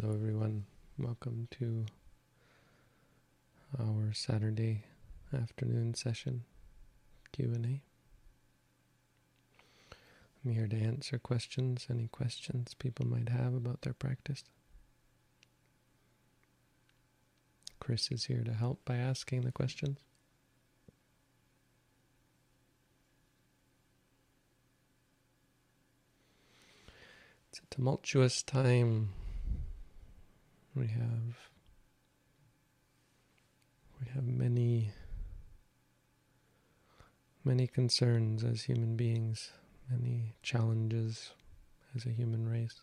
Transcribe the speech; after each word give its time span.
Hello, 0.00 0.14
everyone. 0.14 0.64
Welcome 0.98 1.48
to 1.58 1.84
our 3.78 4.14
Saturday 4.14 4.84
afternoon 5.34 5.92
session 5.92 6.44
Q&A. 7.32 7.82
I'm 10.42 10.52
here 10.52 10.68
to 10.68 10.76
answer 10.76 11.18
questions, 11.18 11.86
any 11.90 12.08
questions 12.08 12.72
people 12.72 13.06
might 13.06 13.28
have 13.28 13.52
about 13.52 13.82
their 13.82 13.92
practice. 13.92 14.42
Chris 17.78 18.10
is 18.10 18.24
here 18.24 18.42
to 18.42 18.54
help 18.54 18.82
by 18.86 18.96
asking 18.96 19.42
the 19.42 19.52
questions. 19.52 19.98
It's 27.50 27.58
a 27.58 27.74
tumultuous 27.74 28.42
time. 28.42 29.10
We 30.74 30.86
have 30.86 31.36
we 34.00 34.06
have 34.14 34.24
many 34.24 34.92
many 37.44 37.66
concerns 37.66 38.44
as 38.44 38.62
human 38.62 38.96
beings, 38.96 39.50
many 39.90 40.36
challenges 40.42 41.32
as 41.96 42.06
a 42.06 42.10
human 42.10 42.48
race. 42.48 42.80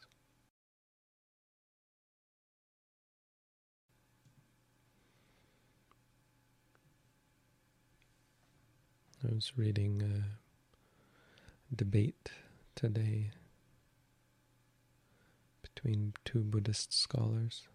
I 9.23 9.33
was 9.33 9.53
reading 9.57 10.01
a 10.01 11.75
debate 11.75 12.31
today 12.75 13.31
between 15.61 16.13
two 16.23 16.43
Buddhist 16.43 16.93
scholars. 16.93 17.67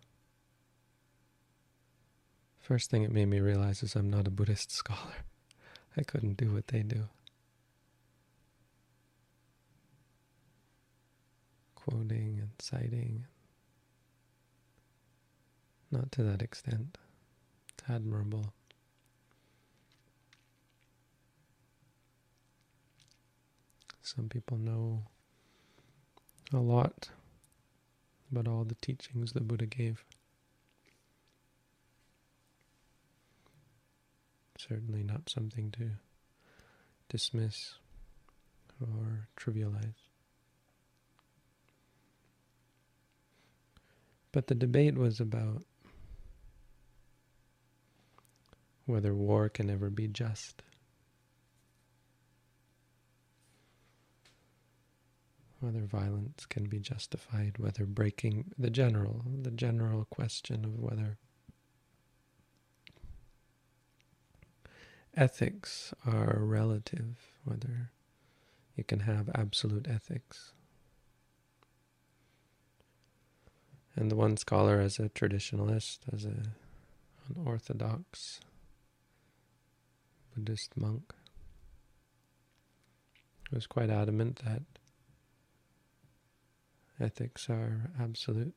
First 2.62 2.90
thing 2.90 3.02
it 3.02 3.10
made 3.10 3.26
me 3.26 3.40
realize 3.40 3.82
is 3.82 3.96
I'm 3.96 4.08
not 4.08 4.28
a 4.28 4.30
Buddhist 4.30 4.70
scholar. 4.70 5.24
I 5.96 6.02
couldn't 6.02 6.36
do 6.36 6.52
what 6.52 6.68
they 6.68 6.84
do. 6.84 7.08
Quoting 11.74 12.38
and 12.40 12.50
citing. 12.60 13.26
Not 15.90 16.12
to 16.12 16.22
that 16.22 16.40
extent. 16.40 16.98
It's 17.72 17.90
admirable. 17.90 18.54
Some 24.02 24.28
people 24.28 24.56
know 24.56 25.02
a 26.52 26.58
lot 26.58 27.08
about 28.30 28.46
all 28.46 28.62
the 28.62 28.76
teachings 28.76 29.32
the 29.32 29.40
Buddha 29.40 29.66
gave. 29.66 30.04
Certainly 34.68 35.02
not 35.02 35.28
something 35.28 35.70
to 35.72 35.90
dismiss 37.08 37.74
or 38.80 39.28
trivialize. 39.36 39.94
But 44.30 44.46
the 44.46 44.54
debate 44.54 44.96
was 44.96 45.20
about 45.20 45.64
whether 48.86 49.14
war 49.14 49.48
can 49.48 49.68
ever 49.68 49.90
be 49.90 50.08
just. 50.08 50.62
whether 55.62 55.82
violence 55.82 56.44
can 56.46 56.64
be 56.64 56.80
justified, 56.80 57.56
whether 57.56 57.86
breaking 57.86 58.52
the 58.58 58.68
general, 58.68 59.24
the 59.42 59.52
general 59.52 60.04
question 60.06 60.64
of 60.64 60.76
whether 60.80 61.18
ethics 65.16 65.92
are 66.06 66.38
relative, 66.38 67.18
whether 67.44 67.90
you 68.76 68.84
can 68.84 69.00
have 69.00 69.28
absolute 69.34 69.86
ethics. 69.88 70.52
And 73.94 74.10
the 74.10 74.16
one 74.16 74.36
scholar, 74.38 74.80
as 74.80 74.98
a 74.98 75.10
traditionalist, 75.10 75.98
as 76.12 76.24
a, 76.24 76.28
an 77.28 77.36
orthodox 77.44 78.40
Buddhist 80.34 80.76
monk, 80.76 81.12
was 83.52 83.66
quite 83.66 83.90
adamant 83.90 84.40
that 84.46 84.62
ethics 86.98 87.50
are 87.50 87.90
absolute. 88.00 88.54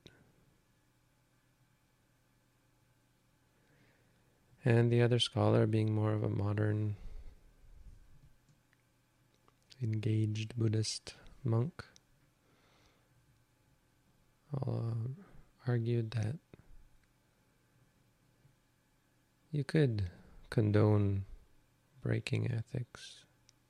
And 4.65 4.91
the 4.91 5.01
other 5.01 5.19
scholar 5.19 5.67
being 5.67 5.93
more 5.93 6.13
of 6.13 6.23
a 6.23 6.29
modern, 6.29 6.95
engaged 9.81 10.57
Buddhist 10.57 11.13
monk, 11.43 11.85
uh, 14.65 14.95
argued 15.67 16.11
that 16.11 16.37
you 19.51 19.63
could 19.63 20.09
condone 20.49 21.25
breaking 22.01 22.51
ethics, 22.51 23.23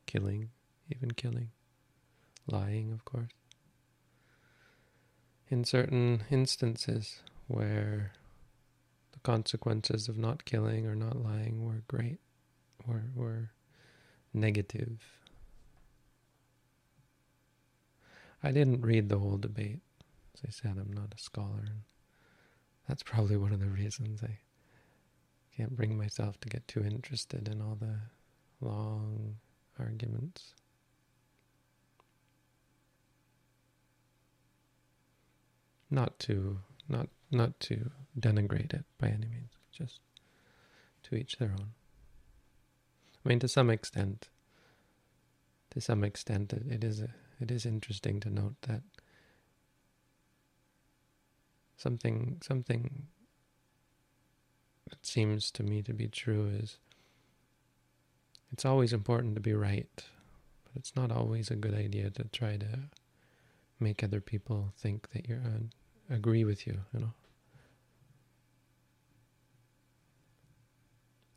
killing, 0.06 0.50
even 0.90 1.12
killing, 1.12 1.52
lying, 2.48 2.94
of 2.94 3.04
course 3.04 3.32
in 5.50 5.64
certain 5.64 6.24
instances 6.32 7.20
where 7.48 8.12
consequences 9.26 10.08
of 10.08 10.20
not 10.20 10.46
killing 10.46 10.86
or 10.86 10.96
not 10.96 11.18
lying 11.18 11.66
were 11.66 11.82
great, 11.88 12.20
were, 12.86 13.06
were 13.16 13.50
negative. 14.34 15.02
I 18.44 18.52
didn't 18.52 18.82
read 18.82 19.10
the 19.10 19.18
whole 19.18 19.38
debate. 19.38 19.80
As 20.36 20.42
I 20.48 20.52
said, 20.52 20.78
I'm 20.78 20.94
not 20.94 21.16
a 21.16 21.18
scholar. 21.18 21.64
And 21.66 21.82
that's 22.88 23.02
probably 23.02 23.36
one 23.36 23.52
of 23.52 23.60
the 23.60 23.66
reasons 23.66 24.22
I 24.22 24.38
can't 25.58 25.76
bring 25.76 25.98
myself 25.98 26.40
to 26.42 26.50
get 26.50 26.68
too 26.68 26.84
interested 26.84 27.48
in 27.48 27.64
all 27.64 27.78
the 27.80 27.96
long 28.62 29.38
arguments. 29.80 30.54
not 35.90 36.20
to 36.20 36.60
not 36.88 37.10
not 37.32 37.60
to 37.60 37.92
denigrate 38.20 38.74
it 38.74 38.86
by 39.00 39.08
any 39.08 39.28
means, 39.28 39.52
just 39.72 40.00
to 41.04 41.16
each 41.16 41.38
their 41.38 41.52
own. 41.52 41.72
I 43.26 43.30
mean, 43.30 43.40
to 43.40 43.48
some 43.48 43.70
extent, 43.70 44.30
to 45.72 45.82
some 45.82 46.04
extent, 46.04 46.54
it, 46.54 46.84
is 46.84 47.02
a, 47.02 47.10
it 47.40 47.50
is 47.50 47.66
interesting 47.66 48.20
to 48.20 48.30
note 48.30 48.56
that 48.64 48.82
something 51.76 52.38
something 52.44 53.08
that 54.90 55.06
seems 55.06 55.52
to 55.52 55.64
me 55.64 55.82
to 55.82 55.94
be 55.94 56.08
true 56.08 56.48
is 56.48 56.78
it's 58.52 58.66
always 58.66 58.94
important 58.94 59.36
to 59.36 59.42
be 59.42 59.54
right, 59.54 59.90
but 60.64 60.76
it's 60.76 60.96
not 60.96 61.12
always 61.12 61.50
a 61.50 61.56
good 61.56 61.74
idea 61.74 62.10
to 62.12 62.24
try 62.26 62.58
to 62.58 62.80
make 63.80 64.04
other 64.04 64.22
people 64.22 64.72
think 64.78 65.10
that 65.12 65.28
you're 65.28 65.40
uh, 65.40 65.66
agree 66.10 66.44
with 66.44 66.68
you, 66.68 66.80
you 66.94 67.00
know. 67.00 67.14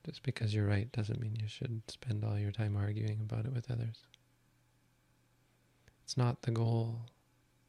Just 0.05 0.23
because 0.23 0.55
you're 0.55 0.67
right 0.67 0.91
doesn't 0.93 1.21
mean 1.21 1.37
you 1.41 1.49
should 1.49 1.83
spend 1.89 2.25
all 2.25 2.39
your 2.39 2.53
time 2.53 2.77
arguing 2.77 3.21
about 3.21 3.45
it 3.45 3.53
with 3.53 3.71
others. 3.71 4.05
It's 6.03 6.17
not 6.17 6.43
the 6.43 6.51
goal 6.51 7.01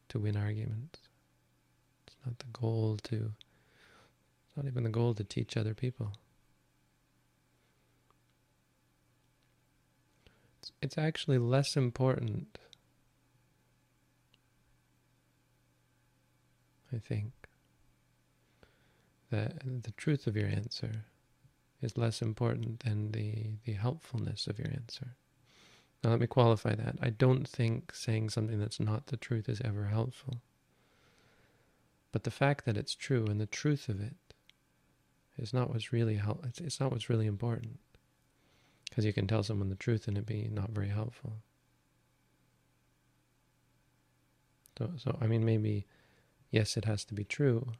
to 0.08 0.18
win 0.18 0.36
arguments. 0.36 1.00
It's 2.06 2.16
not 2.24 2.38
the 2.38 2.46
goal 2.58 2.98
to, 3.04 3.16
it's 3.16 4.56
not 4.56 4.64
even 4.66 4.84
the 4.84 4.90
goal 4.90 5.12
to 5.14 5.24
teach 5.24 5.56
other 5.56 5.74
people. 5.74 6.12
It's, 10.58 10.72
it's 10.80 10.96
actually 10.96 11.36
less 11.36 11.76
important 11.76 12.58
I 16.94 16.98
think 16.98 17.32
that 19.30 19.82
the 19.82 19.92
truth 19.92 20.26
of 20.26 20.36
your 20.36 20.48
answer 20.48 21.04
is 21.80 21.96
less 21.96 22.20
important 22.20 22.80
than 22.80 23.12
the, 23.12 23.58
the 23.64 23.72
helpfulness 23.72 24.46
of 24.46 24.58
your 24.58 24.68
answer. 24.68 25.14
Now, 26.02 26.10
let 26.10 26.20
me 26.20 26.26
qualify 26.26 26.74
that. 26.74 26.96
I 27.00 27.10
don't 27.10 27.46
think 27.46 27.94
saying 27.94 28.30
something 28.30 28.58
that's 28.58 28.80
not 28.80 29.06
the 29.06 29.16
truth 29.16 29.48
is 29.48 29.60
ever 29.64 29.84
helpful. 29.84 30.40
But 32.12 32.24
the 32.24 32.30
fact 32.30 32.64
that 32.64 32.76
it's 32.76 32.94
true 32.94 33.26
and 33.26 33.40
the 33.40 33.46
truth 33.46 33.88
of 33.88 34.00
it 34.00 34.16
is 35.38 35.52
not 35.52 35.70
what's 35.70 35.92
really 35.92 36.16
help. 36.16 36.44
It's, 36.46 36.60
it's 36.60 36.80
not 36.80 36.90
what's 36.90 37.08
really 37.08 37.26
important. 37.26 37.78
Because 38.88 39.04
you 39.04 39.12
can 39.12 39.26
tell 39.26 39.42
someone 39.42 39.68
the 39.68 39.76
truth 39.76 40.08
and 40.08 40.18
it 40.18 40.26
be 40.26 40.48
not 40.50 40.70
very 40.70 40.88
helpful. 40.88 41.34
So, 44.78 44.90
so 44.96 45.18
I 45.20 45.26
mean, 45.26 45.44
maybe 45.44 45.86
yes, 46.50 46.76
it 46.76 46.84
has 46.84 47.04
to 47.06 47.14
be 47.14 47.24
true, 47.24 47.72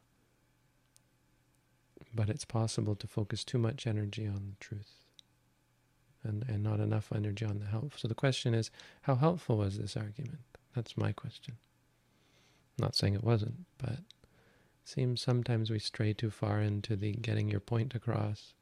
but 2.13 2.29
it's 2.29 2.45
possible 2.45 2.95
to 2.95 3.07
focus 3.07 3.43
too 3.43 3.57
much 3.57 3.87
energy 3.87 4.27
on 4.27 4.51
the 4.51 4.65
truth 4.65 5.05
and, 6.23 6.43
and 6.47 6.63
not 6.63 6.79
enough 6.79 7.11
energy 7.13 7.45
on 7.45 7.59
the 7.59 7.65
help. 7.65 7.97
So 7.97 8.07
the 8.07 8.15
question 8.15 8.53
is, 8.53 8.71
how 9.03 9.15
helpful 9.15 9.57
was 9.57 9.77
this 9.77 9.97
argument? 9.97 10.39
That's 10.75 10.97
my 10.97 11.11
question. 11.11 11.55
I'm 12.77 12.85
not 12.85 12.95
saying 12.95 13.15
it 13.15 13.23
wasn't, 13.23 13.65
but 13.77 13.91
it 13.91 14.05
seems 14.85 15.21
sometimes 15.21 15.69
we 15.69 15.79
stray 15.79 16.13
too 16.13 16.29
far 16.29 16.61
into 16.61 16.95
the 16.95 17.13
getting 17.13 17.49
your 17.49 17.59
point 17.59 17.95
across. 17.95 18.53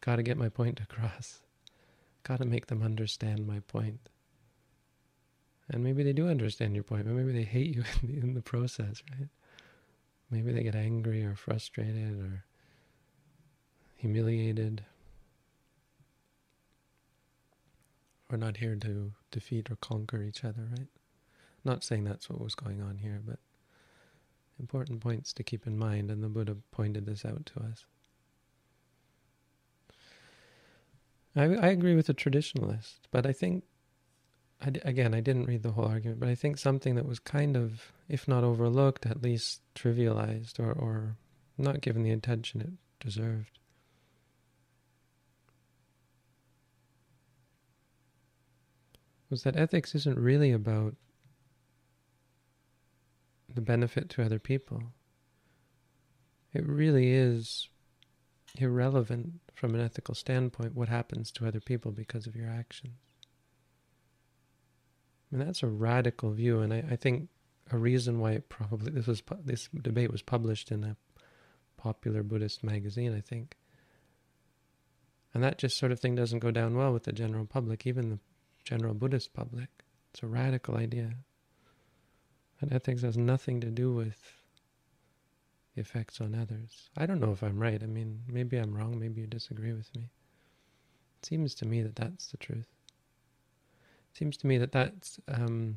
Got 0.00 0.16
to 0.16 0.22
get 0.22 0.36
my 0.36 0.48
point 0.48 0.80
across. 0.80 1.40
Got 2.22 2.38
to 2.38 2.44
make 2.44 2.66
them 2.66 2.82
understand 2.82 3.46
my 3.46 3.60
point. 3.60 4.08
And 5.68 5.82
maybe 5.82 6.02
they 6.02 6.12
do 6.12 6.28
understand 6.28 6.74
your 6.74 6.84
point, 6.84 7.06
but 7.06 7.14
maybe 7.14 7.32
they 7.32 7.42
hate 7.42 7.74
you 7.74 7.84
in 8.02 8.08
the, 8.08 8.20
in 8.20 8.34
the 8.34 8.42
process, 8.42 9.02
right? 9.18 9.28
Maybe 10.30 10.52
they 10.52 10.62
get 10.62 10.74
angry 10.74 11.24
or 11.24 11.34
frustrated 11.34 12.20
or 12.20 12.44
humiliated. 13.96 14.84
We're 18.30 18.38
not 18.38 18.56
here 18.56 18.76
to 18.76 19.12
defeat 19.30 19.70
or 19.70 19.76
conquer 19.76 20.22
each 20.22 20.44
other, 20.44 20.68
right? 20.76 20.88
Not 21.64 21.84
saying 21.84 22.04
that's 22.04 22.28
what 22.28 22.40
was 22.40 22.54
going 22.54 22.82
on 22.82 22.98
here, 22.98 23.20
but 23.24 23.38
important 24.58 25.00
points 25.00 25.32
to 25.34 25.42
keep 25.42 25.66
in 25.66 25.78
mind, 25.78 26.10
and 26.10 26.22
the 26.22 26.28
Buddha 26.28 26.56
pointed 26.70 27.06
this 27.06 27.24
out 27.24 27.46
to 27.46 27.60
us. 27.60 27.84
I, 31.36 31.44
I 31.44 31.68
agree 31.68 31.94
with 31.94 32.06
the 32.06 32.14
traditionalist, 32.14 33.00
but 33.10 33.26
I 33.26 33.32
think, 33.32 33.64
Again, 34.60 35.14
I 35.14 35.20
didn't 35.20 35.44
read 35.44 35.62
the 35.62 35.72
whole 35.72 35.84
argument, 35.84 36.18
but 36.18 36.28
I 36.28 36.34
think 36.34 36.58
something 36.58 36.94
that 36.94 37.06
was 37.06 37.18
kind 37.18 37.56
of, 37.56 37.92
if 38.08 38.26
not 38.26 38.42
overlooked, 38.42 39.06
at 39.06 39.22
least 39.22 39.60
trivialized 39.74 40.58
or, 40.58 40.72
or 40.72 41.16
not 41.58 41.82
given 41.82 42.02
the 42.02 42.10
attention 42.10 42.60
it 42.60 42.72
deserved, 43.04 43.58
was 49.28 49.42
that 49.42 49.56
ethics 49.56 49.94
isn't 49.94 50.18
really 50.18 50.52
about 50.52 50.94
the 53.52 53.60
benefit 53.60 54.08
to 54.10 54.22
other 54.22 54.38
people. 54.38 54.82
It 56.52 56.66
really 56.66 57.12
is 57.12 57.68
irrelevant 58.58 59.40
from 59.54 59.74
an 59.74 59.80
ethical 59.80 60.14
standpoint 60.14 60.74
what 60.74 60.88
happens 60.88 61.30
to 61.32 61.46
other 61.46 61.60
people 61.60 61.92
because 61.92 62.26
of 62.26 62.34
your 62.34 62.48
actions. 62.48 62.94
I 65.32 65.36
mean, 65.36 65.46
that's 65.46 65.62
a 65.62 65.68
radical 65.68 66.30
view, 66.30 66.60
and 66.60 66.72
I, 66.72 66.84
I 66.90 66.96
think 66.96 67.28
a 67.70 67.78
reason 67.78 68.20
why 68.20 68.32
it 68.32 68.48
probably 68.48 68.92
this 68.92 69.06
was 69.06 69.22
this 69.44 69.68
debate 69.82 70.12
was 70.12 70.22
published 70.22 70.70
in 70.70 70.84
a 70.84 70.96
popular 71.76 72.22
Buddhist 72.22 72.62
magazine, 72.62 73.14
I 73.14 73.20
think. 73.20 73.56
And 75.34 75.42
that 75.42 75.58
just 75.58 75.76
sort 75.76 75.92
of 75.92 76.00
thing 76.00 76.14
doesn't 76.14 76.38
go 76.38 76.50
down 76.50 76.76
well 76.76 76.92
with 76.92 77.04
the 77.04 77.12
general 77.12 77.44
public, 77.44 77.86
even 77.86 78.10
the 78.10 78.18
general 78.64 78.94
Buddhist 78.94 79.34
public. 79.34 79.68
It's 80.12 80.22
a 80.22 80.26
radical 80.26 80.76
idea. 80.76 81.14
And 82.60 82.72
ethics 82.72 83.02
has 83.02 83.18
nothing 83.18 83.60
to 83.60 83.70
do 83.70 83.92
with 83.92 84.32
the 85.74 85.82
effects 85.82 86.20
on 86.20 86.34
others. 86.34 86.88
I 86.96 87.04
don't 87.04 87.20
know 87.20 87.32
if 87.32 87.42
I'm 87.42 87.58
right. 87.58 87.82
I 87.82 87.86
mean, 87.86 88.22
maybe 88.26 88.56
I'm 88.56 88.74
wrong. 88.74 88.98
Maybe 88.98 89.20
you 89.20 89.26
disagree 89.26 89.74
with 89.74 89.94
me. 89.94 90.08
It 91.20 91.26
seems 91.26 91.54
to 91.56 91.66
me 91.66 91.82
that 91.82 91.96
that's 91.96 92.28
the 92.28 92.38
truth. 92.38 92.75
Seems 94.16 94.38
to 94.38 94.46
me 94.46 94.56
that 94.56 94.72
that's 94.72 95.20
um, 95.28 95.76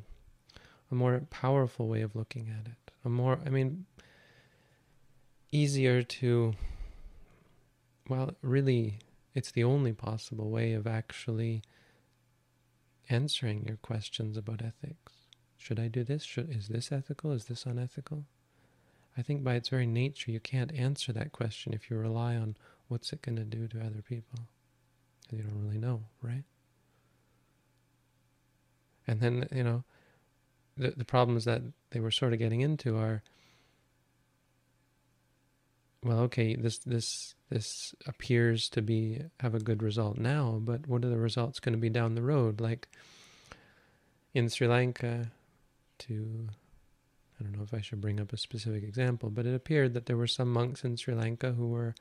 a 0.90 0.94
more 0.94 1.20
powerful 1.28 1.88
way 1.88 2.00
of 2.00 2.16
looking 2.16 2.48
at 2.48 2.66
it. 2.66 2.90
A 3.04 3.10
more, 3.10 3.38
I 3.44 3.50
mean, 3.50 3.84
easier 5.52 6.02
to, 6.02 6.54
well, 8.08 8.30
really, 8.40 9.00
it's 9.34 9.50
the 9.50 9.64
only 9.64 9.92
possible 9.92 10.48
way 10.48 10.72
of 10.72 10.86
actually 10.86 11.60
answering 13.10 13.66
your 13.66 13.76
questions 13.76 14.38
about 14.38 14.62
ethics. 14.62 15.12
Should 15.58 15.78
I 15.78 15.88
do 15.88 16.02
this? 16.02 16.22
Should, 16.22 16.48
is 16.48 16.68
this 16.68 16.90
ethical? 16.90 17.32
Is 17.32 17.44
this 17.44 17.66
unethical? 17.66 18.24
I 19.18 19.22
think 19.22 19.44
by 19.44 19.56
its 19.56 19.68
very 19.68 19.86
nature, 19.86 20.30
you 20.30 20.40
can't 20.40 20.72
answer 20.72 21.12
that 21.12 21.32
question 21.32 21.74
if 21.74 21.90
you 21.90 21.98
rely 21.98 22.36
on 22.36 22.56
what's 22.88 23.12
it 23.12 23.20
going 23.20 23.36
to 23.36 23.44
do 23.44 23.68
to 23.68 23.80
other 23.80 24.00
people. 24.00 24.38
You 25.30 25.42
don't 25.42 25.62
really 25.62 25.76
know, 25.76 26.04
right? 26.22 26.44
And 29.10 29.20
then, 29.20 29.48
you 29.52 29.64
know, 29.64 29.82
the, 30.76 30.92
the 30.96 31.04
problems 31.04 31.44
that 31.44 31.62
they 31.90 31.98
were 31.98 32.12
sort 32.12 32.32
of 32.32 32.38
getting 32.38 32.60
into 32.60 32.96
are, 32.96 33.24
well, 36.04 36.20
okay, 36.20 36.54
this, 36.54 36.78
this, 36.78 37.34
this 37.50 37.92
appears 38.06 38.68
to 38.68 38.82
be, 38.82 39.20
have 39.40 39.56
a 39.56 39.58
good 39.58 39.82
result 39.82 40.16
now, 40.16 40.60
but 40.62 40.86
what 40.86 41.04
are 41.04 41.08
the 41.08 41.18
results 41.18 41.58
going 41.58 41.72
to 41.72 41.78
be 41.78 41.90
down 41.90 42.14
the 42.14 42.22
road? 42.22 42.60
Like 42.60 42.86
in 44.32 44.48
Sri 44.48 44.68
Lanka, 44.68 45.32
to 45.98 46.48
I 47.40 47.42
don't 47.42 47.56
know 47.56 47.64
if 47.64 47.74
I 47.74 47.80
should 47.80 48.00
bring 48.00 48.20
up 48.20 48.32
a 48.32 48.36
specific 48.36 48.84
example, 48.84 49.28
but 49.28 49.44
it 49.44 49.54
appeared 49.56 49.94
that 49.94 50.06
there 50.06 50.16
were 50.16 50.28
some 50.28 50.52
monks 50.52 50.84
in 50.84 50.96
Sri 50.96 51.14
Lanka 51.14 51.52
who 51.52 51.68
were 51.68 51.96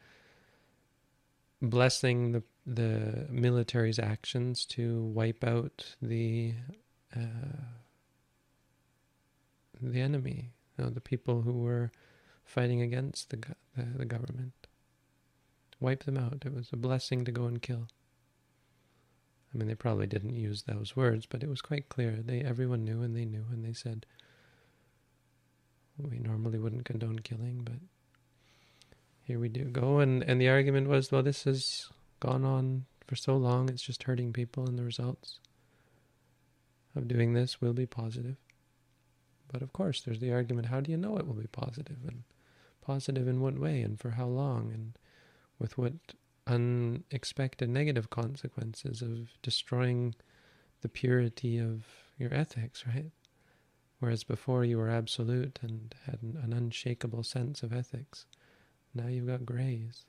blessing 1.59 2.33
the 2.33 2.43
the 2.65 3.25
military's 3.31 3.97
actions 3.97 4.63
to 4.63 5.03
wipe 5.05 5.43
out 5.43 5.95
the 6.01 6.53
uh, 7.15 7.79
the 9.81 10.01
enemy, 10.01 10.51
you 10.77 10.83
know, 10.83 10.89
the 10.89 11.01
people 11.01 11.41
who 11.41 11.53
were 11.53 11.91
fighting 12.43 12.81
against 12.81 13.29
the, 13.29 13.37
the 13.75 13.85
the 13.97 14.05
government. 14.05 14.53
Wipe 15.79 16.03
them 16.03 16.17
out. 16.17 16.43
It 16.45 16.53
was 16.53 16.69
a 16.73 16.77
blessing 16.77 17.23
to 17.23 17.31
go 17.31 17.45
and 17.45 17.61
kill. 17.61 17.87
I 19.53 19.57
mean, 19.57 19.67
they 19.67 19.75
probably 19.75 20.07
didn't 20.07 20.35
use 20.35 20.63
those 20.63 20.95
words, 20.95 21.25
but 21.25 21.41
it 21.41 21.49
was 21.49 21.61
quite 21.61 21.89
clear. 21.89 22.17
They 22.21 22.41
everyone 22.41 22.83
knew, 22.83 23.01
and 23.01 23.15
they 23.15 23.25
knew, 23.25 23.45
and 23.51 23.63
they 23.63 23.73
said, 23.73 24.05
"We 25.97 26.19
normally 26.19 26.59
wouldn't 26.59 26.85
condone 26.85 27.19
killing, 27.19 27.61
but 27.63 27.79
here 29.23 29.39
we 29.39 29.49
do 29.49 29.65
go." 29.65 29.99
And 29.99 30.23
and 30.23 30.41
the 30.41 30.49
argument 30.49 30.89
was, 30.89 31.11
well, 31.11 31.23
this 31.23 31.45
has 31.45 31.89
gone 32.19 32.43
on 32.43 32.85
for 33.07 33.15
so 33.15 33.37
long; 33.37 33.69
it's 33.69 33.81
just 33.81 34.03
hurting 34.03 34.33
people, 34.33 34.67
and 34.67 34.77
the 34.77 34.83
results 34.83 35.39
of 36.99 37.07
doing 37.07 37.33
this 37.33 37.59
will 37.59 37.73
be 37.73 37.87
positive. 37.87 38.37
But 39.51 39.63
of 39.63 39.73
course, 39.73 40.01
there's 40.01 40.19
the 40.19 40.31
argument: 40.31 40.67
how 40.67 40.79
do 40.81 40.91
you 40.91 40.97
know 40.97 41.17
it 41.17 41.25
will 41.25 41.33
be 41.33 41.47
positive? 41.47 41.97
and 42.07 42.23
positive 42.81 43.27
in 43.27 43.39
what 43.39 43.59
way, 43.59 43.81
and 43.81 43.99
for 43.99 44.11
how 44.11 44.25
long, 44.25 44.71
and 44.73 44.97
with 45.59 45.77
what 45.77 45.93
unexpected 46.47 47.69
negative 47.69 48.09
consequences 48.09 49.01
of 49.03 49.29
destroying 49.43 50.15
the 50.81 50.89
purity 50.89 51.59
of 51.59 51.85
your 52.17 52.33
ethics, 52.33 52.85
right? 52.87 53.11
Whereas 53.99 54.23
before 54.23 54.63
you 54.65 54.77
were 54.77 54.89
absolute 54.89 55.59
and 55.61 55.93
had 56.05 56.19
an 56.23 56.53
unshakable 56.53 57.23
sense 57.23 57.61
of 57.61 57.73
ethics. 57.73 58.25
Now 58.95 59.07
you've 59.07 59.27
got 59.27 59.45
grays. 59.45 60.05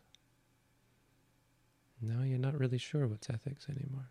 Now 2.01 2.23
you're 2.23 2.39
not 2.39 2.59
really 2.59 2.79
sure 2.79 3.07
what's 3.07 3.29
ethics 3.29 3.67
anymore. 3.69 4.11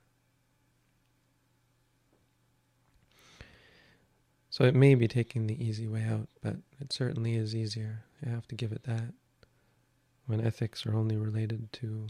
So 4.59 4.65
it 4.65 4.75
may 4.75 4.93
be 4.93 5.07
taking 5.07 5.47
the 5.47 5.63
easy 5.63 5.87
way 5.87 6.03
out, 6.03 6.27
but 6.41 6.57
it 6.81 6.91
certainly 6.91 7.35
is 7.35 7.55
easier. 7.55 8.03
You 8.21 8.33
have 8.33 8.45
to 8.49 8.55
give 8.55 8.73
it 8.73 8.83
that. 8.83 9.13
When 10.25 10.45
ethics 10.45 10.85
are 10.85 10.93
only 10.93 11.15
related 11.15 11.71
to 11.73 12.07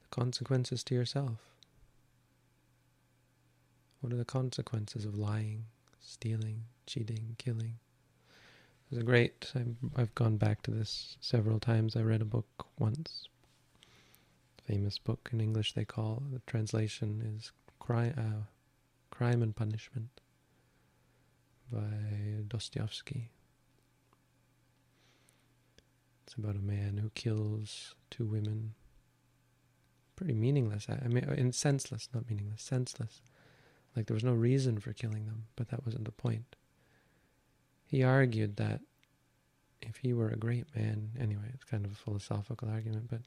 the 0.00 0.08
consequences 0.08 0.82
to 0.84 0.94
yourself? 0.94 1.36
What 4.00 4.14
are 4.14 4.16
the 4.16 4.24
consequences 4.24 5.04
of 5.04 5.14
lying, 5.14 5.66
stealing, 6.00 6.62
cheating, 6.86 7.36
killing? 7.36 7.74
There's 8.90 9.02
a 9.02 9.04
great, 9.04 9.52
I've, 9.54 9.76
I've 9.94 10.14
gone 10.14 10.38
back 10.38 10.62
to 10.62 10.70
this 10.70 11.18
several 11.20 11.60
times. 11.60 11.96
I 11.96 12.00
read 12.00 12.22
a 12.22 12.24
book 12.24 12.66
once, 12.78 13.28
famous 14.66 14.96
book 14.96 15.28
in 15.34 15.42
English 15.42 15.74
they 15.74 15.84
call, 15.84 16.22
the 16.32 16.40
translation 16.46 17.36
is 17.36 17.52
uh, 17.90 18.44
Crime 19.10 19.42
and 19.42 19.54
Punishment 19.54 20.08
by 21.70 22.42
Dostoevsky. 22.46 23.30
It's 26.26 26.34
about 26.34 26.56
a 26.56 26.60
man 26.60 26.98
who 26.98 27.10
kills 27.10 27.94
two 28.10 28.26
women 28.26 28.74
pretty 30.18 30.34
meaningless. 30.34 30.86
I 30.90 31.06
mean, 31.06 31.24
uh, 31.24 31.34
in 31.34 31.52
senseless, 31.52 32.08
not 32.12 32.28
meaningless, 32.28 32.62
senseless. 32.62 33.22
Like 33.94 34.06
there 34.06 34.14
was 34.14 34.24
no 34.24 34.34
reason 34.34 34.78
for 34.80 34.92
killing 34.92 35.26
them, 35.26 35.44
but 35.56 35.68
that 35.68 35.84
wasn't 35.86 36.04
the 36.04 36.12
point. 36.12 36.56
He 37.86 38.02
argued 38.02 38.56
that 38.56 38.80
if 39.80 39.98
he 39.98 40.12
were 40.12 40.28
a 40.28 40.36
great 40.36 40.66
man, 40.74 41.10
anyway, 41.18 41.50
it's 41.54 41.64
kind 41.64 41.84
of 41.84 41.92
a 41.92 41.94
philosophical 41.94 42.68
argument, 42.68 43.08
but 43.08 43.20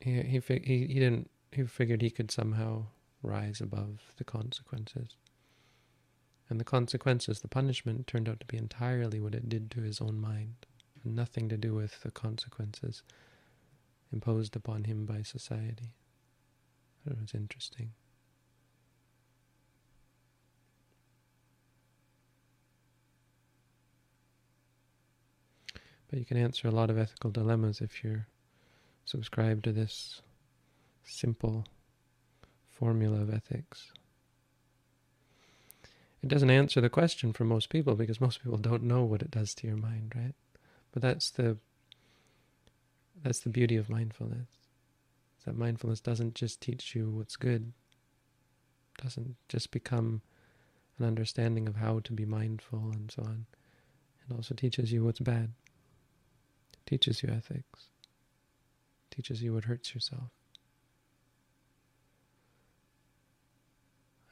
he 0.00 0.22
he 0.22 0.40
he, 0.48 0.86
he 0.86 0.94
didn't 0.94 1.30
he 1.52 1.64
figured 1.64 2.02
he 2.02 2.10
could 2.10 2.30
somehow 2.30 2.86
rise 3.22 3.60
above 3.60 4.00
the 4.16 4.24
consequences. 4.24 5.16
And 6.54 6.60
the 6.60 6.64
consequences, 6.64 7.40
the 7.40 7.48
punishment, 7.48 8.06
turned 8.06 8.28
out 8.28 8.38
to 8.38 8.46
be 8.46 8.56
entirely 8.56 9.18
what 9.18 9.34
it 9.34 9.48
did 9.48 9.72
to 9.72 9.80
his 9.80 10.00
own 10.00 10.20
mind 10.20 10.54
nothing 11.04 11.48
to 11.48 11.56
do 11.56 11.74
with 11.74 12.00
the 12.02 12.12
consequences 12.12 13.02
imposed 14.12 14.54
upon 14.54 14.84
him 14.84 15.04
by 15.04 15.22
society. 15.22 15.96
It 17.04 17.18
was 17.20 17.34
interesting. 17.34 17.90
But 26.08 26.20
you 26.20 26.24
can 26.24 26.36
answer 26.36 26.68
a 26.68 26.70
lot 26.70 26.88
of 26.88 26.98
ethical 26.98 27.32
dilemmas 27.32 27.80
if 27.80 28.04
you're 28.04 28.28
subscribed 29.06 29.64
to 29.64 29.72
this 29.72 30.22
simple 31.02 31.66
formula 32.70 33.22
of 33.22 33.34
ethics. 33.34 33.90
It 36.24 36.28
doesn't 36.28 36.48
answer 36.48 36.80
the 36.80 36.88
question 36.88 37.34
for 37.34 37.44
most 37.44 37.68
people 37.68 37.96
because 37.96 38.18
most 38.18 38.42
people 38.42 38.56
don't 38.56 38.82
know 38.82 39.04
what 39.04 39.20
it 39.20 39.30
does 39.30 39.54
to 39.56 39.66
your 39.66 39.76
mind, 39.76 40.14
right? 40.16 40.32
But 40.90 41.02
that's 41.02 41.28
the 41.28 41.58
that's 43.22 43.40
the 43.40 43.50
beauty 43.50 43.76
of 43.76 43.90
mindfulness. 43.90 44.48
That 45.44 45.54
mindfulness 45.54 46.00
doesn't 46.00 46.34
just 46.34 46.62
teach 46.62 46.94
you 46.94 47.10
what's 47.10 47.36
good. 47.36 47.74
Doesn't 49.02 49.36
just 49.50 49.70
become 49.70 50.22
an 50.98 51.04
understanding 51.04 51.68
of 51.68 51.76
how 51.76 52.00
to 52.00 52.12
be 52.14 52.24
mindful 52.24 52.90
and 52.94 53.12
so 53.12 53.22
on. 53.22 53.44
It 54.26 54.34
also 54.34 54.54
teaches 54.54 54.94
you 54.94 55.04
what's 55.04 55.20
bad 55.20 55.52
It 56.72 56.86
teaches 56.86 57.22
you 57.22 57.28
ethics, 57.28 57.90
It 59.10 59.16
teaches 59.16 59.42
you 59.42 59.52
what 59.52 59.64
hurts 59.64 59.94
yourself. 59.94 60.30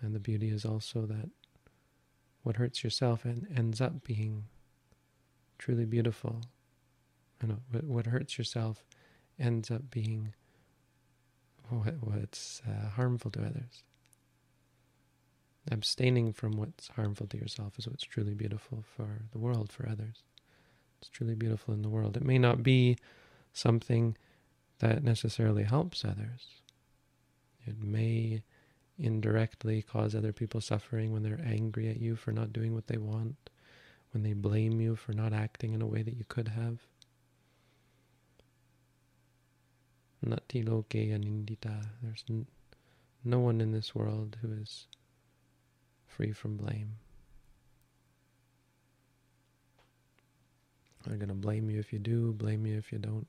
And 0.00 0.14
the 0.14 0.20
beauty 0.20 0.48
is 0.48 0.64
also 0.64 1.04
that 1.04 1.28
what 2.42 2.56
hurts 2.56 2.82
yourself 2.82 3.24
and 3.24 3.46
ends 3.56 3.80
up 3.80 4.04
being 4.04 4.44
truly 5.58 5.84
beautiful. 5.84 6.40
What 7.82 8.06
hurts 8.06 8.38
yourself 8.38 8.84
ends 9.38 9.70
up 9.70 9.90
being 9.90 10.34
what, 11.68 11.94
what's 12.00 12.62
uh, 12.68 12.90
harmful 12.90 13.30
to 13.32 13.40
others. 13.40 13.82
Abstaining 15.70 16.32
from 16.32 16.52
what's 16.52 16.88
harmful 16.88 17.26
to 17.28 17.36
yourself 17.36 17.78
is 17.78 17.86
what's 17.86 18.04
truly 18.04 18.34
beautiful 18.34 18.84
for 18.96 19.22
the 19.30 19.38
world, 19.38 19.72
for 19.72 19.88
others. 19.88 20.22
It's 21.00 21.08
truly 21.08 21.34
beautiful 21.34 21.72
in 21.72 21.82
the 21.82 21.88
world. 21.88 22.16
It 22.16 22.24
may 22.24 22.38
not 22.38 22.62
be 22.62 22.96
something 23.52 24.16
that 24.80 25.04
necessarily 25.04 25.62
helps 25.62 26.04
others. 26.04 26.48
It 27.64 27.80
may 27.80 28.42
indirectly 28.98 29.82
cause 29.82 30.14
other 30.14 30.32
people 30.32 30.60
suffering 30.60 31.12
when 31.12 31.22
they're 31.22 31.44
angry 31.44 31.88
at 31.88 32.00
you 32.00 32.16
for 32.16 32.32
not 32.32 32.52
doing 32.52 32.74
what 32.74 32.86
they 32.86 32.98
want, 32.98 33.50
when 34.12 34.22
they 34.22 34.32
blame 34.32 34.80
you 34.80 34.96
for 34.96 35.12
not 35.12 35.32
acting 35.32 35.72
in 35.72 35.82
a 35.82 35.86
way 35.86 36.02
that 36.02 36.16
you 36.16 36.24
could 36.28 36.48
have. 36.48 36.78
Natthi 40.24 40.66
loke 40.66 40.90
anindito. 40.90 41.86
There's 42.02 42.24
no 43.24 43.40
one 43.40 43.60
in 43.60 43.72
this 43.72 43.94
world 43.94 44.36
who 44.40 44.52
is 44.52 44.86
free 46.06 46.32
from 46.32 46.56
blame. 46.56 46.96
They're 51.04 51.16
going 51.16 51.28
to 51.28 51.34
blame 51.34 51.68
you 51.68 51.80
if 51.80 51.92
you 51.92 51.98
do, 51.98 52.32
blame 52.32 52.64
you 52.64 52.78
if 52.78 52.92
you 52.92 52.98
don't. 52.98 53.26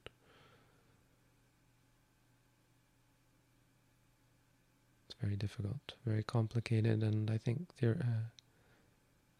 Very 5.24 5.38
difficult, 5.38 5.94
very 6.06 6.24
complicated, 6.24 7.02
and 7.02 7.32
I 7.32 7.38
think 7.38 7.70
they're 7.80 8.02
uh, 8.02 8.28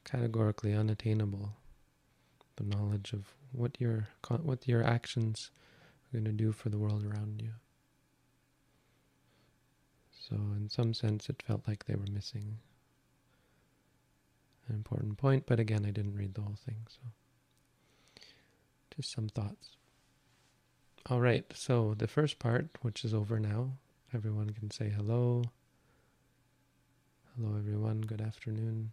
categorically 0.06 0.74
unattainable. 0.74 1.50
The 2.56 2.64
knowledge 2.64 3.12
of 3.12 3.26
what 3.52 3.82
your 3.82 4.08
what 4.44 4.68
your 4.68 4.84
actions 4.84 5.52
are 6.06 6.20
going 6.20 6.26
to 6.26 6.32
do 6.32 6.52
for 6.52 6.70
the 6.70 6.78
world 6.78 7.04
around 7.04 7.42
you. 7.42 7.52
So, 10.30 10.36
in 10.36 10.70
some 10.70 10.94
sense, 10.94 11.28
it 11.28 11.44
felt 11.46 11.68
like 11.68 11.86
they 11.86 11.96
were 11.96 12.10
missing 12.10 12.60
an 14.70 14.76
important 14.76 15.18
point, 15.18 15.44
but 15.46 15.60
again, 15.60 15.84
I 15.86 15.92
didn't 15.92 16.16
read 16.16 16.36
the 16.36 16.42
whole 16.42 16.58
thing, 16.66 16.78
so. 16.88 18.22
Just 18.96 19.12
some 19.12 19.28
thoughts. 19.28 19.72
All 21.10 21.20
right, 21.20 21.44
so 21.54 21.94
the 21.98 22.08
first 22.08 22.40
part, 22.40 22.70
which 22.82 23.04
is 23.04 23.14
over 23.14 23.38
now, 23.40 23.72
everyone 24.14 24.52
can 24.52 24.72
say 24.72 24.90
hello. 24.90 25.44
Hello, 27.36 27.58
everyone. 27.58 28.02
Good 28.02 28.22
afternoon. 28.22 28.92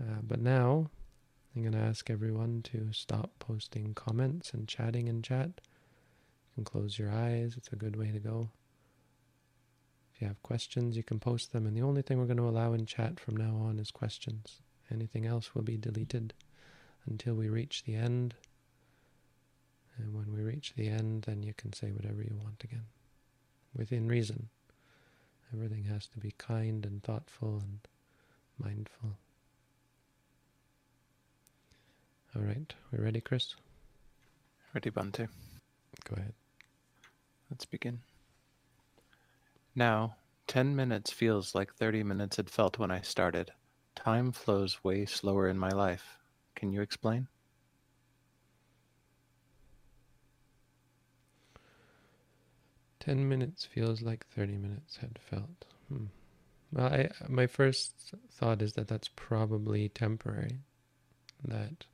Uh, 0.00 0.22
but 0.26 0.40
now, 0.40 0.88
I'm 1.54 1.60
going 1.60 1.74
to 1.74 1.86
ask 1.86 2.08
everyone 2.08 2.62
to 2.72 2.88
stop 2.92 3.32
posting 3.38 3.92
comments 3.92 4.54
and 4.54 4.66
chatting 4.66 5.06
in 5.06 5.20
chat. 5.20 5.50
You 5.50 6.54
can 6.54 6.64
close 6.64 6.98
your 6.98 7.10
eyes. 7.10 7.56
It's 7.58 7.68
a 7.68 7.76
good 7.76 7.96
way 7.96 8.10
to 8.10 8.18
go. 8.18 8.48
If 10.14 10.22
you 10.22 10.28
have 10.28 10.42
questions, 10.42 10.96
you 10.96 11.02
can 11.02 11.20
post 11.20 11.52
them. 11.52 11.66
And 11.66 11.76
the 11.76 11.82
only 11.82 12.00
thing 12.00 12.16
we're 12.16 12.24
going 12.24 12.38
to 12.38 12.48
allow 12.48 12.72
in 12.72 12.86
chat 12.86 13.20
from 13.20 13.36
now 13.36 13.56
on 13.56 13.78
is 13.78 13.90
questions. 13.90 14.62
Anything 14.90 15.26
else 15.26 15.54
will 15.54 15.60
be 15.60 15.76
deleted 15.76 16.32
until 17.04 17.34
we 17.34 17.50
reach 17.50 17.84
the 17.84 17.96
end. 17.96 18.34
And 19.98 20.14
when 20.14 20.32
we 20.32 20.40
reach 20.40 20.72
the 20.74 20.88
end, 20.88 21.24
then 21.24 21.42
you 21.42 21.52
can 21.52 21.74
say 21.74 21.92
whatever 21.92 22.22
you 22.22 22.34
want 22.42 22.64
again, 22.64 22.86
within 23.76 24.08
reason. 24.08 24.48
Everything 25.54 25.84
has 25.84 26.06
to 26.08 26.18
be 26.18 26.32
kind 26.38 26.86
and 26.86 27.02
thoughtful 27.02 27.58
and 27.58 27.80
mindful. 28.58 29.18
All 32.34 32.42
right, 32.42 32.72
we 32.90 32.98
ready, 32.98 33.20
Chris? 33.20 33.54
Ready, 34.74 34.90
Bhante. 34.90 35.28
Go 36.08 36.16
ahead. 36.16 36.32
Let's 37.50 37.66
begin. 37.66 38.00
Now, 39.74 40.16
10 40.46 40.74
minutes 40.74 41.10
feels 41.10 41.54
like 41.54 41.74
30 41.74 42.02
minutes 42.02 42.36
had 42.36 42.48
felt 42.48 42.78
when 42.78 42.90
I 42.90 43.02
started. 43.02 43.52
Time 43.94 44.32
flows 44.32 44.82
way 44.82 45.04
slower 45.04 45.48
in 45.48 45.58
my 45.58 45.68
life. 45.68 46.18
Can 46.54 46.72
you 46.72 46.80
explain? 46.80 47.28
Ten 53.02 53.28
minutes 53.28 53.64
feels 53.64 54.00
like 54.00 54.24
30 54.28 54.58
minutes 54.58 54.98
had 54.98 55.18
felt. 55.18 55.64
Hmm. 55.88 56.04
Well, 56.72 56.86
I, 56.86 57.10
my 57.28 57.48
first 57.48 58.14
thought 58.30 58.62
is 58.62 58.74
that 58.74 58.86
that's 58.86 59.10
probably 59.16 59.88
temporary. 59.88 60.60
That, 61.44 61.84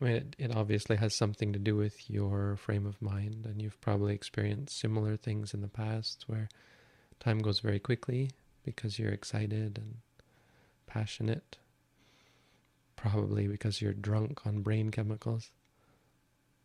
I 0.00 0.04
mean, 0.04 0.14
it, 0.14 0.36
it 0.38 0.56
obviously 0.56 0.96
has 0.96 1.14
something 1.14 1.52
to 1.52 1.58
do 1.58 1.76
with 1.76 2.08
your 2.08 2.56
frame 2.56 2.86
of 2.86 3.02
mind, 3.02 3.44
and 3.44 3.60
you've 3.60 3.78
probably 3.82 4.14
experienced 4.14 4.80
similar 4.80 5.18
things 5.18 5.52
in 5.52 5.60
the 5.60 5.68
past 5.68 6.24
where 6.26 6.48
time 7.20 7.40
goes 7.40 7.60
very 7.60 7.78
quickly 7.78 8.30
because 8.64 8.98
you're 8.98 9.12
excited 9.12 9.76
and 9.76 9.96
passionate 10.86 11.58
probably 12.96 13.46
because 13.46 13.82
you're 13.82 13.92
drunk 13.92 14.46
on 14.46 14.62
brain 14.62 14.90
chemicals. 14.90 15.50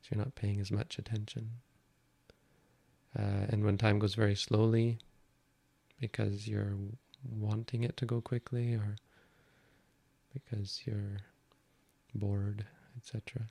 So 0.02 0.10
you're 0.16 0.24
not 0.24 0.36
paying 0.36 0.62
as 0.62 0.72
much 0.72 0.98
attention. 0.98 1.52
Uh, 3.18 3.46
and 3.50 3.64
when 3.64 3.78
time 3.78 4.00
goes 4.00 4.16
very 4.16 4.36
slowly, 4.36 4.98
because 6.00 6.48
you're 6.48 6.76
wanting 7.24 7.84
it 7.84 7.96
to 7.98 8.06
go 8.06 8.22
quickly 8.22 8.74
or 8.74 8.96
because 10.34 10.82
you're 10.86 11.20
bored, 12.16 12.66
etc. 12.98 13.48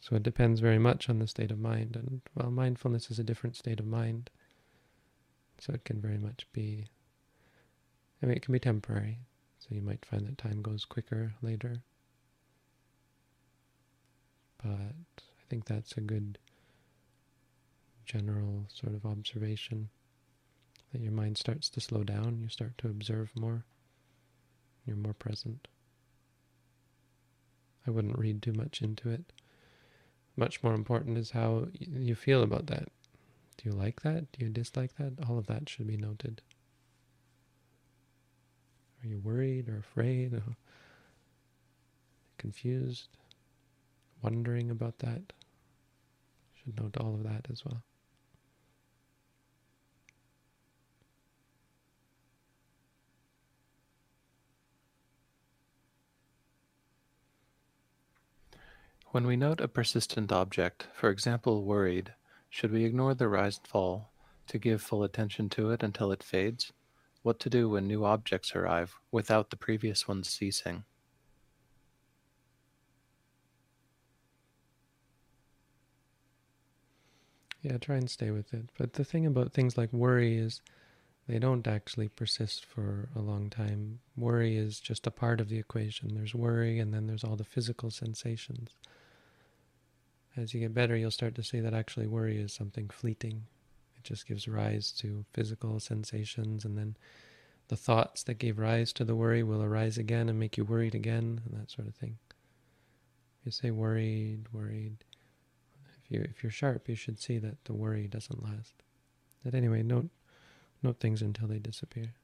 So 0.00 0.14
it 0.14 0.22
depends 0.22 0.60
very 0.60 0.78
much 0.78 1.08
on 1.08 1.18
the 1.18 1.26
state 1.26 1.50
of 1.50 1.58
mind. 1.58 1.96
And 1.96 2.20
well, 2.34 2.50
mindfulness 2.50 3.10
is 3.10 3.18
a 3.18 3.24
different 3.24 3.56
state 3.56 3.80
of 3.80 3.86
mind. 3.86 4.30
So 5.58 5.72
it 5.72 5.84
can 5.84 6.00
very 6.00 6.18
much 6.18 6.46
be, 6.52 6.86
I 8.22 8.26
mean, 8.26 8.36
it 8.36 8.42
can 8.42 8.52
be 8.52 8.60
temporary. 8.60 9.18
So 9.58 9.74
you 9.74 9.80
might 9.80 10.04
find 10.04 10.26
that 10.26 10.38
time 10.38 10.62
goes 10.62 10.84
quicker 10.84 11.32
later. 11.42 11.82
But 14.62 14.68
I 14.68 15.42
think 15.48 15.64
that's 15.64 15.96
a 15.96 16.00
good 16.00 16.38
general 18.06 18.66
sort 18.72 18.94
of 18.94 19.04
observation 19.04 19.88
that 20.92 21.00
your 21.00 21.12
mind 21.12 21.36
starts 21.36 21.68
to 21.70 21.80
slow 21.80 22.04
down, 22.04 22.40
you 22.40 22.48
start 22.48 22.78
to 22.78 22.88
observe 22.88 23.30
more, 23.36 23.64
you're 24.86 24.96
more 24.96 25.14
present. 25.14 25.68
I 27.86 27.90
wouldn't 27.90 28.18
read 28.18 28.42
too 28.42 28.52
much 28.52 28.80
into 28.82 29.10
it. 29.10 29.32
Much 30.36 30.62
more 30.62 30.74
important 30.74 31.18
is 31.18 31.30
how 31.30 31.68
you 31.78 32.14
feel 32.14 32.42
about 32.42 32.66
that. 32.66 32.88
Do 33.56 33.70
you 33.70 33.72
like 33.74 34.02
that? 34.02 34.30
Do 34.32 34.44
you 34.44 34.50
dislike 34.50 34.96
that? 34.98 35.12
All 35.28 35.38
of 35.38 35.46
that 35.46 35.68
should 35.68 35.86
be 35.86 35.96
noted. 35.96 36.42
Are 39.02 39.08
you 39.08 39.18
worried 39.18 39.68
or 39.68 39.78
afraid 39.78 40.34
or 40.34 40.42
confused, 42.38 43.08
wondering 44.22 44.70
about 44.70 44.98
that? 44.98 45.32
Should 46.54 46.80
note 46.80 46.96
all 46.98 47.14
of 47.14 47.22
that 47.24 47.46
as 47.50 47.64
well. 47.64 47.82
When 59.16 59.26
we 59.26 59.38
note 59.38 59.62
a 59.62 59.68
persistent 59.68 60.30
object, 60.30 60.88
for 60.92 61.08
example 61.08 61.64
worried, 61.64 62.12
should 62.50 62.70
we 62.70 62.84
ignore 62.84 63.14
the 63.14 63.28
rise 63.28 63.56
and 63.56 63.66
fall 63.66 64.12
to 64.46 64.58
give 64.58 64.82
full 64.82 65.02
attention 65.02 65.48
to 65.56 65.70
it 65.70 65.82
until 65.82 66.12
it 66.12 66.22
fades? 66.22 66.70
What 67.22 67.40
to 67.40 67.48
do 67.48 67.70
when 67.70 67.86
new 67.86 68.04
objects 68.04 68.54
arrive 68.54 68.94
without 69.10 69.48
the 69.48 69.56
previous 69.56 70.06
ones 70.06 70.28
ceasing? 70.28 70.84
Yeah, 77.62 77.78
try 77.78 77.96
and 77.96 78.10
stay 78.10 78.30
with 78.30 78.52
it. 78.52 78.68
But 78.76 78.92
the 78.92 79.04
thing 79.04 79.24
about 79.24 79.54
things 79.54 79.78
like 79.78 79.94
worry 79.94 80.36
is 80.36 80.60
they 81.26 81.38
don't 81.38 81.66
actually 81.66 82.08
persist 82.08 82.66
for 82.66 83.08
a 83.16 83.20
long 83.20 83.48
time. 83.48 84.00
Worry 84.14 84.58
is 84.58 84.78
just 84.78 85.06
a 85.06 85.10
part 85.10 85.40
of 85.40 85.48
the 85.48 85.58
equation. 85.58 86.14
There's 86.14 86.34
worry, 86.34 86.78
and 86.78 86.92
then 86.92 87.06
there's 87.06 87.24
all 87.24 87.36
the 87.36 87.44
physical 87.44 87.90
sensations. 87.90 88.74
As 90.36 90.52
you 90.52 90.60
get 90.60 90.74
better, 90.74 90.96
you'll 90.96 91.10
start 91.10 91.34
to 91.36 91.42
see 91.42 91.60
that 91.60 91.72
actually 91.72 92.06
worry 92.06 92.36
is 92.36 92.52
something 92.52 92.88
fleeting. 92.88 93.44
It 93.96 94.04
just 94.04 94.26
gives 94.26 94.46
rise 94.46 94.92
to 94.92 95.24
physical 95.32 95.80
sensations, 95.80 96.64
and 96.64 96.76
then 96.76 96.96
the 97.68 97.76
thoughts 97.76 98.22
that 98.24 98.34
gave 98.38 98.58
rise 98.58 98.92
to 98.94 99.04
the 99.04 99.16
worry 99.16 99.42
will 99.42 99.62
arise 99.62 99.96
again 99.96 100.28
and 100.28 100.38
make 100.38 100.56
you 100.56 100.64
worried 100.64 100.94
again, 100.94 101.40
and 101.44 101.58
that 101.58 101.70
sort 101.70 101.88
of 101.88 101.94
thing. 101.94 102.18
You 103.44 103.52
say 103.52 103.70
worried, 103.70 104.46
worried. 104.52 105.04
If 106.04 106.10
you 106.10 106.20
if 106.20 106.42
you're 106.42 106.52
sharp, 106.52 106.88
you 106.88 106.96
should 106.96 107.18
see 107.18 107.38
that 107.38 107.64
the 107.64 107.72
worry 107.72 108.06
doesn't 108.06 108.42
last. 108.42 108.74
But 109.44 109.54
anyway, 109.54 109.82
note 109.82 110.10
note 110.82 111.00
things 111.00 111.22
until 111.22 111.48
they 111.48 111.58
disappear. 111.58 112.14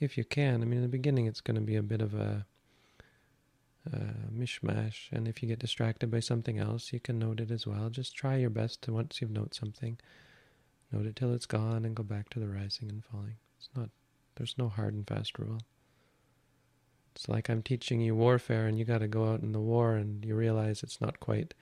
If 0.00 0.18
you 0.18 0.24
can, 0.24 0.60
I 0.60 0.64
mean, 0.64 0.78
in 0.78 0.82
the 0.82 0.88
beginning, 0.88 1.26
it's 1.26 1.40
going 1.40 1.54
to 1.54 1.60
be 1.60 1.76
a 1.76 1.82
bit 1.82 2.02
of 2.02 2.14
a, 2.14 2.46
a 3.92 4.32
mishmash, 4.32 5.12
and 5.12 5.28
if 5.28 5.42
you 5.42 5.48
get 5.48 5.58
distracted 5.58 6.10
by 6.10 6.20
something 6.20 6.58
else, 6.58 6.92
you 6.92 7.00
can 7.00 7.18
note 7.18 7.40
it 7.40 7.50
as 7.50 7.66
well. 7.66 7.90
Just 7.90 8.16
try 8.16 8.36
your 8.36 8.50
best 8.50 8.82
to 8.82 8.92
once 8.92 9.20
you've 9.20 9.30
noted 9.30 9.54
something, 9.54 9.98
note 10.90 11.06
it 11.06 11.16
till 11.16 11.34
it's 11.34 11.46
gone, 11.46 11.84
and 11.84 11.94
go 11.94 12.02
back 12.02 12.30
to 12.30 12.40
the 12.40 12.48
rising 12.48 12.88
and 12.88 13.04
falling. 13.04 13.36
It's 13.58 13.68
not. 13.76 13.90
There's 14.36 14.56
no 14.58 14.68
hard 14.68 14.94
and 14.94 15.06
fast 15.06 15.38
rule. 15.38 15.60
It's 17.14 17.28
like 17.28 17.48
I'm 17.48 17.62
teaching 17.62 18.00
you 18.00 18.16
warfare 18.16 18.66
and 18.66 18.76
you 18.76 18.84
got 18.84 18.98
to 18.98 19.06
go 19.06 19.32
out 19.32 19.42
in 19.42 19.52
the 19.52 19.60
war 19.60 19.94
and 19.94 20.24
you 20.24 20.34
realize 20.34 20.82
it's 20.82 21.00
not 21.00 21.20
quite 21.20 21.54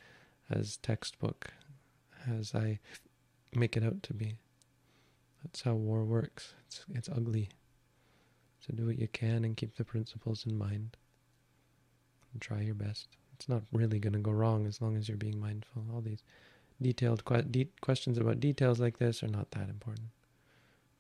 as 0.51 0.79
textbook 0.79 1.53
as 2.27 2.55
I 2.55 2.79
make 3.55 3.77
it 3.77 3.85
out 3.85 4.03
to 4.05 4.15
be. 4.15 4.37
That's 5.45 5.63
how 5.63 5.75
war 5.75 6.05
works. 6.05 6.55
It's 6.67 6.85
it's 6.95 7.09
ugly. 7.11 7.51
So 8.61 8.75
do 8.75 8.87
what 8.87 8.99
you 8.99 9.09
can 9.09 9.45
and 9.45 9.57
keep 9.57 9.77
the 9.77 9.85
principles 9.85 10.47
in 10.47 10.57
mind. 10.57 10.97
Try 12.41 12.63
your 12.63 12.75
best. 12.75 13.09
It's 13.35 13.49
not 13.49 13.63
really 13.73 13.99
going 13.99 14.15
to 14.15 14.19
go 14.19 14.33
wrong 14.33 14.67
as 14.67 14.81
long 14.81 14.97
as 14.97 15.09
you're 15.09 15.17
being 15.17 15.41
mindful. 15.41 15.85
All 15.93 16.01
these 16.01 16.23
detailed 16.81 17.25
que 17.25 17.43
de 17.43 17.69
questions 17.81 18.19
about 18.19 18.41
details 18.41 18.81
like 18.81 18.99
this 18.99 19.23
are 19.23 19.29
not 19.29 19.51
that 19.53 19.69
important. 19.69 20.09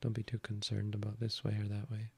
Don't 0.01 0.13
be 0.13 0.23
too 0.23 0.39
concerned 0.39 0.95
about 0.95 1.21
this 1.21 1.43
way 1.43 1.57
or 1.61 1.69
that 1.69 1.91
way. 1.91 2.11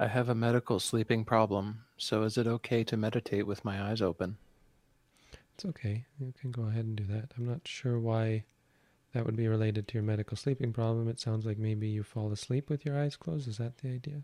I 0.00 0.06
have 0.06 0.28
a 0.28 0.34
medical 0.34 0.78
sleeping 0.78 1.24
problem, 1.24 1.80
so 1.96 2.22
is 2.22 2.38
it 2.38 2.46
okay 2.46 2.84
to 2.84 2.96
meditate 2.96 3.48
with 3.48 3.64
my 3.64 3.82
eyes 3.82 4.00
open? 4.00 4.38
It's 5.54 5.64
okay. 5.64 6.04
You 6.20 6.32
can 6.40 6.52
go 6.52 6.62
ahead 6.62 6.84
and 6.84 6.94
do 6.94 7.04
that. 7.06 7.32
I'm 7.36 7.48
not 7.48 7.66
sure 7.66 7.98
why 7.98 8.44
that 9.14 9.24
would 9.24 9.36
be 9.36 9.48
related 9.48 9.88
to 9.88 9.94
your 9.94 10.02
medical 10.02 10.36
sleeping 10.36 10.72
problem. 10.72 11.08
It 11.08 11.20
sounds 11.20 11.46
like 11.46 11.58
maybe 11.58 11.88
you 11.88 12.02
fall 12.02 12.30
asleep 12.32 12.68
with 12.68 12.84
your 12.84 12.98
eyes 12.98 13.16
closed. 13.16 13.48
Is 13.48 13.58
that 13.58 13.78
the 13.78 13.88
idea? 13.88 14.22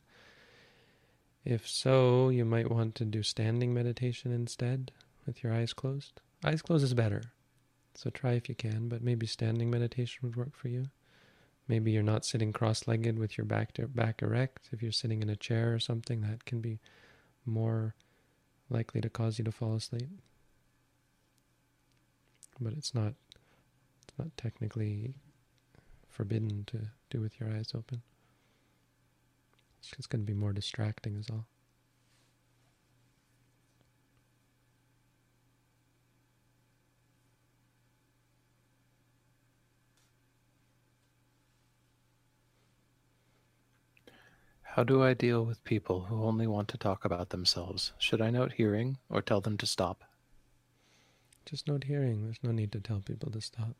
If 1.44 1.68
so, 1.68 2.29
you 2.29 2.44
might 2.44 2.70
want 2.70 2.94
to 2.97 3.05
do 3.05 3.23
standing 3.23 3.75
meditation 3.75 4.33
instead 4.33 4.92
with 5.27 5.42
your 5.42 5.53
eyes 5.53 5.73
closed. 5.73 6.20
Eyes 6.44 6.62
closed 6.62 6.85
is 6.85 6.94
better. 6.94 7.33
So 7.94 8.11
try 8.11 8.33
if 8.33 8.49
you 8.49 8.55
can, 8.55 8.88
but 8.88 9.03
maybe 9.03 9.27
standing 9.27 9.70
meditation 9.70 10.20
would 10.23 10.37
work 10.37 10.57
for 10.57 10.68
you. 10.68 10.88
Maybe 11.68 11.92
you're 11.92 12.03
not 12.03 12.25
sitting 12.25 12.53
cross-legged 12.53 13.18
with 13.18 13.38
your 13.38 13.47
back 13.47 13.73
to, 13.75 13.87
back 13.87 14.20
erect. 14.20 14.68
If 14.73 14.83
you're 14.83 14.92
sitting 14.92 15.23
in 15.23 15.31
a 15.31 15.37
chair 15.37 15.73
or 15.73 15.79
something, 15.79 16.20
that 16.23 16.44
can 16.44 16.61
be 16.61 16.81
more 17.47 17.94
likely 18.68 19.01
to 19.01 19.09
cause 19.09 19.38
you 19.38 19.44
to 19.44 19.53
fall 19.53 19.75
asleep. 19.75 20.09
But 22.61 22.75
it's 22.75 22.94
not 22.94 23.14
it's 24.14 24.18
not 24.18 24.37
technically 24.37 25.16
forbidden 26.09 26.64
to 26.66 26.79
do 27.11 27.20
with 27.20 27.40
your 27.40 27.50
eyes 27.50 27.72
open. 27.74 28.00
It's 29.81 29.90
just 29.90 30.09
going 30.09 30.22
to 30.24 30.33
be 30.33 30.38
more 30.38 30.53
distracting 30.53 31.16
is 31.16 31.29
all. 31.31 31.46
How 44.62 44.85
do 44.85 45.03
I 45.03 45.14
deal 45.14 45.44
with 45.44 45.62
people 45.64 46.03
who 46.03 46.24
only 46.24 46.46
want 46.46 46.68
to 46.68 46.79
talk 46.79 47.05
about 47.05 47.31
themselves? 47.31 47.92
Should 47.98 48.20
I 48.20 48.31
note 48.31 48.53
hearing 48.53 48.98
or 49.09 49.22
tell 49.22 49.40
them 49.40 49.57
to 49.59 49.66
stop? 49.66 50.05
Just 51.46 51.66
note 51.66 51.85
hearing. 51.85 52.24
There's 52.24 52.42
no 52.42 52.53
need 52.53 52.70
to 52.72 52.81
tell 52.81 53.00
people 53.00 53.31
to 53.33 53.40
stop. 53.40 53.74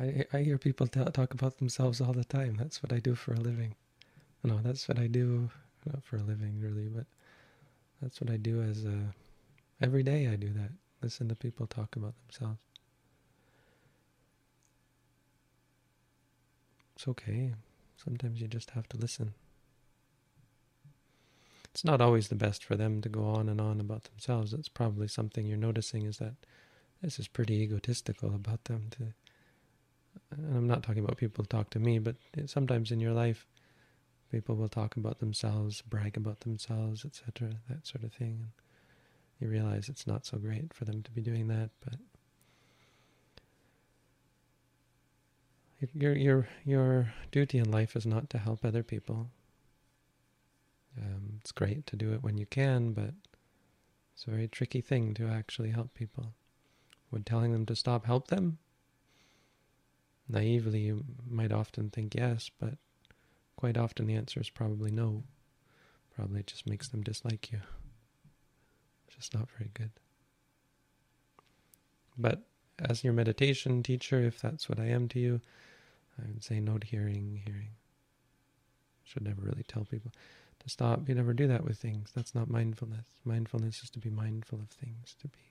I 0.00 0.24
I 0.32 0.42
hear 0.42 0.58
people 0.58 0.86
talk 0.86 1.34
about 1.34 1.58
themselves 1.58 2.00
all 2.00 2.12
the 2.12 2.24
time. 2.24 2.56
That's 2.56 2.82
what 2.82 2.92
I 2.92 2.98
do 2.98 3.14
for 3.14 3.34
a 3.34 3.40
living. 3.40 3.74
No, 4.42 4.58
that's 4.62 4.88
what 4.88 4.98
I 4.98 5.06
do 5.06 5.50
not 5.86 6.02
for 6.04 6.16
a 6.16 6.22
living 6.22 6.60
really, 6.60 6.88
but 6.88 7.06
that's 8.00 8.20
what 8.20 8.30
I 8.30 8.36
do 8.36 8.62
as 8.62 8.84
a 8.84 9.14
every 9.80 10.02
day 10.02 10.28
I 10.28 10.36
do 10.36 10.52
that. 10.52 10.70
Listen 11.02 11.28
to 11.28 11.34
people 11.34 11.66
talk 11.66 11.96
about 11.96 12.14
themselves. 12.26 12.60
It's 16.96 17.08
okay. 17.08 17.54
Sometimes 17.96 18.40
you 18.40 18.48
just 18.48 18.70
have 18.70 18.88
to 18.90 18.96
listen. 18.96 19.34
It's 21.72 21.84
not 21.84 22.00
always 22.00 22.28
the 22.28 22.34
best 22.34 22.64
for 22.64 22.76
them 22.76 23.00
to 23.02 23.08
go 23.08 23.24
on 23.24 23.48
and 23.48 23.60
on 23.60 23.80
about 23.80 24.04
themselves. 24.04 24.52
It's 24.52 24.68
probably 24.68 25.08
something 25.08 25.46
you're 25.46 25.56
noticing 25.56 26.04
is 26.04 26.18
that 26.18 26.34
this 27.00 27.18
is 27.18 27.28
pretty 27.28 27.54
egotistical 27.62 28.34
about 28.34 28.64
them. 28.64 28.88
To, 28.98 29.14
and 30.30 30.56
I'm 30.56 30.66
not 30.66 30.82
talking 30.82 31.04
about 31.04 31.16
people 31.16 31.44
talk 31.44 31.70
to 31.70 31.78
me, 31.78 31.98
but 31.98 32.16
sometimes 32.46 32.90
in 32.90 33.00
your 33.00 33.12
life, 33.12 33.46
people 34.30 34.56
will 34.56 34.68
talk 34.68 34.96
about 34.96 35.18
themselves, 35.18 35.82
brag 35.82 36.16
about 36.16 36.40
themselves, 36.40 37.04
etc., 37.04 37.50
that 37.68 37.86
sort 37.86 38.04
of 38.04 38.12
thing. 38.12 38.38
And 38.40 38.50
you 39.40 39.48
realize 39.48 39.88
it's 39.88 40.06
not 40.06 40.26
so 40.26 40.38
great 40.38 40.72
for 40.72 40.84
them 40.84 41.02
to 41.02 41.10
be 41.10 41.20
doing 41.20 41.48
that, 41.48 41.70
but 41.84 41.96
Your 45.94 46.14
your 46.14 46.48
your 46.64 47.14
duty 47.30 47.56
in 47.56 47.70
life 47.70 47.96
is 47.96 48.04
not 48.04 48.28
to 48.30 48.38
help 48.38 48.64
other 48.64 48.82
people. 48.82 49.30
Um, 50.98 51.38
it's 51.40 51.52
great 51.52 51.86
to 51.86 51.96
do 51.96 52.12
it 52.12 52.22
when 52.22 52.36
you 52.36 52.44
can, 52.44 52.92
but 52.92 53.14
it's 54.14 54.26
a 54.26 54.30
very 54.30 54.48
tricky 54.48 54.82
thing 54.82 55.14
to 55.14 55.26
actually 55.26 55.70
help 55.70 55.94
people. 55.94 56.34
Would 57.10 57.24
telling 57.24 57.52
them 57.52 57.64
to 57.66 57.74
stop 57.74 58.04
help 58.04 58.28
them? 58.28 58.58
Naively, 60.30 60.80
you 60.80 61.04
might 61.28 61.52
often 61.52 61.90
think 61.90 62.14
yes, 62.14 62.50
but 62.60 62.74
quite 63.56 63.76
often 63.76 64.06
the 64.06 64.14
answer 64.14 64.40
is 64.40 64.48
probably 64.48 64.92
no. 64.92 65.24
Probably 66.14 66.44
just 66.44 66.68
makes 66.68 66.88
them 66.88 67.02
dislike 67.02 67.50
you. 67.50 67.58
It's 69.06 69.16
just 69.16 69.34
not 69.34 69.48
very 69.58 69.70
good. 69.74 69.90
But 72.16 72.42
as 72.78 73.02
your 73.02 73.12
meditation 73.12 73.82
teacher, 73.82 74.20
if 74.20 74.40
that's 74.40 74.68
what 74.68 74.78
I 74.78 74.86
am 74.86 75.08
to 75.08 75.18
you, 75.18 75.40
I 76.18 76.26
would 76.28 76.44
say 76.44 76.60
note 76.60 76.84
hearing, 76.84 77.42
hearing. 77.44 77.70
Should 79.02 79.24
never 79.24 79.42
really 79.42 79.64
tell 79.66 79.84
people 79.84 80.12
to 80.60 80.70
stop. 80.70 81.08
You 81.08 81.14
never 81.16 81.32
do 81.32 81.48
that 81.48 81.64
with 81.64 81.78
things. 81.78 82.10
That's 82.14 82.34
not 82.34 82.48
mindfulness. 82.48 83.06
Mindfulness 83.24 83.82
is 83.82 83.90
to 83.90 83.98
be 83.98 84.10
mindful 84.10 84.60
of 84.60 84.68
things, 84.68 85.16
to 85.20 85.28
be 85.28 85.50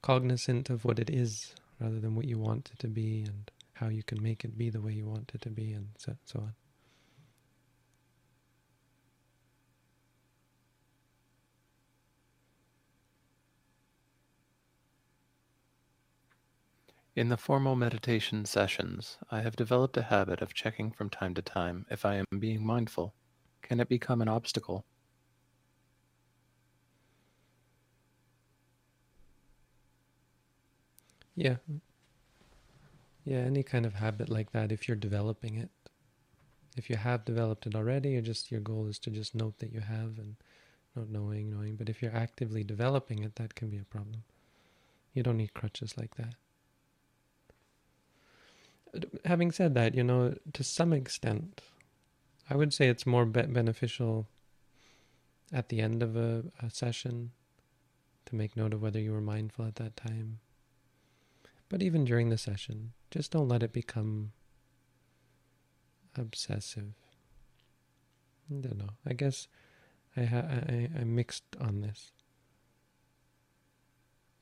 cognizant 0.00 0.70
of 0.70 0.84
what 0.84 0.98
it 0.98 1.10
is 1.10 1.54
rather 1.78 2.00
than 2.00 2.14
what 2.14 2.24
you 2.24 2.38
want 2.38 2.70
it 2.72 2.78
to 2.78 2.88
be 2.88 3.24
and 3.26 3.50
how 3.82 3.88
you 3.88 4.04
can 4.04 4.22
make 4.22 4.44
it 4.44 4.56
be 4.56 4.70
the 4.70 4.80
way 4.80 4.92
you 4.92 5.04
want 5.04 5.32
it 5.34 5.40
to 5.40 5.50
be 5.50 5.72
and 5.72 5.88
so, 5.98 6.14
so 6.24 6.38
on. 6.38 6.54
In 17.16 17.28
the 17.28 17.36
formal 17.36 17.74
meditation 17.74 18.44
sessions, 18.44 19.18
I 19.30 19.42
have 19.42 19.56
developed 19.56 19.96
a 19.96 20.02
habit 20.02 20.40
of 20.40 20.54
checking 20.54 20.92
from 20.92 21.10
time 21.10 21.34
to 21.34 21.42
time 21.42 21.84
if 21.90 22.06
I 22.06 22.14
am 22.14 22.26
being 22.38 22.64
mindful. 22.64 23.14
Can 23.62 23.80
it 23.80 23.88
become 23.88 24.22
an 24.22 24.28
obstacle? 24.28 24.84
Yeah. 31.34 31.56
Yeah, 33.24 33.38
any 33.38 33.62
kind 33.62 33.86
of 33.86 33.94
habit 33.94 34.28
like 34.28 34.52
that, 34.52 34.72
if 34.72 34.88
you're 34.88 34.96
developing 34.96 35.56
it. 35.56 35.70
If 36.76 36.88
you 36.88 36.96
have 36.96 37.24
developed 37.24 37.66
it 37.66 37.74
already, 37.74 38.16
or 38.16 38.22
just 38.22 38.50
your 38.50 38.60
goal 38.60 38.86
is 38.86 38.98
to 39.00 39.10
just 39.10 39.34
note 39.34 39.58
that 39.58 39.72
you 39.72 39.80
have 39.80 40.18
and 40.18 40.36
not 40.96 41.08
knowing, 41.08 41.50
knowing. 41.50 41.76
But 41.76 41.88
if 41.88 42.02
you're 42.02 42.16
actively 42.16 42.64
developing 42.64 43.22
it, 43.22 43.36
that 43.36 43.54
can 43.54 43.68
be 43.68 43.78
a 43.78 43.84
problem. 43.84 44.24
You 45.12 45.22
don't 45.22 45.36
need 45.36 45.54
crutches 45.54 45.96
like 45.96 46.16
that. 46.16 46.34
Having 49.24 49.52
said 49.52 49.74
that, 49.74 49.94
you 49.94 50.02
know, 50.02 50.34
to 50.52 50.64
some 50.64 50.92
extent, 50.92 51.60
I 52.50 52.56
would 52.56 52.74
say 52.74 52.88
it's 52.88 53.06
more 53.06 53.24
be- 53.24 53.42
beneficial 53.42 54.26
at 55.52 55.68
the 55.68 55.80
end 55.80 56.02
of 56.02 56.16
a, 56.16 56.44
a 56.60 56.70
session 56.70 57.32
to 58.26 58.34
make 58.34 58.56
note 58.56 58.74
of 58.74 58.82
whether 58.82 58.98
you 58.98 59.12
were 59.12 59.20
mindful 59.20 59.66
at 59.66 59.76
that 59.76 59.96
time. 59.96 60.40
But 61.72 61.82
even 61.82 62.04
during 62.04 62.28
the 62.28 62.36
session, 62.36 62.92
just 63.10 63.30
don't 63.30 63.48
let 63.48 63.62
it 63.62 63.72
become 63.72 64.32
obsessive. 66.14 66.92
I 68.50 68.60
don't 68.60 68.76
know. 68.76 68.90
I 69.06 69.14
guess 69.14 69.48
I, 70.14 70.24
ha- 70.24 70.44
I 70.68 70.90
I'm 70.94 71.14
mixed 71.14 71.44
on 71.58 71.80
this. 71.80 72.12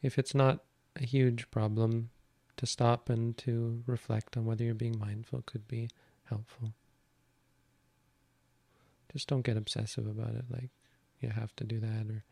If 0.02 0.18
it's 0.18 0.34
not 0.34 0.64
a 0.96 1.04
huge 1.04 1.48
problem, 1.52 2.10
to 2.56 2.66
stop 2.66 3.08
and 3.08 3.38
to 3.38 3.84
reflect 3.86 4.36
on 4.36 4.44
whether 4.44 4.64
you're 4.64 4.74
being 4.74 4.98
mindful 4.98 5.44
could 5.46 5.68
be 5.68 5.88
helpful. 6.24 6.74
Just 9.12 9.28
don't 9.28 9.42
get 9.42 9.56
obsessive 9.56 10.08
about 10.08 10.34
it, 10.34 10.46
like 10.50 10.70
you 11.20 11.28
have 11.28 11.54
to 11.56 11.64
do 11.64 11.78
that, 11.78 12.10
or 12.10 12.24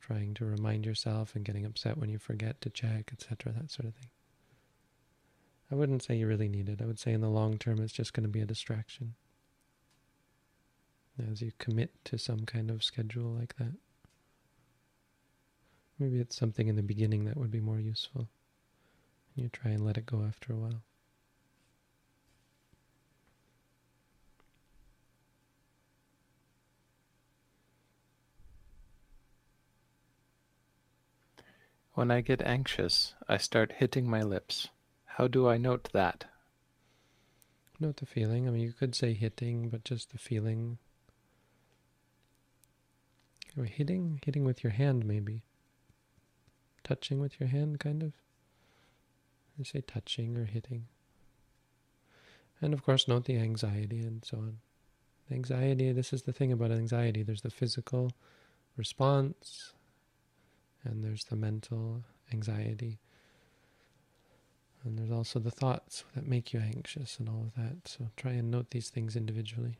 trying 0.00 0.32
to 0.34 0.46
remind 0.46 0.86
yourself 0.86 1.36
and 1.36 1.44
getting 1.44 1.66
upset 1.66 1.98
when 1.98 2.08
you 2.08 2.18
forget 2.18 2.62
to 2.62 2.70
check, 2.70 3.10
etc., 3.12 3.52
that 3.52 3.70
sort 3.70 3.86
of 3.86 3.94
thing. 3.94 4.08
I 5.72 5.74
wouldn't 5.74 6.02
say 6.02 6.16
you 6.16 6.26
really 6.26 6.50
need 6.50 6.68
it. 6.68 6.82
I 6.82 6.84
would 6.84 6.98
say 6.98 7.12
in 7.12 7.22
the 7.22 7.30
long 7.30 7.56
term, 7.56 7.80
it's 7.80 7.94
just 7.94 8.12
going 8.12 8.24
to 8.24 8.28
be 8.28 8.42
a 8.42 8.44
distraction 8.44 9.14
as 11.30 11.40
you 11.40 11.52
commit 11.58 11.92
to 12.04 12.18
some 12.18 12.40
kind 12.40 12.70
of 12.70 12.84
schedule 12.84 13.30
like 13.30 13.56
that. 13.56 13.72
Maybe 15.98 16.20
it's 16.20 16.36
something 16.36 16.68
in 16.68 16.76
the 16.76 16.82
beginning 16.82 17.24
that 17.24 17.38
would 17.38 17.50
be 17.50 17.60
more 17.60 17.80
useful. 17.80 18.28
You 19.34 19.48
try 19.48 19.70
and 19.70 19.82
let 19.82 19.96
it 19.96 20.04
go 20.04 20.24
after 20.28 20.52
a 20.52 20.56
while. 20.56 20.82
When 31.94 32.10
I 32.10 32.20
get 32.20 32.42
anxious, 32.42 33.14
I 33.26 33.38
start 33.38 33.72
hitting 33.78 34.08
my 34.08 34.22
lips. 34.22 34.68
How 35.16 35.28
do 35.28 35.46
I 35.46 35.58
note 35.58 35.90
that? 35.92 36.24
Note 37.78 37.98
the 37.98 38.06
feeling. 38.06 38.48
I 38.48 38.50
mean, 38.50 38.62
you 38.62 38.72
could 38.72 38.94
say 38.94 39.12
hitting, 39.12 39.68
but 39.68 39.84
just 39.84 40.10
the 40.10 40.18
feeling. 40.18 40.78
Hitting, 43.62 44.20
hitting 44.24 44.44
with 44.44 44.64
your 44.64 44.72
hand, 44.72 45.04
maybe. 45.04 45.42
Touching 46.82 47.20
with 47.20 47.38
your 47.38 47.50
hand, 47.50 47.78
kind 47.78 48.02
of. 48.02 48.12
You 49.58 49.64
say 49.64 49.82
touching 49.82 50.38
or 50.38 50.46
hitting. 50.46 50.86
And 52.62 52.72
of 52.72 52.82
course, 52.82 53.06
note 53.06 53.26
the 53.26 53.36
anxiety 53.36 54.00
and 54.00 54.24
so 54.24 54.38
on. 54.38 54.58
Anxiety, 55.30 55.92
this 55.92 56.14
is 56.14 56.22
the 56.22 56.32
thing 56.32 56.52
about 56.52 56.70
anxiety. 56.70 57.22
There's 57.22 57.42
the 57.42 57.50
physical 57.50 58.12
response, 58.78 59.74
and 60.84 61.04
there's 61.04 61.24
the 61.24 61.36
mental 61.36 62.04
anxiety. 62.32 62.98
And 64.84 64.98
there's 64.98 65.12
also 65.12 65.38
the 65.38 65.50
thoughts 65.50 66.04
that 66.14 66.26
make 66.26 66.52
you 66.52 66.60
anxious 66.60 67.18
and 67.18 67.28
all 67.28 67.42
of 67.42 67.54
that. 67.54 67.86
So 67.86 68.10
try 68.16 68.32
and 68.32 68.50
note 68.50 68.70
these 68.70 68.90
things 68.90 69.14
individually. 69.14 69.76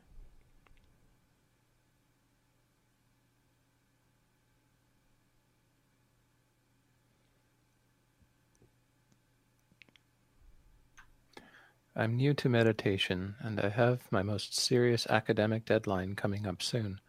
I'm 11.95 12.17
new 12.17 12.33
to 12.35 12.49
meditation 12.49 13.35
and 13.41 13.61
I 13.61 13.69
have 13.69 14.01
my 14.11 14.23
most 14.23 14.57
serious 14.59 15.07
academic 15.09 15.67
deadline 15.67 16.15
coming 16.15 16.47
up 16.47 16.63
soon. 16.63 17.01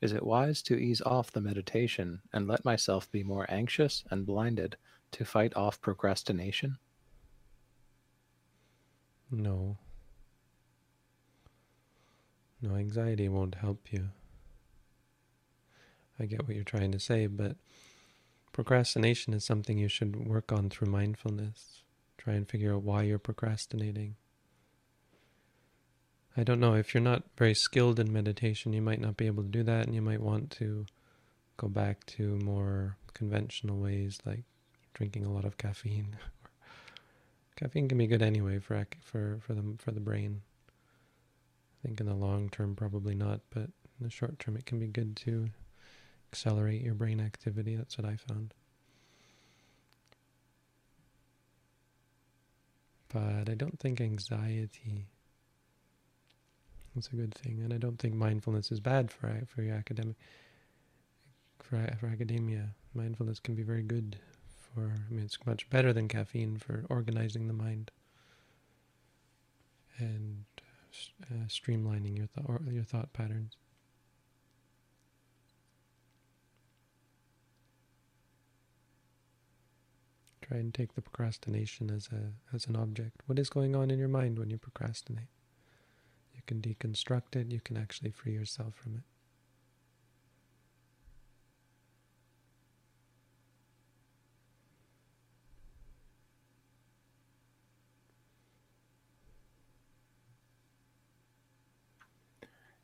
Is 0.00 0.12
it 0.12 0.26
wise 0.26 0.62
to 0.62 0.76
ease 0.76 1.00
off 1.02 1.30
the 1.30 1.40
meditation 1.40 2.22
and 2.32 2.48
let 2.48 2.64
myself 2.64 3.08
be 3.12 3.22
more 3.22 3.46
anxious 3.48 4.02
and 4.10 4.26
blinded 4.26 4.76
to 5.12 5.24
fight 5.24 5.54
off 5.54 5.80
procrastination? 5.80 6.78
No. 9.32 9.78
No, 12.60 12.76
anxiety 12.76 13.28
won't 13.28 13.56
help 13.56 13.90
you. 13.90 14.10
I 16.20 16.26
get 16.26 16.46
what 16.46 16.54
you're 16.54 16.64
trying 16.64 16.92
to 16.92 17.00
say, 17.00 17.26
but 17.26 17.56
procrastination 18.52 19.32
is 19.32 19.44
something 19.44 19.78
you 19.78 19.88
should 19.88 20.28
work 20.28 20.52
on 20.52 20.68
through 20.68 20.90
mindfulness. 20.90 21.82
Try 22.18 22.34
and 22.34 22.46
figure 22.46 22.74
out 22.74 22.82
why 22.82 23.02
you're 23.02 23.18
procrastinating. 23.18 24.16
I 26.36 26.44
don't 26.44 26.60
know, 26.60 26.74
if 26.74 26.94
you're 26.94 27.02
not 27.02 27.24
very 27.36 27.54
skilled 27.54 27.98
in 27.98 28.12
meditation, 28.12 28.72
you 28.72 28.82
might 28.82 29.00
not 29.00 29.16
be 29.16 29.26
able 29.26 29.42
to 29.42 29.48
do 29.48 29.62
that, 29.64 29.86
and 29.86 29.94
you 29.94 30.02
might 30.02 30.20
want 30.20 30.50
to 30.52 30.86
go 31.56 31.68
back 31.68 32.04
to 32.06 32.36
more 32.38 32.96
conventional 33.14 33.78
ways 33.78 34.18
like 34.24 34.44
drinking 34.94 35.24
a 35.24 35.32
lot 35.32 35.44
of 35.44 35.56
caffeine. 35.56 36.16
caffeine 37.62 37.88
can 37.88 37.98
be 37.98 38.06
good 38.06 38.22
anyway 38.22 38.58
for 38.58 38.84
for 39.00 39.38
for 39.40 39.54
the 39.54 39.62
for 39.78 39.92
the 39.92 40.00
brain. 40.00 40.42
I 41.78 41.86
think 41.86 42.00
in 42.00 42.06
the 42.06 42.14
long 42.14 42.48
term 42.48 42.74
probably 42.74 43.14
not, 43.14 43.40
but 43.50 43.64
in 43.64 44.00
the 44.00 44.10
short 44.10 44.38
term 44.38 44.56
it 44.56 44.66
can 44.66 44.78
be 44.78 44.88
good 44.88 45.16
to 45.18 45.48
accelerate 46.32 46.82
your 46.82 46.94
brain 46.94 47.20
activity. 47.20 47.76
That's 47.76 47.96
what 47.96 48.06
I 48.06 48.16
found. 48.16 48.54
But 53.12 53.48
I 53.48 53.54
don't 53.54 53.78
think 53.78 54.00
anxiety 54.00 55.06
that's 56.94 57.08
a 57.08 57.16
good 57.16 57.34
thing, 57.34 57.60
and 57.62 57.72
I 57.72 57.78
don't 57.78 57.98
think 57.98 58.14
mindfulness 58.14 58.70
is 58.72 58.80
bad 58.80 59.10
for 59.10 59.30
for 59.46 59.62
your 59.62 59.76
academic 59.76 60.16
for 61.60 61.78
for 61.98 62.06
academia. 62.06 62.74
Mindfulness 62.94 63.40
can 63.40 63.54
be 63.54 63.62
very 63.62 63.82
good 63.82 64.18
for. 64.74 64.92
I 65.08 65.12
mean, 65.12 65.24
it's 65.24 65.38
much 65.46 65.68
better 65.70 65.92
than 65.92 66.08
caffeine 66.08 66.58
for 66.58 66.84
organizing 66.88 67.46
the 67.46 67.52
mind 67.52 67.90
and 69.98 70.44
uh, 71.30 71.46
streamlining 71.48 72.16
your 72.16 72.26
thought 72.26 72.60
your 72.70 72.84
thought 72.84 73.12
patterns. 73.12 73.56
Try 80.42 80.58
and 80.58 80.74
take 80.74 80.94
the 80.94 81.02
procrastination 81.02 81.90
as 81.90 82.08
a 82.12 82.54
as 82.54 82.66
an 82.66 82.76
object. 82.76 83.22
What 83.26 83.38
is 83.38 83.48
going 83.48 83.74
on 83.74 83.90
in 83.90 83.98
your 83.98 84.08
mind 84.08 84.38
when 84.38 84.50
you 84.50 84.58
procrastinate? 84.58 85.28
You 86.34 86.42
can 86.46 86.60
deconstruct 86.60 87.36
it, 87.36 87.52
you 87.52 87.60
can 87.60 87.76
actually 87.76 88.10
free 88.10 88.32
yourself 88.32 88.74
from 88.74 88.96
it. 88.96 89.11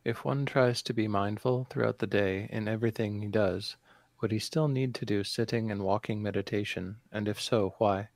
If 0.08 0.24
one 0.24 0.46
tries 0.46 0.80
to 0.84 0.94
be 0.94 1.06
mindful 1.06 1.64
throughout 1.68 1.98
the 1.98 2.06
day 2.06 2.48
in 2.50 2.66
everything 2.66 3.20
he 3.20 3.28
does, 3.28 3.76
would 4.22 4.32
he 4.32 4.38
still 4.38 4.66
need 4.66 4.94
to 4.94 5.04
do 5.04 5.22
sitting 5.22 5.70
and 5.70 5.82
walking 5.82 6.22
meditation, 6.22 6.96
and 7.12 7.28
if 7.28 7.38
so, 7.38 7.74
why? 7.76 8.08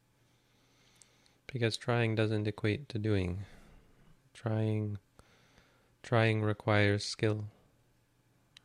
Because 1.46 1.76
trying 1.76 2.14
doesn't 2.14 2.48
equate 2.48 2.88
to 2.88 2.98
doing. 2.98 3.44
Trying 4.32 5.00
Trying 6.02 6.40
requires 6.40 7.04
skill, 7.04 7.44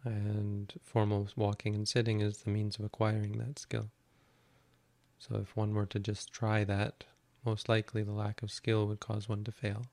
and 0.06 0.74
formal 0.82 1.28
walking 1.36 1.76
and 1.76 1.86
sitting 1.86 2.22
is 2.22 2.38
the 2.38 2.50
means 2.50 2.80
of 2.80 2.86
acquiring 2.86 3.40
that 3.40 3.60
skill. 3.60 3.90
So 5.20 5.36
if 5.36 5.54
one 5.54 5.74
were 5.74 5.86
to 5.88 6.00
just 6.00 6.32
try 6.32 6.64
that, 6.64 7.04
most 7.44 7.68
likely 7.68 8.04
the 8.04 8.14
lack 8.14 8.42
of 8.42 8.52
skill 8.52 8.88
would 8.88 9.02
cause 9.02 9.28
one 9.28 9.44
to 9.44 9.52
fail. 9.52 9.86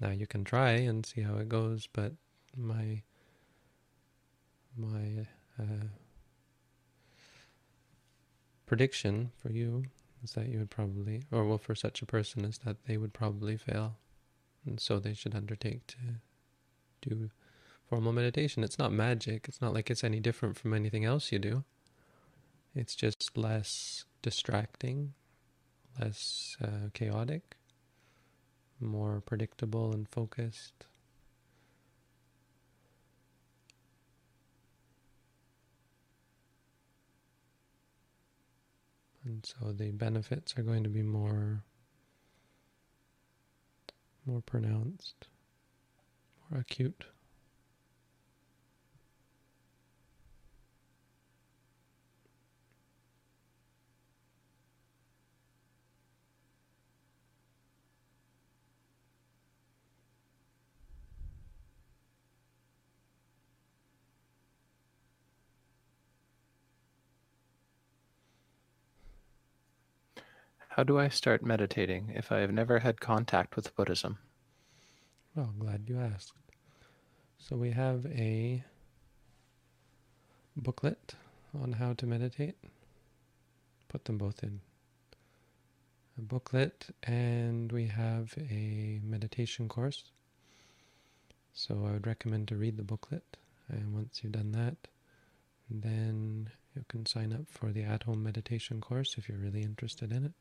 Now 0.00 0.10
you 0.10 0.26
can 0.26 0.44
try 0.44 0.70
and 0.70 1.04
see 1.04 1.22
how 1.22 1.36
it 1.36 1.48
goes, 1.48 1.88
but 1.92 2.12
my 2.56 3.02
my 4.76 5.26
uh, 5.58 5.86
prediction 8.66 9.30
for 9.38 9.50
you 9.50 9.84
is 10.22 10.32
that 10.32 10.48
you 10.48 10.58
would 10.58 10.70
probably, 10.70 11.22
or 11.32 11.44
well, 11.46 11.58
for 11.58 11.74
such 11.74 12.02
a 12.02 12.06
person, 12.06 12.44
is 12.44 12.58
that 12.58 12.84
they 12.86 12.96
would 12.96 13.14
probably 13.14 13.56
fail 13.56 13.96
and 14.66 14.80
so 14.80 14.98
they 14.98 15.14
should 15.14 15.34
undertake 15.34 15.86
to 15.86 15.96
do 17.08 17.30
formal 17.88 18.12
meditation. 18.12 18.64
It's 18.64 18.78
not 18.78 18.92
magic. 18.92 19.46
It's 19.48 19.62
not 19.62 19.72
like 19.72 19.90
it's 19.90 20.04
any 20.04 20.20
different 20.20 20.58
from 20.58 20.74
anything 20.74 21.04
else 21.04 21.30
you 21.30 21.38
do. 21.38 21.64
It's 22.74 22.94
just 22.94 23.36
less 23.36 24.04
distracting 24.22 25.14
less 26.00 26.56
uh, 26.62 26.88
chaotic, 26.92 27.56
more 28.80 29.20
predictable 29.20 29.92
and 29.92 30.08
focused. 30.08 30.86
And 39.24 39.44
so 39.44 39.72
the 39.72 39.90
benefits 39.90 40.56
are 40.56 40.62
going 40.62 40.84
to 40.84 40.88
be 40.88 41.02
more 41.02 41.64
more 44.24 44.40
pronounced, 44.40 45.28
more 46.50 46.60
acute. 46.60 47.04
How 70.76 70.84
do 70.84 70.98
I 70.98 71.08
start 71.08 71.42
meditating 71.42 72.12
if 72.14 72.30
I 72.30 72.40
have 72.40 72.52
never 72.52 72.80
had 72.80 73.00
contact 73.00 73.56
with 73.56 73.74
Buddhism? 73.74 74.18
Well, 75.34 75.54
glad 75.58 75.88
you 75.88 75.98
asked. 75.98 76.34
So 77.38 77.56
we 77.56 77.70
have 77.70 78.04
a 78.04 78.62
booklet 80.54 81.14
on 81.58 81.72
how 81.72 81.94
to 81.94 82.06
meditate. 82.06 82.56
Put 83.88 84.04
them 84.04 84.18
both 84.18 84.42
in. 84.42 84.60
A 86.18 86.20
booklet 86.20 86.88
and 87.04 87.72
we 87.72 87.86
have 87.86 88.34
a 88.36 89.00
meditation 89.02 89.70
course. 89.70 90.04
So 91.54 91.86
I 91.88 91.92
would 91.92 92.06
recommend 92.06 92.48
to 92.48 92.56
read 92.56 92.76
the 92.76 92.82
booklet. 92.82 93.38
And 93.70 93.94
once 93.94 94.20
you've 94.22 94.32
done 94.32 94.52
that, 94.52 94.76
then 95.70 96.50
you 96.74 96.84
can 96.86 97.06
sign 97.06 97.32
up 97.32 97.48
for 97.48 97.72
the 97.72 97.84
at-home 97.84 98.22
meditation 98.22 98.82
course 98.82 99.14
if 99.16 99.26
you're 99.26 99.38
really 99.38 99.62
interested 99.62 100.12
in 100.12 100.26
it. 100.26 100.32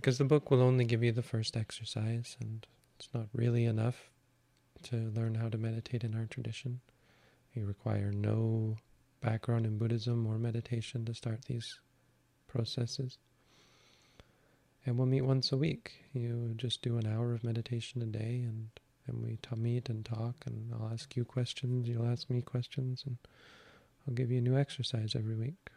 Because 0.00 0.16
the 0.16 0.24
book 0.24 0.50
will 0.50 0.62
only 0.62 0.86
give 0.86 1.04
you 1.04 1.12
the 1.12 1.22
first 1.22 1.58
exercise, 1.58 2.34
and 2.40 2.66
it's 2.98 3.10
not 3.12 3.26
really 3.34 3.66
enough 3.66 4.08
to 4.84 4.96
learn 5.14 5.34
how 5.34 5.50
to 5.50 5.58
meditate 5.58 6.04
in 6.04 6.14
our 6.14 6.24
tradition. 6.24 6.80
You 7.52 7.66
require 7.66 8.10
no 8.10 8.78
background 9.20 9.66
in 9.66 9.76
Buddhism 9.76 10.26
or 10.26 10.38
meditation 10.38 11.04
to 11.04 11.12
start 11.12 11.44
these 11.44 11.80
processes. 12.48 13.18
And 14.86 14.96
we'll 14.96 15.06
meet 15.06 15.20
once 15.20 15.52
a 15.52 15.58
week. 15.58 15.92
You 16.14 16.54
just 16.56 16.80
do 16.80 16.96
an 16.96 17.06
hour 17.06 17.34
of 17.34 17.44
meditation 17.44 18.00
a 18.00 18.06
day, 18.06 18.42
and, 18.42 18.70
and 19.06 19.22
we 19.22 19.38
meet 19.54 19.90
and 19.90 20.02
talk, 20.02 20.36
and 20.46 20.72
I'll 20.72 20.90
ask 20.90 21.14
you 21.14 21.26
questions, 21.26 21.86
you'll 21.86 22.06
ask 22.06 22.30
me 22.30 22.40
questions, 22.40 23.04
and 23.06 23.18
I'll 24.08 24.14
give 24.14 24.30
you 24.30 24.38
a 24.38 24.40
new 24.40 24.56
exercise 24.56 25.14
every 25.14 25.36
week. 25.36 25.68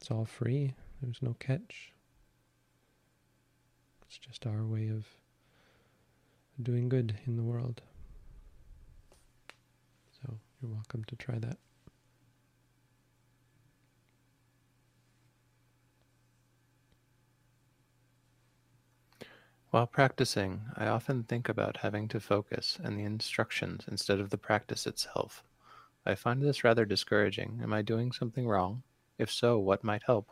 It's 0.00 0.12
all 0.12 0.26
free. 0.26 0.74
There's 1.02 1.22
no 1.22 1.34
catch. 1.38 1.92
It's 4.06 4.18
just 4.18 4.46
our 4.46 4.64
way 4.64 4.88
of 4.88 5.06
doing 6.62 6.88
good 6.88 7.16
in 7.26 7.36
the 7.36 7.42
world. 7.42 7.82
So 10.22 10.34
you're 10.60 10.72
welcome 10.72 11.04
to 11.04 11.16
try 11.16 11.38
that. 11.38 11.58
While 19.70 19.86
practicing, 19.86 20.62
I 20.76 20.86
often 20.86 21.24
think 21.24 21.48
about 21.48 21.76
having 21.78 22.08
to 22.08 22.20
focus 22.20 22.78
and 22.82 22.98
the 22.98 23.04
instructions 23.04 23.84
instead 23.86 24.18
of 24.18 24.30
the 24.30 24.38
practice 24.38 24.86
itself. 24.86 25.44
I 26.06 26.14
find 26.14 26.40
this 26.40 26.64
rather 26.64 26.86
discouraging. 26.86 27.60
Am 27.62 27.74
I 27.74 27.82
doing 27.82 28.10
something 28.10 28.48
wrong? 28.48 28.82
If 29.18 29.30
so, 29.30 29.58
what 29.58 29.84
might 29.84 30.04
help? 30.04 30.30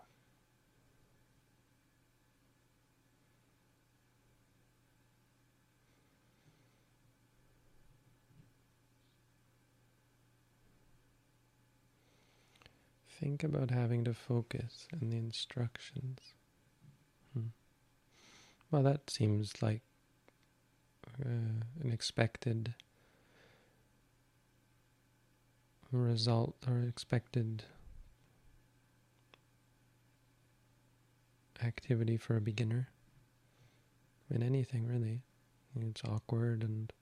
Think 13.27 13.43
about 13.43 13.73
having 13.73 14.05
to 14.05 14.15
focus 14.15 14.87
and 14.93 15.13
the 15.13 15.17
instructions. 15.17 16.21
Hmm. 17.35 17.47
Well, 18.71 18.85
that 18.85 19.11
seems 19.11 19.61
like 19.61 19.83
uh, 21.21 21.65
an 21.83 21.91
expected 21.93 22.75
result 25.91 26.55
or 26.69 26.83
expected 26.83 27.65
activity 31.61 32.17
for 32.17 32.37
a 32.37 32.41
beginner 32.41 32.91
in 34.31 34.41
anything 34.41 34.87
really. 34.87 35.23
It's 35.81 36.05
awkward 36.05 36.63
and 36.63 36.93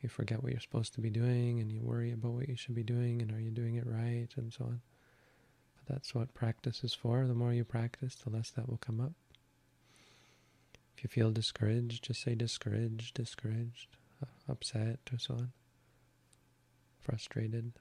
you 0.00 0.08
forget 0.08 0.42
what 0.42 0.50
you're 0.50 0.60
supposed 0.60 0.94
to 0.94 1.00
be 1.00 1.10
doing 1.10 1.60
and 1.60 1.70
you 1.70 1.82
worry 1.82 2.10
about 2.10 2.32
what 2.32 2.48
you 2.48 2.56
should 2.56 2.74
be 2.74 2.82
doing 2.82 3.22
and 3.22 3.30
are 3.30 3.40
you 3.40 3.52
doing 3.52 3.76
it 3.76 3.86
right 3.86 4.26
and 4.36 4.52
so 4.52 4.64
on. 4.64 4.80
But 5.86 5.94
that's 5.94 6.14
what 6.14 6.34
practice 6.34 6.84
is 6.84 6.94
for. 6.94 7.26
The 7.26 7.34
more 7.34 7.52
you 7.52 7.64
practice, 7.64 8.14
the 8.16 8.30
less 8.30 8.50
that 8.50 8.68
will 8.68 8.78
come 8.78 9.00
up. 9.00 9.12
If 10.96 11.04
you 11.04 11.08
feel 11.08 11.30
discouraged, 11.30 12.04
just 12.04 12.22
say 12.22 12.34
discouraged, 12.34 13.14
discouraged, 13.14 13.96
uh, 14.22 14.52
upset, 14.52 15.00
or 15.12 15.18
so 15.18 15.34
on. 15.34 15.52
Frustrated, 17.00 17.72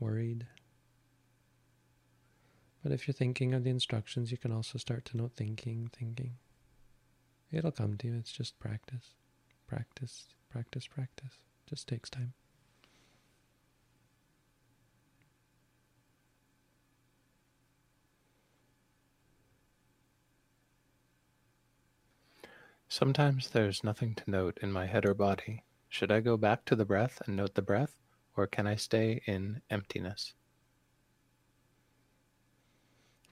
worried. 0.00 0.46
But 2.82 2.92
if 2.92 3.06
you're 3.06 3.14
thinking 3.14 3.54
of 3.54 3.64
the 3.64 3.70
instructions, 3.70 4.30
you 4.30 4.36
can 4.36 4.52
also 4.52 4.76
start 4.78 5.04
to 5.06 5.16
note 5.16 5.32
thinking, 5.36 5.90
thinking. 5.96 6.34
It'll 7.52 7.70
come 7.70 7.96
to 7.98 8.08
you. 8.08 8.14
It's 8.16 8.32
just 8.32 8.58
practice. 8.58 9.14
Practice, 9.66 10.26
practice, 10.50 10.86
practice. 10.86 11.38
Just 11.66 11.88
takes 11.88 12.10
time. 12.10 12.34
Sometimes 22.94 23.50
there's 23.50 23.82
nothing 23.82 24.14
to 24.14 24.30
note 24.30 24.56
in 24.62 24.70
my 24.70 24.86
head 24.86 25.04
or 25.04 25.14
body. 25.14 25.64
Should 25.88 26.12
I 26.12 26.20
go 26.20 26.36
back 26.36 26.64
to 26.66 26.76
the 26.76 26.84
breath 26.84 27.20
and 27.26 27.36
note 27.36 27.56
the 27.56 27.60
breath, 27.60 27.96
or 28.36 28.46
can 28.46 28.68
I 28.68 28.76
stay 28.76 29.20
in 29.26 29.62
emptiness? 29.68 30.32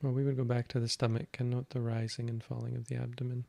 Well, 0.02 0.14
we 0.14 0.24
would 0.24 0.36
go 0.36 0.42
back 0.42 0.66
to 0.66 0.80
the 0.80 0.88
stomach 0.88 1.36
and 1.38 1.50
note 1.50 1.70
the 1.70 1.80
rising 1.80 2.28
and 2.28 2.42
falling 2.42 2.74
of 2.74 2.88
the 2.88 2.96
abdomen. 2.96 3.44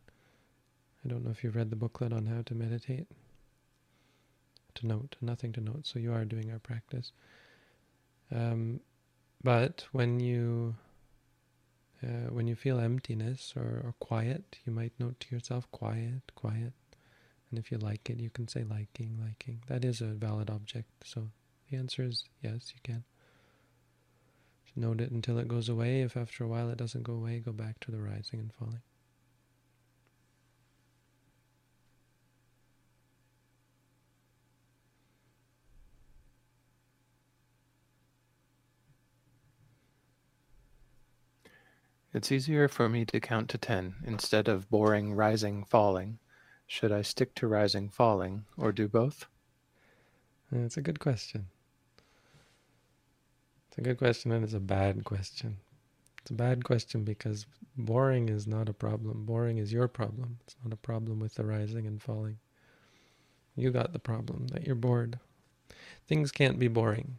I 1.03 1.07
don't 1.09 1.25
know 1.25 1.31
if 1.31 1.43
you've 1.43 1.55
read 1.55 1.71
the 1.71 1.75
booklet 1.75 2.13
on 2.13 2.27
how 2.27 2.43
to 2.43 2.53
meditate. 2.53 3.07
To 4.75 4.85
note, 4.85 5.15
nothing 5.19 5.51
to 5.53 5.61
note. 5.61 5.87
So 5.87 5.97
you 5.97 6.13
are 6.13 6.25
doing 6.25 6.51
our 6.51 6.59
practice. 6.59 7.11
Um, 8.31 8.81
but 9.43 9.87
when 9.93 10.19
you 10.19 10.75
uh, 12.03 12.31
when 12.31 12.47
you 12.47 12.55
feel 12.55 12.79
emptiness 12.79 13.53
or, 13.55 13.81
or 13.83 13.95
quiet, 13.99 14.57
you 14.65 14.73
might 14.73 14.93
note 14.99 15.19
to 15.21 15.35
yourself, 15.35 15.69
quiet, 15.71 16.31
quiet. 16.35 16.73
And 17.49 17.59
if 17.59 17.71
you 17.71 17.77
like 17.77 18.09
it, 18.09 18.19
you 18.19 18.29
can 18.29 18.47
say 18.47 18.63
liking, 18.63 19.17
liking. 19.21 19.61
That 19.67 19.85
is 19.85 20.01
a 20.01 20.07
valid 20.07 20.49
object. 20.49 20.89
So 21.05 21.29
the 21.69 21.77
answer 21.77 22.03
is 22.03 22.25
yes, 22.41 22.71
you 22.73 22.79
can. 22.83 23.03
Note 24.75 25.01
it 25.01 25.11
until 25.11 25.37
it 25.37 25.47
goes 25.47 25.69
away. 25.69 26.01
If 26.01 26.17
after 26.17 26.43
a 26.43 26.47
while 26.47 26.69
it 26.71 26.77
doesn't 26.77 27.03
go 27.03 27.13
away, 27.13 27.39
go 27.39 27.51
back 27.51 27.79
to 27.81 27.91
the 27.91 28.01
rising 28.01 28.39
and 28.39 28.51
falling. 28.51 28.81
It's 42.13 42.31
easier 42.31 42.67
for 42.67 42.87
me 42.87 43.05
to 43.05 43.19
count 43.19 43.49
to 43.49 43.57
ten 43.57 43.95
instead 44.05 44.47
of 44.47 44.69
boring 44.69 45.15
rising 45.15 45.63
falling. 45.63 46.19
Should 46.67 46.91
I 46.91 47.01
stick 47.01 47.33
to 47.35 47.47
rising 47.47 47.89
falling 47.89 48.45
or 48.55 48.71
do 48.71 48.87
both? 48.87 49.25
It's 50.51 50.77
a 50.77 50.81
good 50.81 50.99
question. 50.99 51.47
It's 53.67 53.79
a 53.79 53.81
good 53.81 53.97
question 53.97 54.31
and 54.31 54.43
it's 54.43 54.53
a 54.53 54.59
bad 54.59 55.03
question. 55.03 55.57
It's 56.21 56.29
a 56.29 56.35
bad 56.35 56.63
question 56.63 57.03
because 57.03 57.47
boring 57.75 58.29
is 58.29 58.45
not 58.45 58.69
a 58.69 58.73
problem. 58.73 59.25
Boring 59.25 59.57
is 59.57 59.73
your 59.73 59.87
problem. 59.87 60.37
It's 60.43 60.55
not 60.63 60.71
a 60.71 60.77
problem 60.77 61.19
with 61.19 61.33
the 61.33 61.45
rising 61.45 61.87
and 61.87 61.99
falling. 61.99 62.37
You 63.55 63.71
got 63.71 63.91
the 63.91 63.97
problem 63.97 64.49
that 64.49 64.67
you're 64.67 64.75
bored. 64.75 65.17
Things 66.07 66.31
can't 66.31 66.59
be 66.59 66.67
boring. 66.67 67.17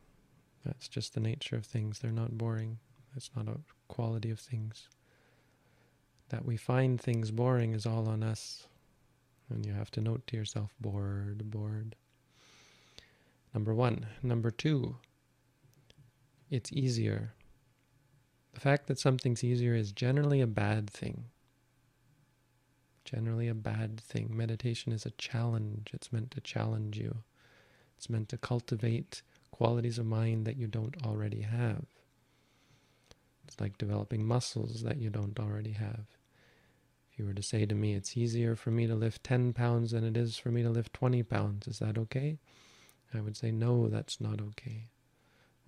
That's 0.64 0.86
just 0.86 1.14
the 1.14 1.20
nature 1.20 1.56
of 1.56 1.66
things. 1.66 1.98
They're 1.98 2.12
not 2.12 2.38
boring. 2.38 2.78
It's 3.16 3.30
not 3.36 3.48
a 3.48 3.58
quality 3.88 4.30
of 4.30 4.40
things. 4.40 4.88
That 6.30 6.44
we 6.44 6.56
find 6.56 7.00
things 7.00 7.30
boring 7.30 7.74
is 7.74 7.86
all 7.86 8.08
on 8.08 8.22
us. 8.22 8.66
And 9.50 9.64
you 9.66 9.72
have 9.72 9.90
to 9.92 10.00
note 10.00 10.26
to 10.28 10.36
yourself, 10.36 10.74
bored, 10.80 11.50
bored. 11.50 11.96
Number 13.52 13.74
one. 13.74 14.06
Number 14.22 14.50
two, 14.50 14.96
it's 16.50 16.72
easier. 16.72 17.34
The 18.54 18.60
fact 18.60 18.86
that 18.86 18.98
something's 18.98 19.44
easier 19.44 19.74
is 19.74 19.92
generally 19.92 20.40
a 20.40 20.46
bad 20.46 20.88
thing. 20.88 21.24
Generally 23.04 23.48
a 23.48 23.54
bad 23.54 24.00
thing. 24.00 24.34
Meditation 24.34 24.92
is 24.92 25.04
a 25.04 25.10
challenge. 25.12 25.90
It's 25.92 26.12
meant 26.12 26.30
to 26.32 26.40
challenge 26.40 26.96
you. 26.96 27.18
It's 27.96 28.08
meant 28.08 28.28
to 28.30 28.38
cultivate 28.38 29.22
qualities 29.50 29.98
of 29.98 30.06
mind 30.06 30.46
that 30.46 30.56
you 30.56 30.66
don't 30.66 30.96
already 31.04 31.42
have. 31.42 31.84
It's 33.46 33.60
like 33.60 33.78
developing 33.78 34.26
muscles 34.26 34.82
that 34.82 34.98
you 34.98 35.10
don't 35.10 35.38
already 35.38 35.72
have. 35.72 36.06
If 37.10 37.18
you 37.18 37.26
were 37.26 37.34
to 37.34 37.42
say 37.42 37.66
to 37.66 37.74
me, 37.74 37.94
it's 37.94 38.16
easier 38.16 38.56
for 38.56 38.70
me 38.70 38.86
to 38.86 38.94
lift 38.94 39.22
10 39.24 39.52
pounds 39.52 39.92
than 39.92 40.04
it 40.04 40.16
is 40.16 40.36
for 40.36 40.50
me 40.50 40.62
to 40.62 40.70
lift 40.70 40.92
20 40.94 41.22
pounds, 41.22 41.68
is 41.68 41.78
that 41.78 41.96
okay? 41.96 42.38
I 43.12 43.20
would 43.20 43.36
say, 43.36 43.52
no, 43.52 43.88
that's 43.88 44.20
not 44.20 44.40
okay. 44.40 44.88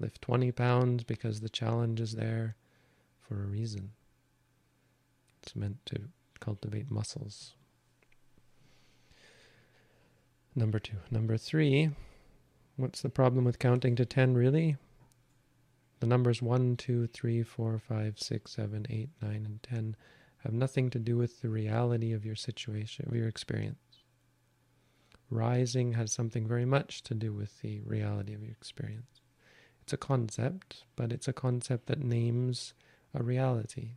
Lift 0.00 0.22
20 0.22 0.50
pounds 0.52 1.04
because 1.04 1.40
the 1.40 1.48
challenge 1.48 2.00
is 2.00 2.12
there 2.12 2.56
for 3.20 3.42
a 3.42 3.46
reason. 3.46 3.92
It's 5.42 5.54
meant 5.54 5.84
to 5.86 6.00
cultivate 6.40 6.90
muscles. 6.90 7.54
Number 10.56 10.78
two. 10.78 10.96
Number 11.10 11.36
three, 11.36 11.90
what's 12.76 13.02
the 13.02 13.08
problem 13.08 13.44
with 13.44 13.58
counting 13.58 13.94
to 13.96 14.04
10 14.04 14.34
really? 14.34 14.76
The 16.00 16.06
numbers 16.06 16.42
1, 16.42 16.76
2, 16.76 17.06
3, 17.06 17.42
4, 17.42 17.78
5, 17.78 18.18
6, 18.18 18.50
7, 18.50 18.86
8, 18.88 19.08
9, 19.22 19.30
and 19.32 19.62
10 19.62 19.96
have 20.38 20.52
nothing 20.52 20.90
to 20.90 20.98
do 20.98 21.16
with 21.16 21.40
the 21.40 21.48
reality 21.48 22.12
of 22.12 22.24
your 22.24 22.36
situation, 22.36 23.06
of 23.08 23.16
your 23.16 23.28
experience. 23.28 23.78
Rising 25.30 25.94
has 25.94 26.12
something 26.12 26.46
very 26.46 26.64
much 26.64 27.02
to 27.04 27.14
do 27.14 27.32
with 27.32 27.60
the 27.60 27.80
reality 27.80 28.34
of 28.34 28.42
your 28.42 28.52
experience. 28.52 29.20
It's 29.82 29.92
a 29.92 29.96
concept, 29.96 30.84
but 30.94 31.12
it's 31.12 31.28
a 31.28 31.32
concept 31.32 31.86
that 31.86 32.02
names 32.02 32.74
a 33.14 33.22
reality. 33.22 33.92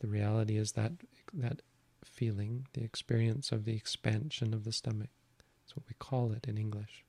The 0.00 0.08
reality 0.08 0.56
is 0.56 0.72
that 0.72 0.92
that 1.32 1.62
feeling, 2.04 2.66
the 2.72 2.82
experience 2.82 3.52
of 3.52 3.64
the 3.64 3.74
expansion 3.74 4.52
of 4.52 4.64
the 4.64 4.72
stomach. 4.72 5.10
That's 5.38 5.76
what 5.76 5.86
we 5.88 5.94
call 5.98 6.32
it 6.32 6.46
in 6.46 6.58
English. 6.58 7.04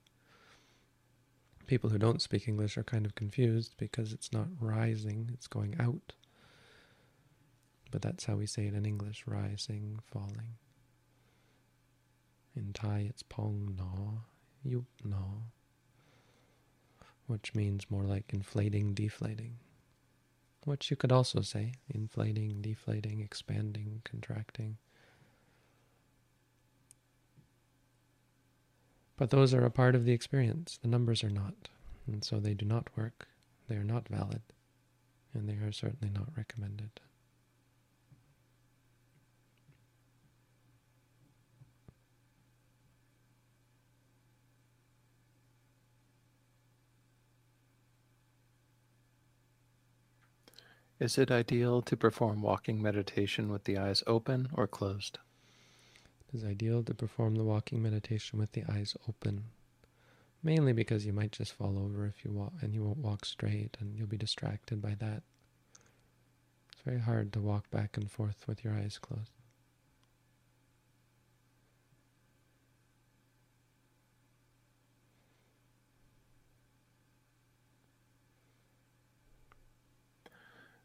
People 1.72 1.90
who 1.92 1.98
don't 1.98 2.22
speak 2.22 2.50
English 2.50 2.78
are 2.78 2.84
kind 2.84 3.06
of 3.06 3.16
confused 3.16 3.76
because 3.78 4.12
it's 4.12 4.34
not 4.34 4.48
rising, 4.60 5.30
it's 5.34 5.48
going 5.48 5.74
out. 5.80 6.12
But 7.92 8.02
that's 8.02 8.26
how 8.26 8.36
we 8.36 8.46
say 8.46 8.66
it 8.66 8.74
in 8.74 8.86
English, 8.86 9.24
rising, 9.26 10.00
falling. 10.04 10.58
In 12.58 12.74
Thai 12.74 13.06
it's 13.08 13.24
pong 13.24 13.76
no, 13.78 14.24
yup 14.70 14.84
no, 15.06 15.44
which 17.28 17.56
means 17.56 17.90
more 17.90 18.04
like 18.04 18.34
inflating, 18.34 18.94
deflating. 18.94 19.56
Which 20.66 20.92
you 20.92 20.98
could 20.98 21.14
also 21.14 21.40
say, 21.40 21.76
inflating, 21.88 22.62
deflating, 22.62 23.22
expanding, 23.22 24.02
contracting. 24.04 24.76
But 29.22 29.30
those 29.30 29.54
are 29.54 29.64
a 29.64 29.70
part 29.70 29.94
of 29.94 30.04
the 30.04 30.14
experience. 30.14 30.80
The 30.82 30.88
numbers 30.88 31.24
are 31.24 31.30
not. 31.30 31.70
And 32.08 32.24
so 32.24 32.40
they 32.40 32.56
do 32.56 32.66
not 32.66 32.88
work. 32.98 33.28
They 33.68 33.76
are 33.76 33.84
not 33.84 34.08
valid. 34.08 34.42
And 35.32 35.48
they 35.48 35.64
are 35.64 35.72
certainly 35.72 36.12
not 36.12 36.30
recommended. 36.36 36.90
Is 51.00 51.20
it 51.20 51.30
ideal 51.30 51.84
to 51.84 51.96
perform 51.96 52.42
walking 52.42 52.82
meditation 52.82 53.52
with 53.52 53.66
the 53.66 53.78
eyes 53.78 54.02
open 54.08 54.48
or 54.56 54.66
closed? 54.66 55.20
It 56.32 56.38
is 56.38 56.46
ideal 56.46 56.84
to 56.84 56.94
perform 56.94 57.36
the 57.36 57.44
walking 57.44 57.82
meditation 57.82 58.40
with 58.40 58.54
the 58.54 58.64
eyes 58.72 58.96
open, 59.08 59.46
mainly 60.42 60.72
because 60.72 61.06
you 61.06 61.12
might 61.12 61.34
just 61.34 61.52
fall 61.52 61.78
over 61.78 62.06
if 62.06 62.24
you 62.24 62.32
walk 62.32 62.54
and 62.62 62.74
you 62.74 62.84
won't 62.84 63.00
walk 63.00 63.26
straight 63.26 63.76
and 63.80 63.98
you'll 63.98 64.08
be 64.08 64.18
distracted 64.18 64.82
by 64.82 64.96
that. 64.96 65.24
It's 66.72 66.82
very 66.86 67.00
hard 67.00 67.34
to 67.34 67.42
walk 67.42 67.70
back 67.70 67.98
and 67.98 68.10
forth 68.10 68.48
with 68.48 68.64
your 68.64 68.74
eyes 68.74 68.98
closed. 68.98 69.41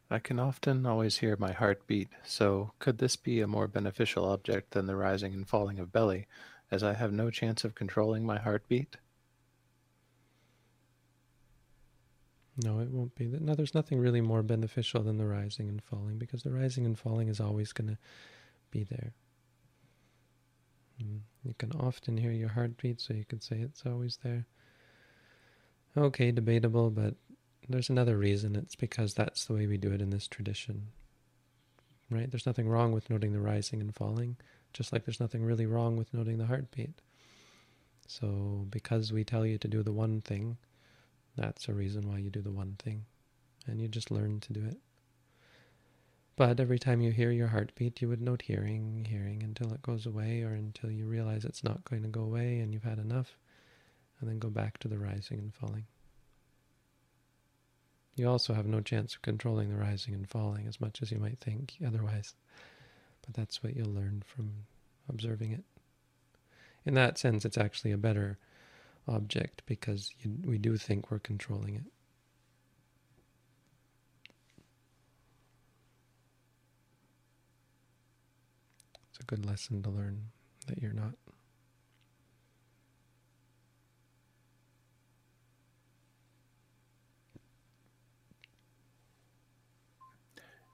I 0.09 0.21
can 0.21 0.39
often 0.39 0.87
always 0.87 1.19
hear 1.19 1.37
my 1.37 1.53
heart 1.53 1.87
beat, 1.87 2.09
so 2.25 2.73
could 2.79 2.99
this 2.99 3.17
be 3.17 3.41
a 3.41 3.49
more 3.49 3.67
beneficial 3.67 4.25
object 4.25 4.71
than 4.71 4.87
the 4.87 4.95
rising 4.95 5.35
and 5.35 5.49
falling 5.49 5.81
of 5.81 5.93
belly, 5.93 6.27
as 6.71 6.85
I 6.85 6.95
have 6.95 7.13
no 7.13 7.31
chance 7.31 7.65
of 7.65 7.75
controlling 7.75 8.25
my 8.25 8.39
heartbeat? 8.39 8.99
No, 12.63 12.79
it 12.79 12.91
won't 12.91 13.15
be. 13.17 13.27
No, 13.27 13.55
there's 13.55 13.75
nothing 13.75 13.99
really 13.99 14.21
more 14.21 14.43
beneficial 14.43 15.03
than 15.03 15.19
the 15.19 15.27
rising 15.27 15.69
and 15.69 15.83
falling, 15.83 16.19
because 16.19 16.43
the 16.43 16.53
rising 16.53 16.87
and 16.87 16.99
falling 16.99 17.29
is 17.29 17.41
always 17.41 17.73
going 17.73 17.89
to 17.89 17.99
be 18.71 18.85
there. 18.85 19.13
Mm, 21.03 21.21
you 21.45 21.55
can 21.59 21.73
often 21.73 22.17
hear 22.17 22.31
your 22.31 22.49
heartbeat, 22.51 23.01
so 23.01 23.13
you 23.13 23.25
could 23.25 23.43
say 23.43 23.57
it's 23.57 23.85
always 23.85 24.19
there. 24.23 24.47
Okay, 25.97 26.31
debatable, 26.31 26.91
but 26.91 27.15
there's 27.69 27.91
another 27.91 28.17
reason. 28.17 28.57
It's 28.57 28.77
because 28.77 29.15
that's 29.15 29.45
the 29.45 29.55
way 29.55 29.67
we 29.67 29.77
do 29.77 29.93
it 29.93 30.01
in 30.01 30.11
this 30.11 30.29
tradition. 30.29 30.89
Right? 32.11 32.31
There's 32.31 32.47
nothing 32.47 32.69
wrong 32.69 32.93
with 32.93 33.11
noting 33.11 33.33
the 33.33 33.41
rising 33.41 33.81
and 33.81 33.95
falling, 33.95 34.37
just 34.73 34.93
like 34.93 35.05
there's 35.05 35.21
nothing 35.21 35.43
really 35.43 35.67
wrong 35.67 35.97
with 35.97 36.15
noting 36.15 36.39
the 36.39 36.47
heartbeat. 36.47 37.01
So, 38.07 38.67
because 38.71 39.13
we 39.13 39.25
tell 39.25 39.45
you 39.45 39.59
to 39.59 39.67
do 39.67 39.83
the 39.83 39.93
one 39.93 40.21
thing, 40.21 40.59
that's 41.37 41.69
a 41.69 41.75
reason 41.75 42.09
why 42.09 42.19
you 42.19 42.31
do 42.31 42.41
the 42.41 42.53
one 42.53 42.77
thing. 42.79 43.05
And 43.67 43.81
you 43.81 43.89
just 43.89 44.13
learn 44.13 44.39
to 44.41 44.53
do 44.53 44.65
it. 44.65 44.79
But 46.37 46.61
every 46.61 46.79
time 46.79 47.01
you 47.01 47.11
hear 47.11 47.31
your 47.31 47.49
heartbeat, 47.49 48.01
you 48.01 48.09
would 48.09 48.21
note 48.21 48.43
hearing, 48.43 49.07
hearing 49.09 49.43
until 49.43 49.73
it 49.73 49.83
goes 49.83 50.07
away 50.07 50.43
or 50.43 50.51
until 50.51 50.91
you 50.91 51.07
realize 51.07 51.45
it's 51.45 51.65
not 51.65 51.85
going 51.85 52.03
to 52.03 52.09
go 52.09 52.21
away 52.21 52.61
and 52.61 52.73
you've 52.73 52.85
had 52.85 52.99
enough, 52.99 53.39
and 54.21 54.29
then 54.29 54.39
go 54.39 54.51
back 54.51 54.79
to 54.79 54.89
the 54.89 54.99
rising 54.99 55.39
and 55.39 55.55
falling. 55.55 55.87
You 58.17 58.31
also 58.31 58.55
have 58.55 58.67
no 58.67 58.81
chance 58.81 59.15
of 59.15 59.21
controlling 59.21 59.69
the 59.69 59.77
rising 59.77 60.15
and 60.15 60.29
falling 60.29 60.67
as 60.67 60.81
much 60.81 61.03
as 61.03 61.13
you 61.13 61.19
might 61.19 61.39
think 61.39 61.75
otherwise. 61.87 62.35
But 63.25 63.35
that's 63.35 63.63
what 63.63 63.77
you'll 63.77 63.93
learn 63.93 64.23
from 64.27 64.51
observing 65.09 65.53
it. 65.53 65.65
In 66.87 66.95
that 66.95 67.19
sense, 67.19 67.45
it's 67.45 67.59
actually 67.59 67.93
a 67.93 67.99
better 67.99 68.39
object 69.07 69.63
because 69.67 70.13
you, 70.21 70.39
we 70.45 70.57
do 70.57 70.79
think 70.79 71.11
we're 71.11 71.19
controlling 71.19 71.75
it. 71.75 71.85
It's 79.11 79.21
a 79.21 79.25
good 79.25 79.45
lesson 79.45 79.83
to 79.83 79.91
learn 79.91 80.23
that 80.69 80.81
you're 80.81 80.93
not. 80.93 81.13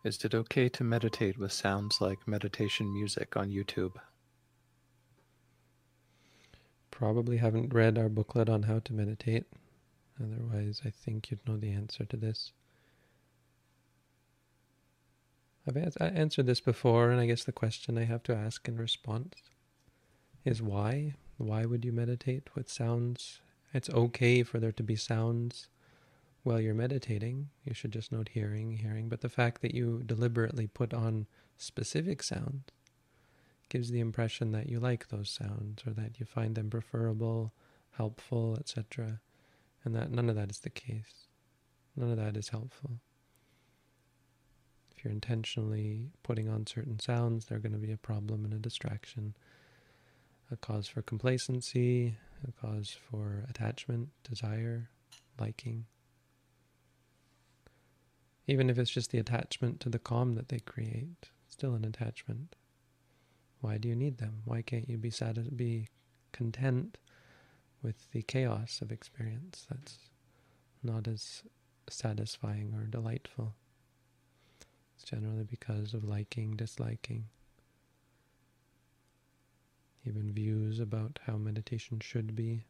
Is 0.05 0.25
it 0.25 0.35
okay 0.35 0.69
to 0.69 0.83
meditate 0.83 1.39
with 1.39 1.53
sounds 1.53 2.01
like 2.01 2.27
meditation 2.27 2.93
music 2.93 3.37
on 3.37 3.51
YouTube? 3.51 3.95
Probably 6.91 7.37
haven't 7.37 7.73
read 7.73 7.97
our 7.97 8.09
booklet 8.09 8.49
on 8.49 8.65
how 8.65 8.81
to 8.81 8.93
meditate. 8.93 9.45
Otherwise, 10.21 10.83
I 10.85 10.91
think 10.91 11.31
you'd 11.31 11.47
know 11.47 11.57
the 11.57 11.71
answer 11.71 12.05
to 12.05 12.17
this. 12.17 12.51
I've 15.69 15.97
answered 16.01 16.47
this 16.47 16.61
before, 16.61 17.13
and 17.13 17.21
I 17.21 17.27
guess 17.27 17.45
the 17.45 17.53
question 17.53 17.97
I 17.97 18.05
have 18.05 18.25
to 18.25 18.35
ask 18.35 18.67
in 18.67 18.77
response 18.77 19.37
is 20.45 20.61
why? 20.61 21.15
Why 21.39 21.65
would 21.65 21.85
you 21.85 21.93
meditate 21.93 22.57
with 22.57 22.69
sounds? 22.69 23.41
It's 23.73 23.89
okay 23.89 24.43
for 24.43 24.59
there 24.59 24.73
to 24.73 24.83
be 24.83 24.97
sounds 24.97 25.69
while 26.43 26.61
you're 26.61 26.75
meditating. 26.75 27.49
You 27.65 27.75
should 27.75 27.93
just 27.93 28.13
note 28.13 28.31
hearing, 28.33 28.73
hearing. 28.73 29.09
But 29.09 29.21
the 29.21 29.29
fact 29.29 29.63
that 29.63 29.75
you 29.75 30.03
deliberately 30.05 30.67
put 30.67 30.93
on 30.93 31.27
specific 31.57 32.23
sounds 32.23 32.65
gives 33.69 33.91
the 33.91 34.01
impression 34.01 34.53
that 34.53 34.69
you 34.69 34.79
like 34.79 35.09
those 35.09 35.31
sounds 35.31 35.83
or 35.87 35.93
that 35.93 36.21
you 36.21 36.27
find 36.27 36.55
them 36.55 36.69
preferable, 36.69 37.53
helpful, 37.93 38.57
etc. 38.59 39.21
And 39.85 39.95
that 39.95 40.11
none 40.11 40.29
of 40.29 40.37
that 40.37 40.51
is 40.51 40.59
the 40.59 40.71
case. 40.71 41.27
None 41.97 42.11
of 42.11 42.17
that 42.19 42.37
is 42.37 42.51
helpful. 42.51 43.01
If 44.95 45.05
you're 45.05 45.13
intentionally 45.13 46.11
putting 46.23 46.49
on 46.49 46.67
certain 46.67 46.99
sounds, 46.99 47.47
they're 47.47 47.59
going 47.59 47.73
to 47.73 47.79
be 47.79 47.93
a 47.93 47.97
problem 47.97 48.45
and 48.45 48.53
a 48.53 48.59
distraction, 48.59 49.35
a 50.51 50.57
cause 50.57 50.87
for 50.87 51.03
complacency, 51.03 52.17
a 52.47 52.53
cause 52.53 52.97
for 53.11 53.45
attachment, 53.49 54.11
desire, 54.23 54.91
liking. 55.41 55.87
Even 58.47 58.69
if 58.69 58.79
it's 58.79 58.91
just 58.91 59.11
the 59.11 59.19
attachment 59.19 59.81
to 59.81 59.89
the 59.89 59.99
calm 59.99 60.35
that 60.35 60.49
they 60.49 60.59
create, 60.59 61.31
still 61.49 61.75
an 61.75 61.85
attachment. 61.85 62.57
Why 63.61 63.79
do 63.79 63.89
you 63.89 63.95
need 63.95 64.19
them? 64.19 64.43
Why 64.45 64.63
can't 64.63 64.89
you 64.89 64.99
be 64.99 65.11
sad, 65.11 65.57
be 65.57 65.89
content 66.33 66.99
with 67.83 68.11
the 68.11 68.23
chaos 68.23 68.81
of 68.83 68.91
experience 68.91 69.67
that's 69.71 69.99
not 70.83 71.07
as 71.07 71.43
satisfying 71.89 72.75
or 72.75 72.85
delightful? 72.87 73.55
It's 74.97 75.05
generally 75.05 75.45
because 75.45 75.95
of 75.95 76.05
liking, 76.05 76.57
disliking, 76.57 77.27
even 80.05 80.33
views 80.33 80.81
about 80.81 81.21
how 81.27 81.37
meditation 81.37 82.01
should 82.01 82.35
be. 82.35 82.67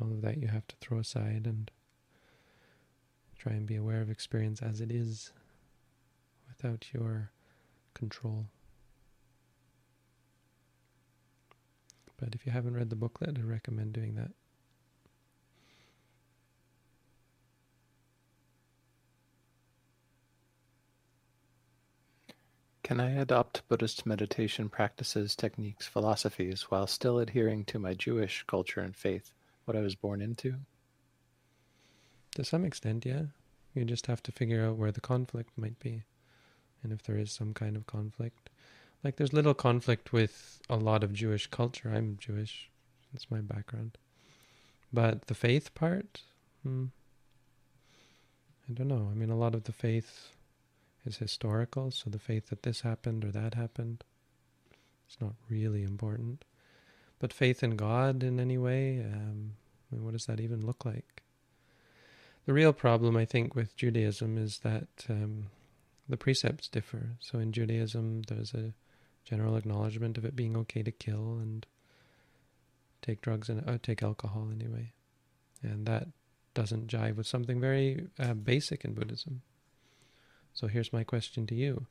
All 0.00 0.10
of 0.10 0.20
that 0.22 0.38
you 0.38 0.48
have 0.48 0.66
to 0.68 0.76
throw 0.76 0.98
aside 0.98 1.46
and 1.46 1.70
try 3.38 3.52
and 3.52 3.66
be 3.66 3.76
aware 3.76 4.00
of 4.00 4.10
experience 4.10 4.60
as 4.60 4.80
it 4.80 4.90
is 4.90 5.32
without 6.48 6.86
your 6.92 7.30
control. 7.94 8.46
But 12.18 12.34
if 12.34 12.44
you 12.44 12.52
haven't 12.52 12.74
read 12.74 12.90
the 12.90 12.96
booklet, 12.96 13.38
I 13.38 13.42
recommend 13.42 13.92
doing 13.92 14.16
that. 14.16 14.32
Can 22.82 23.00
I 23.00 23.10
adopt 23.10 23.68
Buddhist 23.68 24.06
meditation 24.06 24.70
practices, 24.70 25.36
techniques, 25.36 25.86
philosophies 25.86 26.62
while 26.70 26.86
still 26.86 27.18
adhering 27.18 27.66
to 27.66 27.78
my 27.78 27.92
Jewish 27.92 28.44
culture 28.48 28.80
and 28.80 28.96
faith, 28.96 29.30
what 29.66 29.76
I 29.76 29.80
was 29.80 29.94
born 29.94 30.22
into? 30.22 30.54
To 32.38 32.44
some 32.44 32.64
extent, 32.64 33.04
yeah. 33.04 33.22
You 33.74 33.84
just 33.84 34.06
have 34.06 34.22
to 34.22 34.30
figure 34.30 34.64
out 34.64 34.76
where 34.76 34.92
the 34.92 35.00
conflict 35.00 35.50
might 35.58 35.80
be. 35.80 36.04
And 36.84 36.92
if 36.92 37.02
there 37.02 37.18
is 37.18 37.32
some 37.32 37.52
kind 37.52 37.74
of 37.74 37.88
conflict. 37.88 38.48
Like 39.02 39.16
there's 39.16 39.32
little 39.32 39.54
conflict 39.54 40.12
with 40.12 40.62
a 40.70 40.76
lot 40.76 41.02
of 41.02 41.12
Jewish 41.12 41.48
culture. 41.48 41.90
I'm 41.92 42.16
Jewish. 42.20 42.70
That's 43.12 43.28
my 43.28 43.40
background. 43.40 43.98
But 44.92 45.26
the 45.26 45.34
faith 45.34 45.74
part, 45.74 46.20
hmm, 46.62 46.84
I 48.70 48.72
don't 48.72 48.86
know. 48.86 49.08
I 49.10 49.16
mean, 49.16 49.30
a 49.30 49.36
lot 49.36 49.56
of 49.56 49.64
the 49.64 49.72
faith 49.72 50.28
is 51.04 51.16
historical, 51.16 51.90
so 51.90 52.08
the 52.08 52.20
faith 52.20 52.50
that 52.50 52.62
this 52.62 52.82
happened 52.82 53.24
or 53.24 53.32
that 53.32 53.54
happened, 53.54 54.04
it's 55.08 55.20
not 55.20 55.34
really 55.50 55.82
important. 55.82 56.44
But 57.18 57.32
faith 57.32 57.64
in 57.64 57.74
God 57.74 58.22
in 58.22 58.38
any 58.38 58.58
way, 58.58 59.00
um, 59.00 59.54
I 59.90 59.96
mean, 59.96 60.04
what 60.04 60.12
does 60.12 60.26
that 60.26 60.38
even 60.38 60.64
look 60.64 60.84
like? 60.84 61.24
The 62.48 62.54
real 62.54 62.72
problem, 62.72 63.14
I 63.14 63.26
think, 63.26 63.54
with 63.54 63.76
Judaism 63.76 64.38
is 64.38 64.60
that 64.60 64.88
um, 65.10 65.48
the 66.08 66.16
precepts 66.16 66.66
differ. 66.66 67.10
So 67.20 67.38
in 67.38 67.52
Judaism, 67.52 68.22
there's 68.22 68.54
a 68.54 68.72
general 69.22 69.54
acknowledgement 69.56 70.16
of 70.16 70.24
it 70.24 70.34
being 70.34 70.56
okay 70.56 70.82
to 70.82 70.90
kill 70.90 71.40
and 71.42 71.66
take 73.02 73.20
drugs 73.20 73.50
and 73.50 73.68
uh, 73.68 73.76
take 73.82 74.02
alcohol 74.02 74.48
anyway, 74.50 74.94
and 75.62 75.84
that 75.84 76.08
doesn't 76.54 76.86
jive 76.86 77.16
with 77.16 77.26
something 77.26 77.60
very 77.60 78.06
uh, 78.18 78.32
basic 78.32 78.82
in 78.82 78.94
Buddhism. 78.94 79.42
So 80.54 80.68
here's 80.68 80.90
my 80.90 81.04
question 81.04 81.46
to 81.48 81.54
you: 81.54 81.84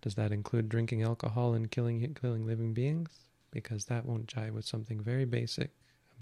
Does 0.00 0.14
that 0.14 0.30
include 0.30 0.68
drinking 0.68 1.02
alcohol 1.02 1.54
and 1.54 1.68
killing 1.68 2.14
killing 2.14 2.46
living 2.46 2.72
beings? 2.72 3.10
Because 3.50 3.86
that 3.86 4.06
won't 4.06 4.28
jive 4.28 4.52
with 4.52 4.64
something 4.64 5.00
very 5.00 5.24
basic 5.24 5.72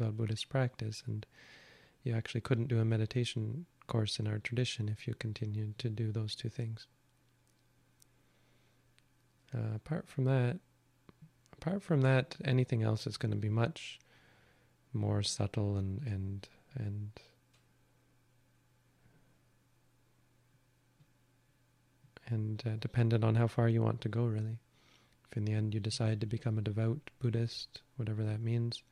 about 0.01 0.17
Buddhist 0.17 0.49
practice, 0.49 1.03
and 1.07 1.27
you 2.03 2.15
actually 2.15 2.41
couldn't 2.41 2.69
do 2.69 2.79
a 2.79 2.85
meditation 2.85 3.67
course 3.87 4.19
in 4.19 4.29
our 4.29 4.39
tradition 4.39 4.89
if 4.89 5.09
you 5.09 5.15
continued 5.15 5.79
to 5.79 5.89
do 5.89 6.13
those 6.13 6.35
two 6.35 6.49
things. 6.49 6.87
Uh, 9.55 9.75
apart 9.77 10.07
from 10.09 10.25
that, 10.25 10.59
apart 11.55 11.83
from 11.83 12.03
that, 12.03 12.37
anything 12.45 12.83
else 12.83 13.07
is 13.07 13.17
going 13.17 13.33
to 13.33 13.37
be 13.37 13.49
much 13.49 13.99
more 14.93 15.23
subtle 15.23 15.77
and 15.77 16.01
and 16.07 16.49
and 16.75 17.11
and 22.27 22.63
uh, 22.67 22.77
dependent 22.79 23.25
on 23.25 23.35
how 23.35 23.47
far 23.47 23.69
you 23.69 23.83
want 23.83 24.03
to 24.03 24.09
go. 24.09 24.25
Really, 24.25 24.59
if 25.31 25.37
in 25.37 25.47
the 25.47 25.55
end 25.55 25.73
you 25.73 25.81
decide 25.81 26.21
to 26.21 26.27
become 26.27 26.59
a 26.59 26.63
devout 26.63 27.01
Buddhist, 27.21 27.81
whatever 27.97 28.23
that 28.23 28.41
means, 28.41 28.83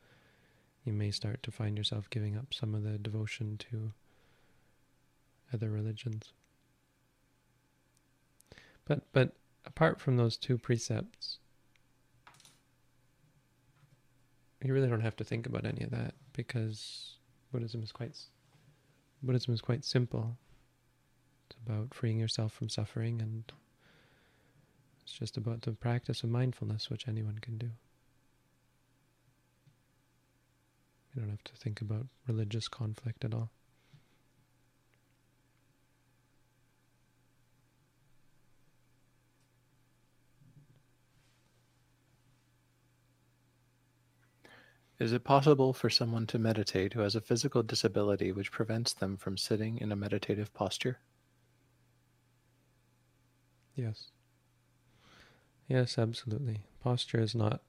you 0.87 0.93
may 0.93 1.11
start 1.11 1.43
to 1.43 1.51
find 1.51 1.77
yourself 1.77 2.09
giving 2.09 2.37
up 2.37 2.55
some 2.55 2.75
of 2.75 2.85
the 2.85 2.97
devotion 2.97 3.59
to 3.71 3.93
other 5.53 5.69
religions. 5.69 6.33
But 8.85 9.13
but 9.13 9.33
apart 9.65 10.01
from 10.01 10.17
those 10.17 10.37
two 10.37 10.57
precepts, 10.57 11.39
you 14.63 14.73
really 14.73 14.89
don't 14.89 15.01
have 15.01 15.17
to 15.17 15.25
think 15.25 15.47
about 15.47 15.67
any 15.67 15.83
of 15.83 15.91
that 15.91 16.15
because 16.33 17.17
Buddhism 17.53 17.83
is 17.83 17.91
quite 17.91 18.17
Buddhism 19.23 19.53
is 19.53 19.61
quite 19.61 19.85
simple. 19.85 20.37
It's 21.51 21.59
about 21.67 21.95
freeing 21.95 22.21
yourself 22.21 22.53
from 22.53 22.69
suffering 22.69 23.21
and 23.21 23.53
it's 25.03 25.13
just 25.13 25.37
about 25.37 25.63
the 25.63 25.73
practice 25.73 26.23
of 26.23 26.31
mindfulness 26.31 26.91
which 26.91 27.09
anyone 27.09 27.39
can 27.41 27.59
do. 27.59 27.71
You 31.17 31.23
don't 31.23 31.31
have 31.31 31.45
to 31.45 31.57
think 31.57 31.81
about 31.81 32.09
religious 32.29 32.69
conflict 32.69 33.25
at 33.25 33.33
all. 33.33 33.51
Is 44.99 45.15
it 45.15 45.25
possible 45.25 45.73
for 45.73 45.89
someone 45.89 46.27
to 46.27 46.39
meditate 46.39 46.93
who 46.93 47.01
has 47.01 47.15
a 47.17 47.23
physical 47.23 47.63
disability 47.63 48.31
which 48.31 48.53
prevents 48.53 48.93
them 48.93 49.17
from 49.17 49.39
sitting 49.39 49.79
in 49.79 49.91
a 49.91 49.97
meditative 49.97 50.53
posture? 50.53 50.99
Yes. 53.75 54.11
Yes, 55.67 55.97
absolutely. 55.99 56.65
Posture 56.81 57.21
is 57.21 57.35
not 57.35 57.63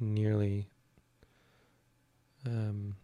nearly 0.00 0.68
um, 2.46 2.96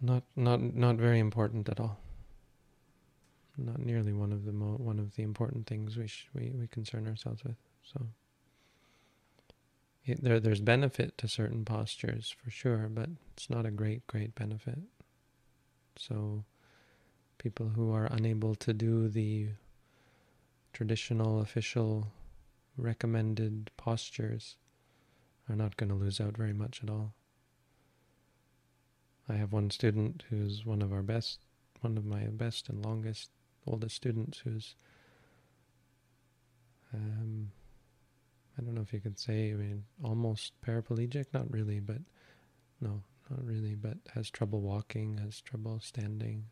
not 0.00 0.22
not 0.34 0.60
not 0.60 0.96
very 0.96 1.18
important 1.18 1.68
at 1.68 1.80
all. 1.80 1.98
Not 3.58 3.78
nearly 3.78 4.12
one 4.12 4.32
of 4.32 4.44
the 4.44 4.52
mo- 4.52 4.76
one 4.78 4.98
of 4.98 5.16
the 5.16 5.22
important 5.22 5.66
things 5.66 5.96
we 5.96 6.06
sh- 6.06 6.28
we 6.34 6.52
we 6.58 6.66
concern 6.66 7.06
ourselves 7.06 7.42
with. 7.42 7.56
So 7.82 8.06
it, 10.04 10.22
there 10.22 10.40
there's 10.40 10.60
benefit 10.60 11.16
to 11.18 11.28
certain 11.28 11.64
postures 11.64 12.34
for 12.42 12.50
sure, 12.50 12.88
but 12.90 13.08
it's 13.32 13.48
not 13.48 13.66
a 13.66 13.70
great 13.70 14.06
great 14.06 14.34
benefit. 14.34 14.78
So 15.96 16.44
people 17.38 17.70
who 17.70 17.92
are 17.92 18.06
unable 18.06 18.54
to 18.56 18.72
do 18.74 19.08
the 19.08 19.48
traditional 20.72 21.40
official 21.40 22.08
recommended 22.76 23.70
postures 23.78 24.56
are 25.48 25.56
not 25.56 25.76
going 25.76 25.88
to 25.88 25.94
lose 25.94 26.20
out 26.20 26.36
very 26.36 26.52
much 26.52 26.80
at 26.82 26.90
all. 26.90 27.14
I 29.28 29.34
have 29.34 29.52
one 29.52 29.70
student 29.70 30.24
who's 30.30 30.64
one 30.64 30.82
of 30.82 30.92
our 30.92 31.02
best, 31.02 31.40
one 31.80 31.96
of 31.98 32.04
my 32.04 32.24
best 32.26 32.68
and 32.68 32.84
longest, 32.84 33.30
oldest 33.66 33.96
students 33.96 34.38
who's, 34.38 34.76
um, 36.94 37.50
I 38.56 38.62
don't 38.62 38.74
know 38.74 38.82
if 38.82 38.92
you 38.92 39.00
could 39.00 39.18
say, 39.18 39.50
I 39.52 39.54
mean, 39.54 39.84
almost 40.02 40.52
paraplegic, 40.64 41.26
not 41.32 41.50
really, 41.50 41.80
but 41.80 41.98
no, 42.80 43.02
not 43.30 43.44
really, 43.44 43.74
but 43.74 43.98
has 44.14 44.30
trouble 44.30 44.60
walking, 44.60 45.18
has 45.18 45.40
trouble 45.40 45.80
standing, 45.80 46.44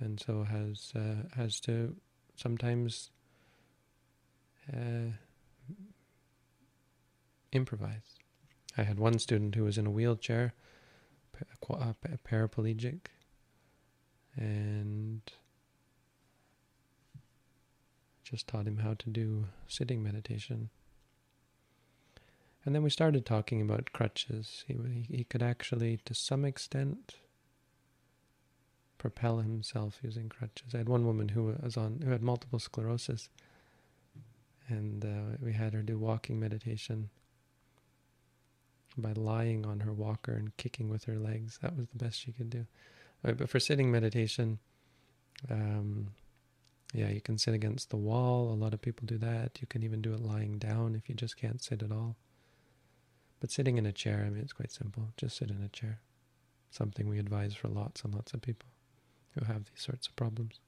and 0.00 0.20
so 0.20 0.44
has 0.44 0.92
uh, 0.94 1.28
has 1.36 1.60
to 1.60 1.96
sometimes 2.36 3.10
uh, 4.72 5.10
improvise. 7.54 8.16
I 8.76 8.82
had 8.82 8.98
one 8.98 9.18
student 9.18 9.54
who 9.54 9.64
was 9.64 9.78
in 9.78 9.86
a 9.86 9.90
wheelchair, 9.90 10.54
paraplegic, 12.24 13.06
and 14.36 15.22
just 18.24 18.48
taught 18.48 18.66
him 18.66 18.78
how 18.78 18.94
to 18.94 19.10
do 19.10 19.46
sitting 19.68 20.02
meditation. 20.02 20.70
And 22.64 22.74
then 22.74 22.82
we 22.82 22.90
started 22.90 23.26
talking 23.26 23.60
about 23.60 23.92
crutches. 23.92 24.64
He, 24.66 25.06
he 25.08 25.24
could 25.24 25.42
actually, 25.42 25.98
to 26.06 26.14
some 26.14 26.44
extent, 26.44 27.16
propel 28.96 29.38
himself 29.38 29.98
using 30.02 30.30
crutches. 30.30 30.74
I 30.74 30.78
had 30.78 30.88
one 30.88 31.04
woman 31.04 31.28
who 31.28 31.54
was 31.62 31.76
on 31.76 32.00
who 32.02 32.10
had 32.10 32.22
multiple 32.22 32.58
sclerosis, 32.58 33.28
and 34.66 35.04
uh, 35.04 35.36
we 35.42 35.52
had 35.52 35.74
her 35.74 35.82
do 35.82 35.98
walking 35.98 36.40
meditation 36.40 37.10
by 38.96 39.12
lying 39.12 39.66
on 39.66 39.80
her 39.80 39.92
walker 39.92 40.32
and 40.32 40.56
kicking 40.56 40.88
with 40.88 41.04
her 41.04 41.18
legs. 41.18 41.58
That 41.62 41.76
was 41.76 41.88
the 41.88 42.02
best 42.02 42.20
she 42.20 42.32
could 42.32 42.50
do. 42.50 42.66
Right, 43.22 43.36
but 43.36 43.48
for 43.48 43.58
sitting 43.58 43.90
meditation, 43.90 44.58
um, 45.50 46.10
yeah, 46.92 47.08
you 47.08 47.20
can 47.20 47.38
sit 47.38 47.54
against 47.54 47.90
the 47.90 47.96
wall. 47.96 48.52
A 48.52 48.54
lot 48.54 48.74
of 48.74 48.80
people 48.80 49.06
do 49.06 49.18
that. 49.18 49.58
You 49.60 49.66
can 49.66 49.82
even 49.82 50.02
do 50.02 50.12
it 50.12 50.20
lying 50.20 50.58
down 50.58 50.94
if 50.94 51.08
you 51.08 51.14
just 51.14 51.36
can't 51.36 51.62
sit 51.62 51.82
at 51.82 51.90
all. 51.90 52.16
But 53.40 53.50
sitting 53.50 53.78
in 53.78 53.86
a 53.86 53.92
chair, 53.92 54.24
I 54.26 54.30
mean, 54.30 54.42
it's 54.42 54.52
quite 54.52 54.72
simple. 54.72 55.08
Just 55.16 55.36
sit 55.36 55.50
in 55.50 55.62
a 55.62 55.68
chair. 55.68 56.00
Something 56.70 57.08
we 57.08 57.18
advise 57.18 57.54
for 57.54 57.68
lots 57.68 58.02
and 58.02 58.14
lots 58.14 58.32
of 58.32 58.42
people 58.42 58.68
who 59.32 59.44
have 59.44 59.64
these 59.64 59.82
sorts 59.82 60.06
of 60.06 60.16
problems. 60.16 60.60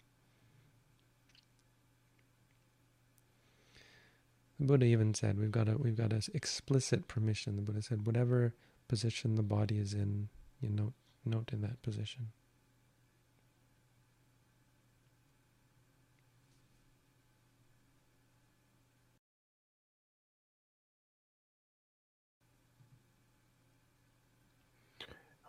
The 4.59 4.65
Buddha 4.65 4.87
even 4.87 5.13
said 5.13 5.39
we've 5.39 5.51
got 5.51 5.69
a 5.69 5.77
we've 5.77 5.97
got 5.97 6.13
a 6.13 6.23
explicit 6.33 7.09
permission. 7.09 7.57
The 7.57 7.63
Buddha 7.63 7.83
said 7.83 8.07
whatever 8.07 8.55
position 8.89 9.35
the 9.35 9.43
body 9.43 9.79
is 9.79 9.93
in, 9.93 10.29
you 10.61 10.71
note 10.71 10.95
note 11.25 11.53
in 11.53 11.61
that 11.61 11.83
position. 11.83 12.33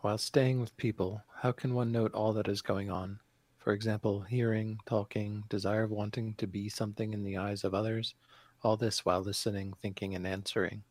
While 0.02 0.18
staying 0.18 0.60
with 0.60 0.78
people, 0.78 1.24
how 1.42 1.52
can 1.52 1.74
one 1.74 1.92
note 1.92 2.14
all 2.14 2.32
that 2.34 2.48
is 2.48 2.62
going 2.62 2.90
on? 2.90 3.20
For 3.58 3.74
example, 3.74 4.22
hearing, 4.22 4.80
talking, 4.86 5.44
desire 5.50 5.84
of 5.84 5.92
wanting 5.92 6.36
to 6.36 6.48
be 6.48 6.70
something 6.70 7.14
in 7.14 7.24
the 7.24 7.38
eyes 7.38 7.64
of 7.64 7.74
others, 7.74 8.14
all 8.64 8.78
this 8.78 9.06
while 9.06 9.22
listening, 9.22 9.74
thinking, 9.82 10.16
and 10.16 10.26
answering. 10.26 10.84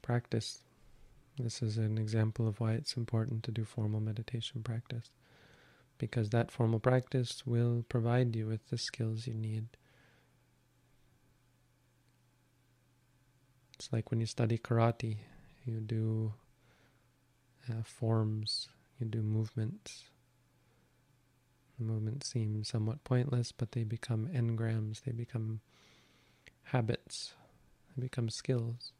Practice. 0.00 0.58
This 1.38 1.62
is 1.62 1.78
an 1.78 1.96
example 1.96 2.46
of 2.46 2.60
why 2.60 2.72
it's 2.72 2.96
important 2.96 3.42
to 3.44 3.50
do 3.50 3.64
formal 3.64 4.00
meditation 4.00 4.62
practice. 4.62 5.10
Because 5.98 6.30
that 6.30 6.50
formal 6.50 6.80
practice 6.80 7.46
will 7.46 7.84
provide 7.88 8.34
you 8.34 8.46
with 8.46 8.68
the 8.68 8.78
skills 8.78 9.26
you 9.26 9.34
need. 9.34 9.66
It's 13.74 13.92
like 13.92 14.10
when 14.10 14.20
you 14.20 14.26
study 14.26 14.58
karate, 14.58 15.18
you 15.64 15.80
do 15.80 16.34
uh, 17.70 17.82
forms, 17.84 18.68
you 18.98 19.06
do 19.06 19.22
movements, 19.22 20.04
movements 21.82 22.30
seem 22.30 22.64
somewhat 22.64 23.04
pointless, 23.04 23.52
but 23.52 23.72
they 23.72 23.84
become 23.84 24.28
engrams, 24.28 25.02
they 25.02 25.12
become 25.12 25.60
habits, 26.64 27.34
they 27.96 28.02
become 28.02 28.28
skills, 28.28 28.92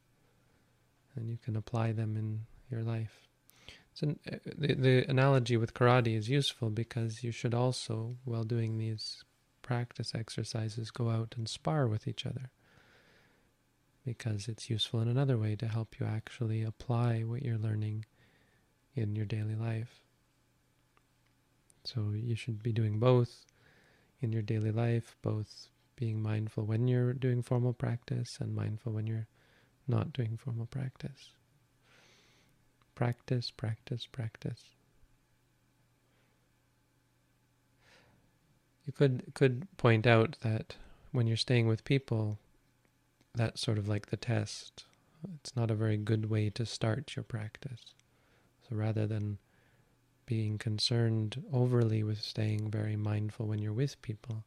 and 1.14 1.28
you 1.28 1.38
can 1.42 1.56
apply 1.56 1.92
them 1.92 2.16
in 2.16 2.46
your 2.70 2.82
life. 2.82 3.28
So 3.94 4.14
uh, 4.30 4.36
the, 4.56 4.74
the 4.74 5.10
analogy 5.10 5.56
with 5.56 5.74
karate 5.74 6.16
is 6.16 6.28
useful 6.28 6.70
because 6.70 7.22
you 7.22 7.30
should 7.30 7.54
also, 7.54 8.16
while 8.24 8.44
doing 8.44 8.78
these 8.78 9.24
practice 9.60 10.14
exercises, 10.14 10.90
go 10.90 11.10
out 11.10 11.34
and 11.36 11.48
spar 11.48 11.86
with 11.86 12.08
each 12.08 12.26
other 12.26 12.50
because 14.04 14.48
it's 14.48 14.70
useful 14.70 15.00
in 15.00 15.08
another 15.08 15.38
way 15.38 15.54
to 15.56 15.68
help 15.68 16.00
you 16.00 16.06
actually 16.06 16.62
apply 16.62 17.20
what 17.20 17.42
you're 17.42 17.58
learning 17.58 18.04
in 18.94 19.14
your 19.14 19.26
daily 19.26 19.54
life. 19.54 20.02
So 21.84 22.12
you 22.14 22.34
should 22.36 22.62
be 22.62 22.72
doing 22.72 22.98
both 22.98 23.44
in 24.20 24.32
your 24.32 24.42
daily 24.42 24.70
life, 24.70 25.16
both 25.22 25.68
being 25.96 26.22
mindful 26.22 26.64
when 26.64 26.88
you're 26.88 27.12
doing 27.12 27.42
formal 27.42 27.72
practice 27.72 28.38
and 28.40 28.54
mindful 28.54 28.92
when 28.92 29.06
you're 29.06 29.26
not 29.88 30.12
doing 30.12 30.36
formal 30.36 30.66
practice. 30.66 31.30
Practice, 32.94 33.50
practice, 33.50 34.06
practice. 34.06 34.62
You 38.86 38.92
could 38.92 39.32
could 39.34 39.68
point 39.76 40.06
out 40.06 40.36
that 40.42 40.76
when 41.12 41.26
you're 41.26 41.36
staying 41.36 41.66
with 41.68 41.84
people, 41.84 42.38
that's 43.34 43.60
sort 43.60 43.78
of 43.78 43.88
like 43.88 44.06
the 44.06 44.16
test. 44.16 44.84
It's 45.36 45.54
not 45.54 45.70
a 45.70 45.74
very 45.74 45.96
good 45.96 46.28
way 46.28 46.50
to 46.50 46.66
start 46.66 47.14
your 47.14 47.22
practice. 47.22 47.94
So 48.68 48.76
rather 48.76 49.06
than 49.06 49.38
being 50.26 50.58
concerned 50.58 51.42
overly 51.52 52.02
with 52.02 52.20
staying 52.20 52.70
very 52.70 52.96
mindful 52.96 53.46
when 53.46 53.58
you're 53.58 53.72
with 53.72 54.00
people. 54.02 54.44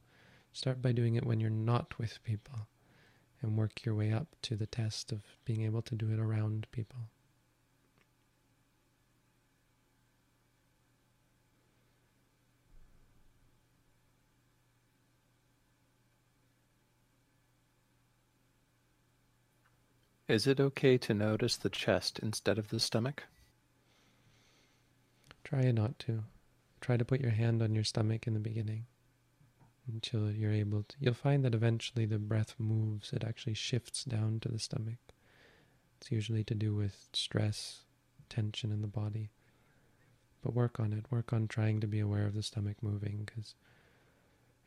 Start 0.54 0.82
by 0.82 0.92
doing 0.92 1.16
it 1.16 1.26
when 1.26 1.40
you're 1.40 1.50
not 1.50 1.98
with 1.98 2.24
people 2.24 2.68
and 3.42 3.58
work 3.58 3.86
your 3.86 3.96
way 3.96 4.12
up 4.12 4.28
to 4.42 4.56
the 4.56 4.66
test 4.66 5.12
of 5.12 5.22
being 5.44 5.62
able 5.62 5.82
to 5.84 5.96
do 5.96 6.12
it 6.12 6.20
around 6.20 6.68
people. 6.72 7.10
Is 20.28 20.48
it 20.48 20.60
okay 20.60 20.98
to 20.98 21.14
notice 21.14 21.56
the 21.56 21.70
chest 21.70 22.18
instead 22.18 22.58
of 22.58 22.70
the 22.70 22.80
stomach? 22.80 23.26
Try 25.46 25.70
not 25.72 26.00
to. 26.00 26.24
Try 26.82 26.98
to 26.98 27.06
put 27.06 27.22
your 27.22 27.32
hand 27.32 27.62
on 27.62 27.76
your 27.76 27.84
stomach 27.84 28.26
in 28.26 28.34
the 28.34 28.40
beginning 28.40 28.88
until 29.88 30.32
you're 30.32 30.52
able 30.52 30.84
to. 30.84 30.96
You'll 31.00 31.14
find 31.14 31.46
that 31.46 31.54
eventually 31.54 32.06
the 32.06 32.18
breath 32.18 32.56
moves, 32.58 33.14
it 33.14 33.24
actually 33.24 33.54
shifts 33.54 34.04
down 34.04 34.40
to 34.42 34.50
the 34.50 34.58
stomach. 34.58 34.98
It's 36.02 36.12
usually 36.12 36.44
to 36.46 36.56
do 36.56 36.74
with 36.74 37.10
stress, 37.14 37.82
tension 38.28 38.72
in 38.72 38.82
the 38.82 38.88
body. 38.88 39.30
But 40.44 40.56
work 40.56 40.80
on 40.80 40.92
it. 40.94 41.06
Work 41.12 41.32
on 41.32 41.48
trying 41.48 41.80
to 41.82 41.88
be 41.88 42.00
aware 42.00 42.26
of 42.26 42.34
the 42.34 42.44
stomach 42.44 42.78
moving 42.82 43.24
because 43.26 43.54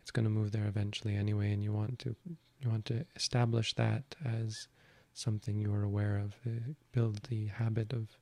it's 0.00 0.12
going 0.12 0.24
to 0.24 0.30
move 0.30 0.52
there 0.52 0.66
eventually 0.66 1.16
anyway, 1.16 1.52
and 1.52 1.62
you 1.62 1.72
want 1.72 1.98
to 2.00 2.14
you 2.60 2.70
want 2.70 2.84
to 2.86 3.04
establish 3.14 3.74
that 3.74 4.16
as 4.24 4.68
something 5.12 5.58
you 5.58 5.72
are 5.72 5.82
aware 5.82 6.16
of. 6.18 6.34
Uh, 6.46 6.72
build 6.92 7.24
the 7.24 7.46
habit 7.46 7.92
of 7.92 8.16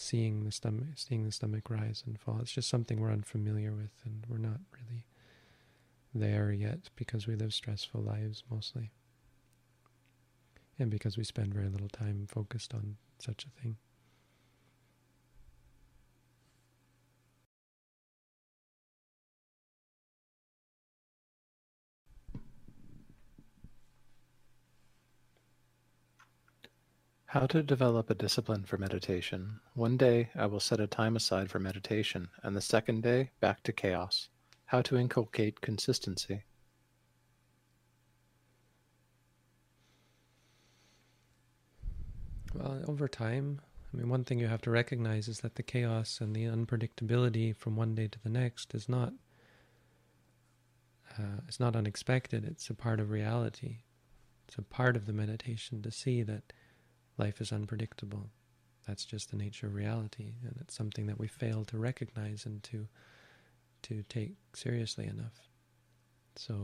seeing 0.00 0.44
the 0.44 0.50
stomach 0.50 0.86
seeing 0.96 1.24
the 1.24 1.32
stomach 1.32 1.68
rise 1.68 2.02
and 2.06 2.18
fall. 2.18 2.38
It's 2.40 2.52
just 2.52 2.70
something 2.70 2.98
we're 2.98 3.12
unfamiliar 3.12 3.72
with 3.72 3.92
and 4.04 4.24
we're 4.28 4.38
not 4.38 4.60
really 4.72 5.04
there 6.14 6.50
yet 6.50 6.88
because 6.96 7.26
we 7.26 7.36
live 7.36 7.52
stressful 7.52 8.00
lives 8.00 8.42
mostly. 8.50 8.90
And 10.78 10.90
because 10.90 11.18
we 11.18 11.24
spend 11.24 11.52
very 11.52 11.68
little 11.68 11.90
time 11.90 12.26
focused 12.28 12.72
on 12.72 12.96
such 13.18 13.44
a 13.44 13.60
thing. 13.60 13.76
How 27.30 27.46
to 27.46 27.62
develop 27.62 28.10
a 28.10 28.16
discipline 28.16 28.64
for 28.64 28.76
meditation. 28.76 29.60
One 29.74 29.96
day 29.96 30.30
I 30.34 30.46
will 30.46 30.58
set 30.58 30.80
a 30.80 30.88
time 30.88 31.14
aside 31.14 31.48
for 31.48 31.60
meditation, 31.60 32.26
and 32.42 32.56
the 32.56 32.60
second 32.60 33.04
day 33.04 33.30
back 33.38 33.62
to 33.62 33.72
chaos. 33.72 34.30
How 34.64 34.82
to 34.82 34.96
inculcate 34.96 35.60
consistency. 35.60 36.42
Well, 42.52 42.82
over 42.88 43.06
time, 43.06 43.60
I 43.94 43.96
mean, 43.96 44.08
one 44.08 44.24
thing 44.24 44.40
you 44.40 44.48
have 44.48 44.62
to 44.62 44.72
recognize 44.72 45.28
is 45.28 45.38
that 45.42 45.54
the 45.54 45.62
chaos 45.62 46.20
and 46.20 46.34
the 46.34 46.46
unpredictability 46.46 47.54
from 47.54 47.76
one 47.76 47.94
day 47.94 48.08
to 48.08 48.18
the 48.20 48.28
next 48.28 48.74
is 48.74 48.88
not 48.88 49.12
uh, 51.16 51.42
it's 51.46 51.60
not 51.60 51.76
unexpected. 51.76 52.44
It's 52.44 52.68
a 52.70 52.74
part 52.74 52.98
of 52.98 53.10
reality. 53.10 53.82
It's 54.48 54.58
a 54.58 54.62
part 54.62 54.96
of 54.96 55.06
the 55.06 55.12
meditation 55.12 55.80
to 55.82 55.92
see 55.92 56.24
that 56.24 56.52
life 57.20 57.40
is 57.40 57.52
unpredictable. 57.52 58.30
That's 58.88 59.04
just 59.04 59.30
the 59.30 59.36
nature 59.36 59.66
of 59.66 59.74
reality, 59.74 60.32
and 60.42 60.56
it's 60.60 60.74
something 60.74 61.06
that 61.06 61.20
we 61.20 61.28
fail 61.28 61.64
to 61.66 61.78
recognize 61.78 62.46
and 62.46 62.62
to 62.64 62.88
to 63.82 64.02
take 64.08 64.34
seriously 64.54 65.06
enough. 65.06 65.48
So 66.36 66.54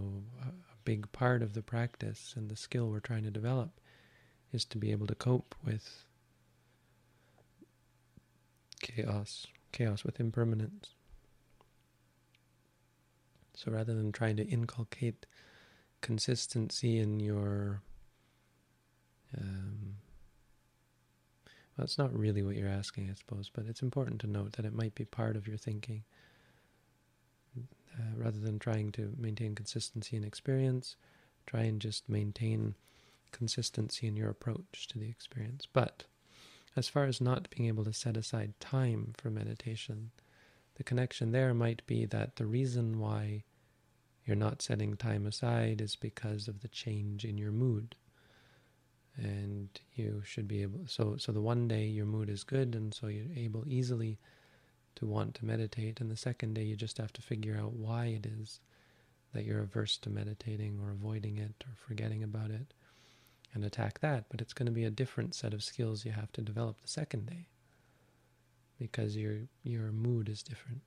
a, 0.42 0.52
big 0.84 1.11
part 1.11 1.42
of 1.42 1.52
the 1.52 1.62
practice 1.62 2.34
and 2.36 2.48
the 2.48 2.57
skill 2.57 2.88
we're 2.88 3.00
trying 3.00 3.24
to 3.24 3.30
develop 3.30 3.80
is 4.52 4.64
to 4.66 4.78
be 4.78 4.92
able 4.92 5.09
to 5.09 5.16
cope 5.16 5.52
with 5.64 6.04
chaos, 8.80 9.48
chaos 9.72 10.04
with 10.04 10.20
impermanence. 10.20 10.90
So 13.54 13.72
rather 13.72 13.94
than 13.94 14.12
trying 14.12 14.36
to 14.36 14.46
inculcate 14.46 15.26
consistency 16.02 17.00
in 17.00 17.18
your 17.18 17.82
um, 19.36 19.96
That's 21.79 21.99
not 21.99 22.16
really 22.16 22.43
what 22.43 22.57
you're 22.57 22.68
asking, 22.68 23.11
I 23.11 23.14
suppose, 23.14 23.51
but 23.53 23.66
it's 23.66 23.83
important 23.83 24.20
to 24.22 24.27
note 24.27 24.53
that 24.53 24.64
it 24.64 24.74
might 24.74 24.95
be 24.95 25.05
part 25.05 25.37
of 25.37 25.47
your 25.47 25.59
thinking. 25.59 26.05
Uh, 27.59 28.03
rather 28.16 28.39
than 28.39 28.59
trying 28.59 28.93
to 28.93 29.14
maintain 29.18 29.55
consistency 29.55 30.16
in 30.16 30.24
experience, 30.24 30.97
try 31.47 31.62
and 31.62 31.81
just 31.81 32.09
maintain 32.09 32.74
consistency 33.33 34.07
in 34.07 34.16
your 34.16 34.31
approach 34.31 34.87
to 34.89 34.99
the 34.99 35.09
experience. 35.09 35.66
But 35.70 36.05
as 36.77 36.89
far 36.89 37.05
as 37.05 37.20
not 37.20 37.49
being 37.51 37.68
able 37.68 37.85
to 37.85 37.93
set 37.93 38.16
aside 38.16 38.53
time 38.61 39.14
for 39.16 39.31
meditation, 39.31 40.11
the 40.74 40.85
connection 40.85 41.33
there 41.33 41.55
might 41.55 41.87
be 41.87 42.05
that 42.07 42.37
the 42.37 42.47
reason 42.47 42.99
why 42.99 43.45
you're 44.27 44.37
not 44.37 44.61
setting 44.61 44.97
time 44.97 45.27
aside 45.27 45.81
is 45.81 45.97
because 45.97 46.49
of 46.49 46.61
the 46.61 46.68
change 46.68 47.24
in 47.24 47.39
your 47.39 47.53
mood. 47.53 47.95
And 49.16 49.68
you 49.94 50.22
should 50.24 50.46
be 50.46 50.62
able 50.62 50.86
so 50.86 51.16
so 51.16 51.32
the 51.32 51.40
one 51.40 51.68
day 51.68 51.86
your 51.86 52.04
mood 52.06 52.28
is 52.28 52.44
good 52.44 52.74
and 52.74 52.92
so 52.92 53.06
you're 53.06 53.24
able 53.34 53.64
easily 53.66 54.18
to 54.96 55.06
want 55.06 55.34
to 55.34 55.46
meditate 55.46 56.00
and 56.00 56.10
the 56.10 56.16
second 56.16 56.54
day 56.54 56.64
you 56.64 56.76
just 56.76 56.98
have 56.98 57.12
to 57.14 57.22
figure 57.22 57.56
out 57.56 57.72
why 57.72 58.06
it 58.06 58.26
is 58.26 58.60
that 59.32 59.44
you're 59.44 59.62
averse 59.62 59.98
to 59.98 60.10
meditating 60.10 60.78
or 60.82 60.90
avoiding 60.90 61.38
it 61.38 61.54
or 61.66 61.74
forgetting 61.76 62.22
about 62.22 62.50
it 62.50 62.72
and 63.54 63.64
attack 63.64 64.00
that. 64.00 64.24
But 64.30 64.40
it's 64.40 64.52
going 64.52 64.66
to 64.66 64.72
be 64.72 64.84
a 64.84 64.90
different 64.90 65.34
set 65.34 65.54
of 65.54 65.62
skills 65.62 66.04
you 66.04 66.12
have 66.12 66.32
to 66.32 66.42
develop 66.42 66.80
the 66.80 66.88
second 66.88 67.26
day 67.26 67.48
because 68.78 69.16
your 69.16 69.40
your 69.62 69.92
mood 69.92 70.28
is 70.28 70.42
different. 70.42 70.82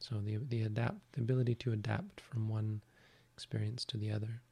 So 0.00 0.16
the 0.20 0.36
the 0.36 0.62
adapt 0.62 1.12
the 1.12 1.20
ability 1.20 1.54
to 1.56 1.72
adapt 1.72 2.20
from 2.20 2.48
one 2.48 2.82
experience 3.34 3.84
to 3.86 3.96
the 3.96 4.10
other, 4.10 4.42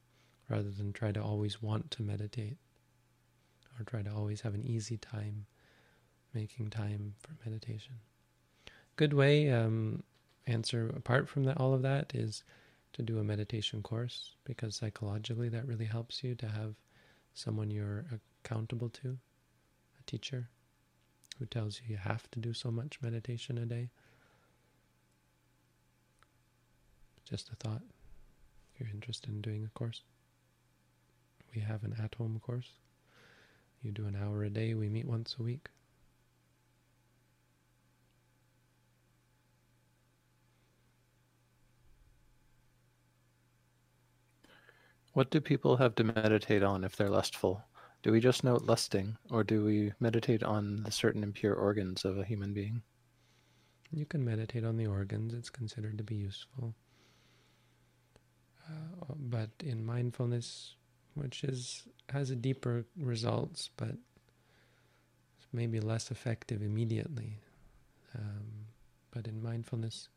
rather 0.49 0.71
than 0.71 0.93
try 0.93 1.11
to 1.11 1.21
always 1.21 1.61
want 1.61 1.91
to 1.91 2.03
meditate, 2.03 2.57
or 3.79 3.83
try 3.83 4.01
to 4.01 4.13
always 4.13 4.41
have 4.41 4.53
an 4.53 4.65
easy 4.65 4.97
time 4.97 5.45
making 6.33 6.69
time 6.69 7.15
for 7.19 7.31
meditation. 7.45 7.93
Good 8.95 9.13
way 9.13 9.51
um, 9.51 10.03
answer 10.45 10.91
apart 10.95 11.27
from 11.27 11.43
that 11.43 11.59
all 11.59 11.73
of 11.73 11.81
that 11.83 12.13
is 12.15 12.43
to 12.93 13.01
do 13.01 13.19
a 13.19 13.23
meditation 13.23 13.83
course 13.83 14.35
because 14.43 14.75
psychologically 14.75 15.49
that 15.49 15.67
really 15.67 15.85
helps 15.85 16.23
you 16.23 16.35
to 16.35 16.47
have 16.47 16.75
someone 17.33 17.69
you're 17.69 18.05
accountable 18.43 18.89
to, 18.89 19.17
a 19.99 20.03
teacher 20.09 20.49
who 21.37 21.45
tells 21.45 21.79
you 21.79 21.91
you 21.91 21.97
have 21.97 22.29
to 22.31 22.39
do 22.39 22.53
so 22.53 22.71
much 22.71 22.99
meditation 23.01 23.57
a 23.57 23.65
day. 23.65 23.89
Just 27.29 27.49
a 27.49 27.55
thought. 27.55 27.83
If 28.73 28.79
you're 28.79 28.89
interested 28.89 29.29
in 29.29 29.41
doing 29.41 29.63
a 29.65 29.77
course, 29.77 30.01
we 31.53 31.61
have 31.61 31.83
an 31.83 31.95
at 32.01 32.15
home 32.15 32.39
course. 32.43 32.69
You 33.87 33.93
do 33.93 34.05
an 34.05 34.17
hour 34.21 34.43
a 34.43 34.49
day, 34.49 34.73
we 34.73 34.89
meet 34.89 35.07
once 35.07 35.37
a 35.39 35.43
week. 35.43 35.69
What 45.13 45.31
do 45.31 45.39
people 45.39 45.77
have 45.77 45.95
to 45.95 46.03
meditate 46.03 46.63
on 46.63 46.83
if 46.83 46.97
they're 46.97 47.07
lustful? 47.07 47.63
Do 48.03 48.11
we 48.11 48.19
just 48.19 48.43
note 48.43 48.63
lusting, 48.63 49.15
or 49.29 49.45
do 49.45 49.63
we 49.63 49.93
meditate 50.01 50.43
on 50.43 50.83
the 50.83 50.91
certain 50.91 51.23
impure 51.23 51.53
organs 51.53 52.03
of 52.03 52.17
a 52.17 52.25
human 52.25 52.53
being? 52.53 52.81
You 53.89 54.05
can 54.05 54.25
meditate 54.25 54.65
on 54.65 54.75
the 54.75 54.87
organs, 54.87 55.33
it's 55.33 55.49
considered 55.49 55.97
to 55.97 56.03
be 56.03 56.15
useful. 56.15 56.75
Uh, 58.69 59.13
but 59.15 59.51
in 59.63 59.85
mindfulness, 59.85 60.75
which 61.13 61.45
is 61.45 61.87
has 62.11 62.29
a 62.29 62.35
deeper 62.35 62.85
results, 62.97 63.69
but 63.77 63.95
maybe 65.51 65.79
less 65.79 66.11
effective 66.11 66.61
immediately. 66.61 67.39
Um, 68.15 68.67
but 69.11 69.27
in 69.27 69.41
mindfulness, 69.41 70.09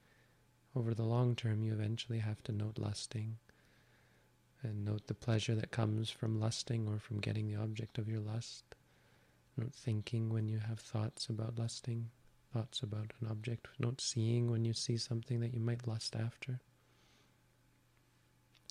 over 0.77 0.95
the 0.95 1.05
long 1.05 1.35
term, 1.35 1.63
you 1.63 1.73
eventually 1.73 2.19
have 2.19 2.43
to 2.45 2.53
note 2.53 2.79
lusting 2.79 3.37
and 4.63 4.85
note 4.85 5.07
the 5.07 5.15
pleasure 5.15 5.55
that 5.55 5.71
comes 5.71 6.11
from 6.11 6.39
lusting 6.39 6.87
or 6.87 6.99
from 6.99 7.19
getting 7.19 7.49
the 7.49 7.61
object 7.61 7.99
of 7.99 8.09
your 8.09 8.21
lust. 8.21 8.65
Note 9.57 9.75
thinking 9.75 10.33
when 10.33 10.49
you 10.49 10.59
have 10.59 10.79
thoughts 10.79 11.29
about 11.29 11.59
lusting, 11.59 12.11
thoughts 12.53 12.83
about 12.83 13.13
an 13.21 13.29
object. 13.31 13.69
Note 13.79 14.01
seeing 14.01 14.51
when 14.51 14.65
you 14.65 14.73
see 14.73 14.97
something 14.97 15.41
that 15.41 15.55
you 15.55 15.61
might 15.61 15.89
lust 15.89 16.15
after. 16.15 16.61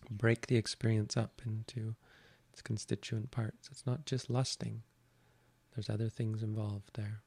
Break 0.10 0.48
the 0.48 0.56
experience 0.56 1.18
up 1.18 1.42
into 1.46 1.96
its 2.60 2.68
constituent 2.68 3.32
parts. 3.32 3.70
It's 3.72 3.86
not 3.86 4.06
just 4.06 4.30
lusting. 4.30 4.84
There's 5.74 5.90
other 5.90 6.10
things 6.10 6.44
involved 6.44 6.92
there, 6.96 7.22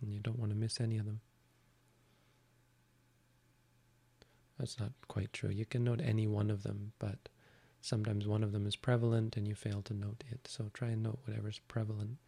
and 0.00 0.12
you 0.12 0.20
don't 0.20 0.38
want 0.38 0.52
to 0.52 0.56
miss 0.56 0.80
any 0.80 0.98
of 0.98 1.04
them. 1.04 1.20
That's 4.58 4.78
not 4.78 4.92
quite 5.08 5.32
true. 5.32 5.50
You 5.50 5.64
can 5.66 5.84
note 5.84 6.00
any 6.00 6.26
one 6.26 6.50
of 6.50 6.62
them, 6.62 6.92
but 6.98 7.28
Sometimes 7.80 8.26
one 8.26 8.42
of 8.42 8.52
them 8.52 8.66
is 8.66 8.76
prevalent 8.76 9.36
and 9.36 9.46
you 9.46 9.54
fail 9.54 9.82
to 9.82 9.94
note 9.94 10.24
it. 10.30 10.48
So 10.48 10.70
try 10.74 10.88
and 10.88 11.02
note 11.02 11.20
whatever's 11.24 11.60
prevalent. 11.68 12.18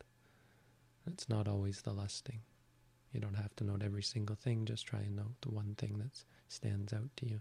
It's 1.06 1.28
not 1.28 1.48
always 1.48 1.82
the 1.82 1.92
lusting. 1.92 2.40
You 3.12 3.20
don't 3.20 3.34
have 3.34 3.54
to 3.56 3.64
note 3.64 3.82
every 3.82 4.02
single 4.02 4.36
thing, 4.36 4.64
just 4.64 4.86
try 4.86 5.00
and 5.00 5.16
note 5.16 5.34
the 5.40 5.50
one 5.50 5.74
thing 5.76 5.98
that 5.98 6.22
stands 6.48 6.92
out 6.92 7.10
to 7.16 7.28
you. 7.28 7.40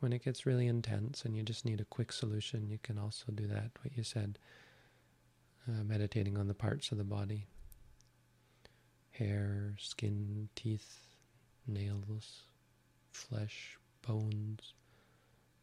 When 0.00 0.12
it 0.12 0.24
gets 0.24 0.46
really 0.46 0.66
intense 0.66 1.24
and 1.24 1.36
you 1.36 1.42
just 1.42 1.64
need 1.64 1.80
a 1.80 1.84
quick 1.84 2.12
solution, 2.12 2.68
you 2.70 2.78
can 2.82 2.98
also 2.98 3.32
do 3.32 3.46
that, 3.48 3.70
what 3.82 3.96
you 3.96 4.04
said, 4.04 4.38
uh, 5.66 5.82
meditating 5.84 6.38
on 6.38 6.46
the 6.46 6.54
parts 6.54 6.92
of 6.92 6.98
the 6.98 7.04
body 7.04 7.46
hair, 9.10 9.74
skin, 9.78 10.48
teeth, 10.54 11.00
nails, 11.66 12.42
flesh, 13.10 13.76
bones, 14.06 14.74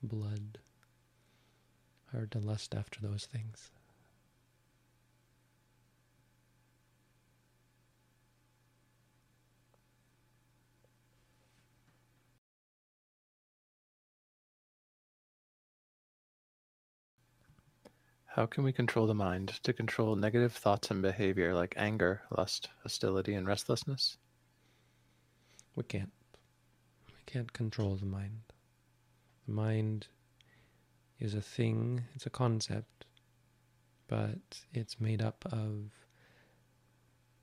blood. 0.04 0.60
Hard 2.12 2.32
to 2.32 2.40
lust 2.40 2.76
after 2.76 3.00
those 3.00 3.26
things. 3.26 3.72
How 18.36 18.46
can 18.46 18.66
we 18.66 18.74
control 18.74 19.08
the 19.08 19.14
mind 19.14 19.60
to 19.64 19.72
control 19.72 20.18
negative 20.18 20.52
thoughts 20.52 20.92
and 20.92 21.02
behavior 21.02 21.54
like 21.54 21.74
anger, 21.78 22.24
lust, 22.38 22.68
hostility, 22.84 23.34
and 23.34 23.48
restlessness? 23.48 24.18
We 25.74 25.84
can't 25.84 26.12
We 27.08 27.24
can't 27.26 27.54
control 27.54 27.96
the 27.96 28.06
mind. 28.06 28.42
The 29.46 29.54
mind 29.54 30.08
is 31.18 31.34
a 31.34 31.42
thing, 31.42 32.04
it's 32.14 32.26
a 32.26 32.30
concept, 32.30 33.06
but 34.10 34.66
it's 34.74 35.00
made 35.00 35.22
up 35.22 35.46
of 35.50 35.94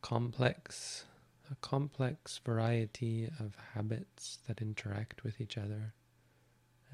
complex, 0.03 1.07
a 1.51 1.55
complex 1.62 2.38
variety 2.45 3.30
of 3.40 3.57
habits 3.72 4.40
that 4.47 4.61
interact 4.61 5.24
with 5.24 5.40
each 5.40 5.57
other 5.57 5.95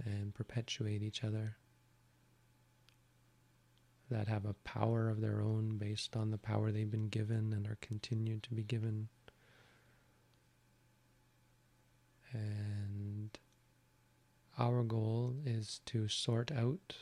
and 0.04 0.32
perpetuate 0.32 1.02
each 1.02 1.24
other, 1.24 1.56
that 4.10 4.28
have 4.28 4.44
a 4.44 4.54
power 4.64 5.08
of 5.08 5.20
their 5.20 5.40
own 5.40 5.76
based 5.76 6.16
on 6.16 6.30
the 6.30 6.38
power 6.38 6.70
they've 6.70 6.90
been 6.90 7.08
given 7.08 7.52
and 7.52 7.66
are 7.66 7.78
continued 7.80 8.42
to 8.44 8.54
be 8.54 8.62
given. 8.62 9.08
And 12.32 13.38
our 14.58 14.82
goal 14.82 15.34
is 15.44 15.80
to 15.86 16.08
sort 16.08 16.50
out 16.52 16.96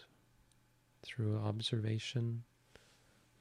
through 1.02 1.38
observation, 1.38 2.42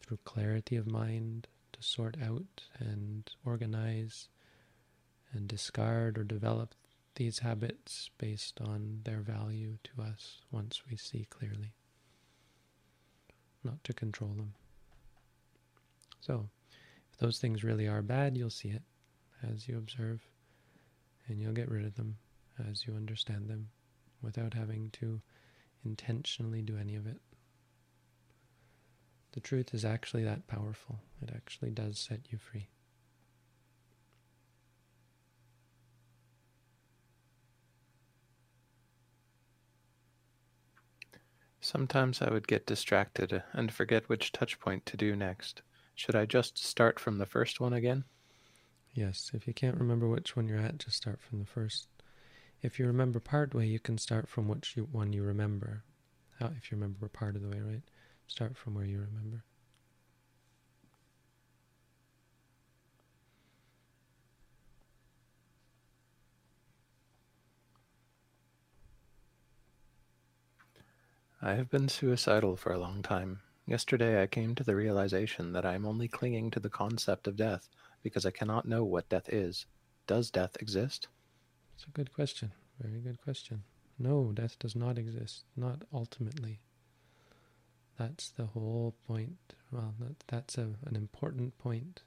through 0.02 0.20
clarity 0.24 0.76
of 0.76 0.88
mind, 0.88 1.48
to 1.74 1.82
sort 1.84 2.16
out 2.24 2.64
and 2.80 3.30
organize 3.46 4.30
and 5.34 5.48
discard 5.48 6.18
or 6.18 6.24
develop 6.24 6.74
these 7.16 7.40
habits 7.40 8.10
based 8.18 8.60
on 8.62 9.02
their 9.04 9.22
value 9.22 9.78
to 9.84 10.02
us 10.02 10.42
once 10.52 10.84
we 10.90 10.98
see 10.98 11.26
clearly, 11.30 11.74
not 13.66 13.84
to 13.84 13.94
control 13.94 14.32
them. 14.32 14.54
So, 16.22 16.50
if 17.12 17.18
those 17.18 17.40
things 17.40 17.64
really 17.64 17.88
are 17.88 18.02
bad, 18.02 18.38
you'll 18.38 18.50
see 18.50 18.70
it 18.70 18.84
as 19.52 19.68
you 19.68 19.78
observe 19.78 20.22
and 21.28 21.42
you'll 21.42 21.54
get 21.54 21.70
rid 21.70 21.86
of 21.86 21.96
them 21.96 22.18
as 22.70 22.86
you 22.86 22.94
understand 22.94 23.50
them 23.50 23.70
without 24.22 24.54
having 24.54 24.90
to 24.92 25.22
intentionally 25.84 26.62
do 26.62 26.78
any 26.78 26.96
of 26.96 27.06
it. 27.06 27.20
The 29.34 29.40
truth 29.42 29.74
is 29.74 29.84
actually 29.84 30.24
that 30.24 30.48
powerful. 30.48 31.00
It 31.22 31.30
actually 31.36 31.72
does 31.72 32.00
set 32.00 32.22
you 32.32 32.38
free. 32.38 32.70
Sometimes 41.76 42.22
I 42.22 42.32
would 42.32 42.48
get 42.48 42.66
distracted 42.66 43.44
and 43.52 43.70
forget 43.70 44.08
which 44.08 44.32
touch 44.32 44.62
point 44.62 44.86
to 44.86 44.96
do 44.96 45.14
next. 45.14 45.62
Should 45.94 46.16
I 46.16 46.26
just 46.26 46.58
start 46.58 47.02
from 47.02 47.18
the 47.18 47.26
first 47.26 47.60
one 47.60 47.74
again? 47.74 48.06
Yes, 48.94 49.32
if 49.34 49.46
you 49.46 49.54
can't 49.54 49.78
remember 49.78 50.08
which 50.08 50.38
one 50.38 50.48
you're 50.48 50.58
at, 50.58 50.78
just 50.78 50.96
start 50.96 51.20
from 51.20 51.40
the 51.40 51.46
first. 51.46 51.90
If 52.62 52.80
you 52.80 52.88
remember 52.88 53.20
part 53.20 53.54
way, 53.54 53.66
you 53.66 53.82
can 53.82 53.98
start 53.98 54.30
from 54.30 54.48
which 54.48 54.78
you, 54.78 54.88
one 54.90 55.12
you 55.12 55.24
remember. 55.24 55.84
If 56.40 56.72
you 56.72 56.78
remember 56.78 57.10
part 57.10 57.36
of 57.36 57.42
the 57.42 57.50
way, 57.50 57.60
right? 57.60 57.84
Start 58.26 58.56
from 58.56 58.76
where 58.76 58.86
you 58.86 59.02
remember. 59.02 59.44
I 71.48 71.54
have 71.54 71.70
been 71.70 71.90
suicidal 71.90 72.56
for 72.56 72.74
a 72.74 72.80
long 72.80 73.04
time. 73.04 73.40
Yesterday 73.68 74.20
I 74.20 74.26
came 74.26 74.56
to 74.56 74.64
the 74.64 74.76
realization 74.76 75.54
that 75.54 75.64
I 75.64 75.76
am 75.76 75.86
only 75.86 76.08
clinging 76.08 76.50
to 76.50 76.60
the 76.60 76.72
concept 76.72 77.28
of 77.28 77.36
death 77.36 77.70
because 78.02 78.26
I 78.26 78.32
cannot 78.32 78.68
know 78.68 78.84
what 78.84 79.10
death 79.10 79.30
is. 79.30 79.68
Does 80.08 80.32
death 80.32 80.58
exist? 80.60 81.08
It's 81.76 81.86
a 81.86 81.92
good 81.92 82.12
question. 82.12 82.52
Very 82.82 83.00
good 83.00 83.22
question. 83.22 83.62
No, 84.00 84.32
death 84.34 84.58
does 84.58 84.76
not 84.76 84.98
exist. 84.98 85.44
Not 85.56 85.84
ultimately. 85.94 86.62
That's 88.00 88.32
the 88.32 88.48
whole 88.48 88.96
point. 89.06 89.54
Well, 89.72 89.94
that, 90.00 90.24
that's 90.26 90.58
a, 90.58 90.70
an 90.88 90.96
important 90.96 91.60
point 91.60 92.02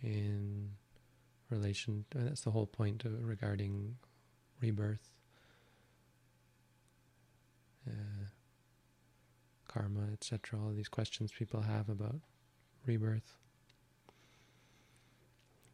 in 0.00 0.70
relation. 1.50 2.04
That's 2.14 2.42
the 2.42 2.52
whole 2.52 2.66
point 2.66 3.02
regarding 3.04 3.96
rebirth 4.60 5.15
uh, 7.86 8.26
karma, 9.68 10.08
etc. 10.12 10.58
All 10.60 10.72
these 10.72 10.88
questions 10.88 11.32
people 11.32 11.62
have 11.62 11.88
about 11.88 12.20
rebirth. 12.86 13.36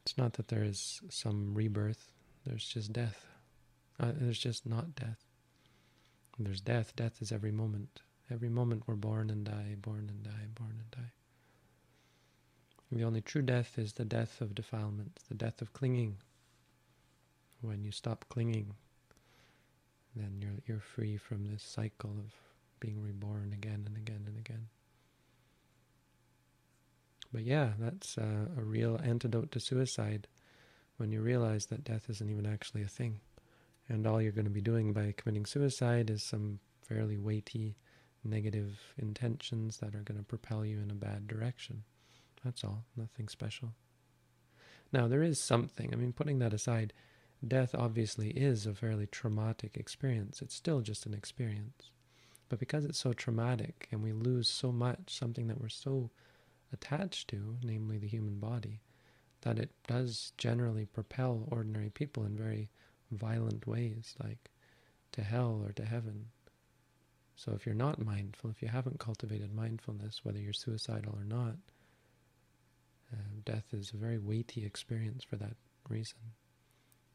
It's 0.05 0.19
not 0.19 0.35
that 0.35 0.49
there 0.49 0.65
is 0.65 1.01
some 1.11 1.55
rebirth, 1.55 2.13
there's 2.45 2.67
just 2.67 2.93
death. 2.93 3.27
Uh, 4.01 4.13
there's 4.15 4.39
just 4.39 4.67
not 4.67 4.97
death. 4.97 5.25
There's 6.39 6.61
death. 6.61 6.97
Death 6.97 7.21
is 7.21 7.31
every 7.31 7.53
moment. 7.53 8.01
Every 8.31 8.49
moment 8.49 8.85
we're 8.87 8.95
born 8.95 9.31
and 9.31 9.45
die, 9.45 9.77
born 9.81 10.09
and 10.09 10.23
die, 10.23 10.49
born 10.55 10.77
and 10.81 10.91
die. 10.91 11.13
And 12.91 12.99
the 12.99 13.05
only 13.05 13.21
true 13.21 13.43
death 13.43 13.79
is 13.79 13.93
the 13.93 14.05
death 14.05 14.41
of 14.41 14.55
defilement, 14.55 15.21
the 15.29 15.35
death 15.35 15.63
of 15.63 15.73
clinging. 15.73 16.17
When 17.61 17.85
you 17.85 17.93
stop 17.93 18.25
clinging, 18.29 18.75
then 20.15 20.39
you're 20.41 20.61
you're 20.67 20.81
free 20.81 21.17
from 21.17 21.45
this 21.45 21.63
cycle 21.63 22.11
of 22.11 22.33
being 22.81 23.01
reborn 23.03 23.53
again 23.53 23.85
and 23.87 23.97
again 23.97 24.25
and 24.27 24.37
again. 24.39 24.69
But 27.33 27.45
yeah, 27.45 27.71
that's 27.79 28.19
a 28.19 28.49
real 28.57 29.01
antidote 29.03 29.53
to 29.53 29.61
suicide 29.61 30.29
when 30.99 31.13
you 31.13 31.23
realize 31.23 31.67
that 31.67 31.85
death 31.85 32.11
isn't 32.11 32.31
even 32.31 32.47
actually 32.47 32.83
a 32.83 32.89
thing. 32.89 33.21
And 33.89 34.07
all 34.07 34.21
you're 34.21 34.33
going 34.33 34.45
to 34.45 34.51
be 34.51 34.61
doing 34.61 34.93
by 34.93 35.15
committing 35.17 35.47
suicide 35.47 36.11
is 36.11 36.23
some 36.23 36.61
fairly 36.83 37.19
weighty 37.19 37.77
negative 38.25 38.79
intentions 38.99 39.79
that 39.79 39.95
are 39.95 40.03
going 40.03 40.19
to 40.19 40.25
propel 40.25 40.65
you 40.65 40.81
in 40.81 40.91
a 40.91 40.95
bad 40.95 41.27
direction. 41.27 41.85
That's 42.45 42.65
all, 42.65 42.85
nothing 42.97 43.29
special. 43.29 43.73
Now, 44.93 45.09
there 45.09 45.23
is 45.23 45.41
something, 45.41 45.91
I 45.93 45.97
mean, 45.97 46.13
putting 46.13 46.39
that 46.41 46.53
aside, 46.53 46.93
death 47.47 47.75
obviously 47.75 48.31
is 48.31 48.67
a 48.67 48.75
fairly 48.75 49.07
traumatic 49.07 49.77
experience. 49.77 50.43
It's 50.43 50.55
still 50.55 50.81
just 50.81 51.07
an 51.07 51.15
experience. 51.15 51.91
But 52.49 52.59
because 52.59 52.85
it's 52.85 52.99
so 52.99 53.13
traumatic 53.13 53.89
and 53.91 54.03
we 54.03 54.13
lose 54.13 54.49
so 54.49 54.71
much, 54.71 54.99
something 55.09 55.47
that 55.49 55.61
we're 55.61 55.69
so 55.69 56.11
attached 56.73 57.29
to, 57.29 57.57
namely 57.63 57.99
the 57.99 58.09
human 58.09 58.39
body, 58.39 58.81
that 59.41 59.59
it 59.59 59.71
does 59.87 60.33
generally 60.37 60.87
propel 60.87 61.49
ordinary 61.51 61.91
people 61.91 62.25
in 62.25 62.37
very 62.37 62.69
violent 63.11 63.67
ways, 63.67 64.15
like 64.23 64.51
to 65.13 65.23
hell 65.23 65.63
or 65.65 65.73
to 65.73 65.85
heaven. 65.85 66.27
So 67.35 67.53
if 67.53 67.67
you're 67.67 67.75
not 67.75 68.05
mindful, 68.05 68.51
if 68.51 68.63
you 68.63 68.69
haven't 68.69 69.01
cultivated 69.01 69.53
mindfulness, 69.53 70.25
whether 70.25 70.39
you're 70.39 70.53
suicidal 70.53 71.15
or 71.17 71.25
not, 71.25 71.57
uh, 73.13 73.17
death 73.45 73.65
is 73.73 73.93
a 73.93 73.97
very 73.97 74.19
weighty 74.19 74.65
experience 74.65 75.25
for 75.25 75.37
that 75.37 75.57
reason 75.89 76.19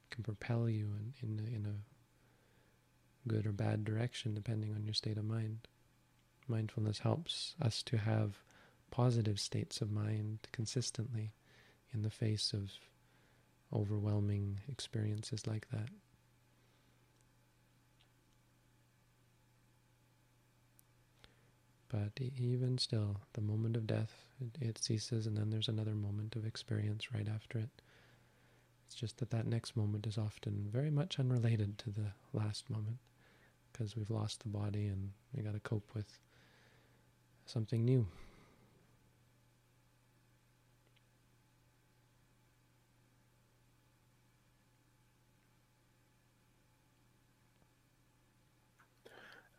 can 0.09 0.23
propel 0.23 0.69
you 0.69 0.93
in, 0.99 1.13
in, 1.21 1.47
in 1.47 1.65
a 1.65 3.27
good 3.27 3.45
or 3.45 3.51
bad 3.51 3.83
direction 3.83 4.33
depending 4.33 4.73
on 4.73 4.85
your 4.85 4.93
state 4.93 5.17
of 5.17 5.25
mind. 5.25 5.67
Mindfulness 6.47 6.99
helps 6.99 7.55
us 7.61 7.83
to 7.83 7.97
have 7.97 8.41
positive 8.89 9.39
states 9.39 9.81
of 9.81 9.91
mind 9.91 10.39
consistently 10.51 11.33
in 11.93 12.03
the 12.03 12.09
face 12.09 12.53
of 12.53 12.71
overwhelming 13.73 14.59
experiences 14.69 15.45
like 15.45 15.69
that. 15.71 15.89
But 21.89 22.19
even 22.19 22.77
still, 22.77 23.21
the 23.33 23.41
moment 23.41 23.77
of 23.77 23.87
death, 23.87 24.25
it, 24.41 24.61
it, 24.61 24.77
ceases, 24.77 25.25
and 25.25 25.37
then 25.37 25.49
there's 25.49 25.69
another 25.69 25.95
moment 25.95 26.35
of 26.35 26.45
experience 26.45 27.13
right 27.13 27.27
after 27.33 27.59
it. 27.59 27.69
It's 28.87 28.95
just 28.95 29.17
that 29.17 29.31
that 29.31 29.45
next 29.45 29.75
moment 29.75 30.07
is 30.07 30.17
often 30.17 30.69
very 30.71 30.89
much 30.89 31.19
unrelated 31.19 31.77
to 31.79 31.89
the 31.89 32.13
last 32.31 32.69
moment 32.69 32.99
because 33.71 33.97
we've 33.97 34.09
lost 34.09 34.41
the 34.43 34.47
body 34.49 34.87
and 34.87 35.11
we 35.35 35.43
got 35.43 35.53
to 35.55 35.59
cope 35.59 35.93
with 35.93 36.17
something 37.45 37.83
new. 37.83 38.07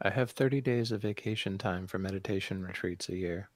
I 0.01 0.09
have 0.09 0.31
30 0.31 0.63
days 0.63 0.91
of 0.91 1.03
vacation 1.03 1.59
time 1.59 1.87
for 1.87 1.99
meditation 1.99 2.63
retreats 2.63 3.11
a 3.11 3.17
year. 3.17 3.51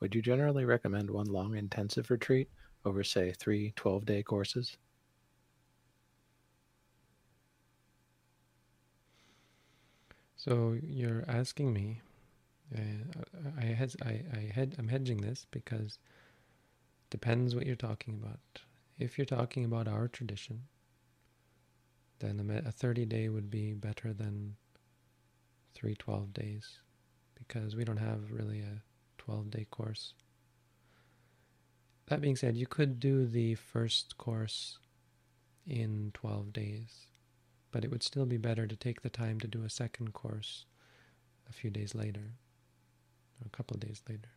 Would 0.00 0.14
you 0.14 0.20
generally 0.20 0.66
recommend 0.66 1.08
one 1.08 1.26
long 1.28 1.56
intensive 1.56 2.10
retreat 2.10 2.50
over, 2.84 3.02
say, 3.02 3.32
three 3.32 3.72
12 3.74 4.04
day 4.04 4.22
courses? 4.22 4.76
So 10.36 10.76
you're 10.82 11.24
asking 11.28 11.72
me. 11.72 12.00
Uh, 12.74 12.80
I 13.58 13.88
I 14.02 14.22
I 14.32 14.52
had 14.52 14.74
I'm 14.78 14.88
hedging 14.88 15.20
this 15.20 15.46
because 15.50 15.98
depends 17.10 17.54
what 17.54 17.66
you're 17.66 17.76
talking 17.76 18.18
about. 18.20 18.62
If 18.98 19.18
you're 19.18 19.24
talking 19.24 19.64
about 19.64 19.88
our 19.88 20.08
tradition, 20.08 20.62
then 22.18 22.62
a 22.64 22.72
30 22.72 23.04
day 23.06 23.28
would 23.28 23.50
be 23.50 23.72
better 23.72 24.12
than 24.12 24.56
312 25.74 26.32
days 26.32 26.78
because 27.34 27.76
we 27.76 27.84
don't 27.84 27.98
have 27.98 28.30
really 28.30 28.60
a 28.60 28.82
12 29.18 29.50
day 29.50 29.66
course. 29.70 30.14
That 32.06 32.20
being 32.20 32.36
said, 32.36 32.56
you 32.56 32.66
could 32.66 33.00
do 33.00 33.26
the 33.26 33.54
first 33.54 34.18
course 34.18 34.78
in 35.66 36.10
12 36.14 36.52
days 36.52 37.06
but 37.74 37.84
it 37.84 37.90
would 37.90 38.04
still 38.04 38.24
be 38.24 38.36
better 38.36 38.68
to 38.68 38.76
take 38.76 39.02
the 39.02 39.10
time 39.10 39.40
to 39.40 39.48
do 39.48 39.64
a 39.64 39.68
second 39.68 40.12
course 40.12 40.64
a 41.50 41.52
few 41.52 41.70
days 41.70 41.92
later, 41.92 42.36
or 43.40 43.46
a 43.46 43.48
couple 43.48 43.74
of 43.74 43.80
days 43.80 44.00
later. 44.08 44.28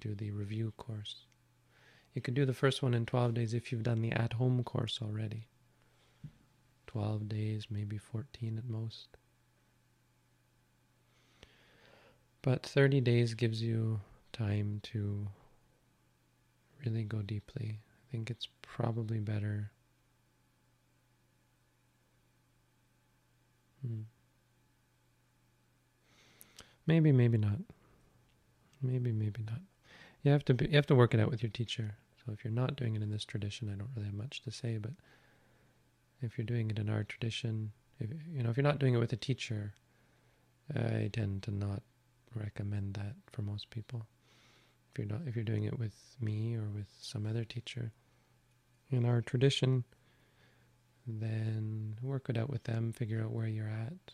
Do 0.00 0.16
the 0.16 0.32
review 0.32 0.72
course. 0.76 1.26
You 2.12 2.20
could 2.20 2.34
do 2.34 2.44
the 2.44 2.52
first 2.52 2.82
one 2.82 2.94
in 2.94 3.06
12 3.06 3.34
days 3.34 3.54
if 3.54 3.70
you've 3.70 3.84
done 3.84 4.02
the 4.02 4.10
at 4.10 4.32
home 4.32 4.64
course 4.64 4.98
already. 5.00 5.46
12 6.88 7.28
days, 7.28 7.68
maybe 7.70 7.96
14 7.96 8.58
at 8.58 8.68
most. 8.68 9.16
But 12.42 12.66
30 12.66 13.02
days 13.02 13.34
gives 13.34 13.62
you 13.62 14.00
time 14.32 14.80
to 14.94 15.28
really 16.84 17.04
go 17.04 17.22
deeply. 17.22 17.78
I 17.78 18.10
think 18.10 18.32
it's 18.32 18.48
probably 18.62 19.20
better 19.20 19.70
Hmm. 23.86 24.02
Maybe, 26.86 27.12
maybe 27.12 27.38
not. 27.38 27.58
Maybe, 28.82 29.12
maybe 29.12 29.42
not. 29.42 29.60
You 30.22 30.32
have 30.32 30.44
to 30.46 30.54
be, 30.54 30.66
you 30.66 30.76
have 30.76 30.86
to 30.86 30.94
work 30.94 31.14
it 31.14 31.20
out 31.20 31.30
with 31.30 31.42
your 31.42 31.50
teacher. 31.50 31.96
So 32.24 32.32
if 32.32 32.44
you're 32.44 32.52
not 32.52 32.76
doing 32.76 32.94
it 32.96 33.02
in 33.02 33.10
this 33.10 33.24
tradition, 33.24 33.68
I 33.68 33.76
don't 33.76 33.90
really 33.94 34.06
have 34.06 34.14
much 34.14 34.42
to 34.42 34.50
say. 34.50 34.78
But 34.78 34.92
if 36.22 36.38
you're 36.38 36.46
doing 36.46 36.70
it 36.70 36.78
in 36.78 36.88
our 36.88 37.04
tradition, 37.04 37.72
if, 38.00 38.10
you 38.32 38.42
know, 38.42 38.50
if 38.50 38.56
you're 38.56 38.64
not 38.64 38.78
doing 38.78 38.94
it 38.94 38.98
with 38.98 39.12
a 39.12 39.16
teacher, 39.16 39.74
I 40.74 41.10
tend 41.12 41.42
to 41.44 41.50
not 41.50 41.82
recommend 42.34 42.94
that 42.94 43.14
for 43.32 43.42
most 43.42 43.70
people. 43.70 44.06
If 44.92 44.98
you're 44.98 45.08
not, 45.08 45.20
if 45.26 45.36
you're 45.36 45.44
doing 45.44 45.64
it 45.64 45.78
with 45.78 45.94
me 46.20 46.54
or 46.54 46.68
with 46.74 46.86
some 47.00 47.26
other 47.26 47.44
teacher, 47.44 47.92
in 48.90 49.04
our 49.04 49.20
tradition, 49.20 49.84
then 51.06 51.96
work 52.02 52.28
it 52.28 52.36
out 52.36 52.50
with 52.50 52.64
them, 52.64 52.92
figure 52.92 53.22
out 53.22 53.32
where 53.32 53.46
you're 53.46 53.68
at 53.68 54.12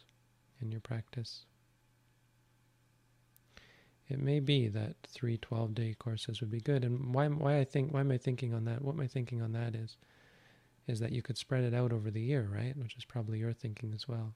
in 0.61 0.71
your 0.73 0.81
practice. 0.81 1.45
it 4.11 4.19
may 4.19 4.41
be 4.41 4.67
that 4.67 4.97
three 5.07 5.39
12 5.39 5.75
day 5.75 5.95
courses 5.99 6.41
would 6.41 6.51
be 6.51 6.61
good. 6.61 6.85
And 6.85 7.15
why, 7.15 7.29
why 7.29 7.59
I 7.59 7.65
think, 7.65 7.95
why 7.95 8.01
am 8.01 8.11
I 8.11 8.19
thinking 8.19 8.53
on 8.53 8.65
that? 8.65 8.83
What 8.83 8.97
my 8.97 9.07
thinking 9.07 9.41
on 9.41 9.53
that 9.53 9.77
is, 9.77 9.97
is 10.89 10.99
that 10.99 11.13
you 11.13 11.23
could 11.23 11.39
spread 11.39 11.63
it 11.63 11.75
out 11.75 11.93
over 11.93 12.11
the 12.11 12.21
year, 12.21 12.49
right? 12.53 12.77
Which 12.77 12.97
is 12.97 13.05
probably 13.05 13.39
your 13.39 13.53
thinking 13.53 13.93
as 13.95 14.09
well. 14.09 14.35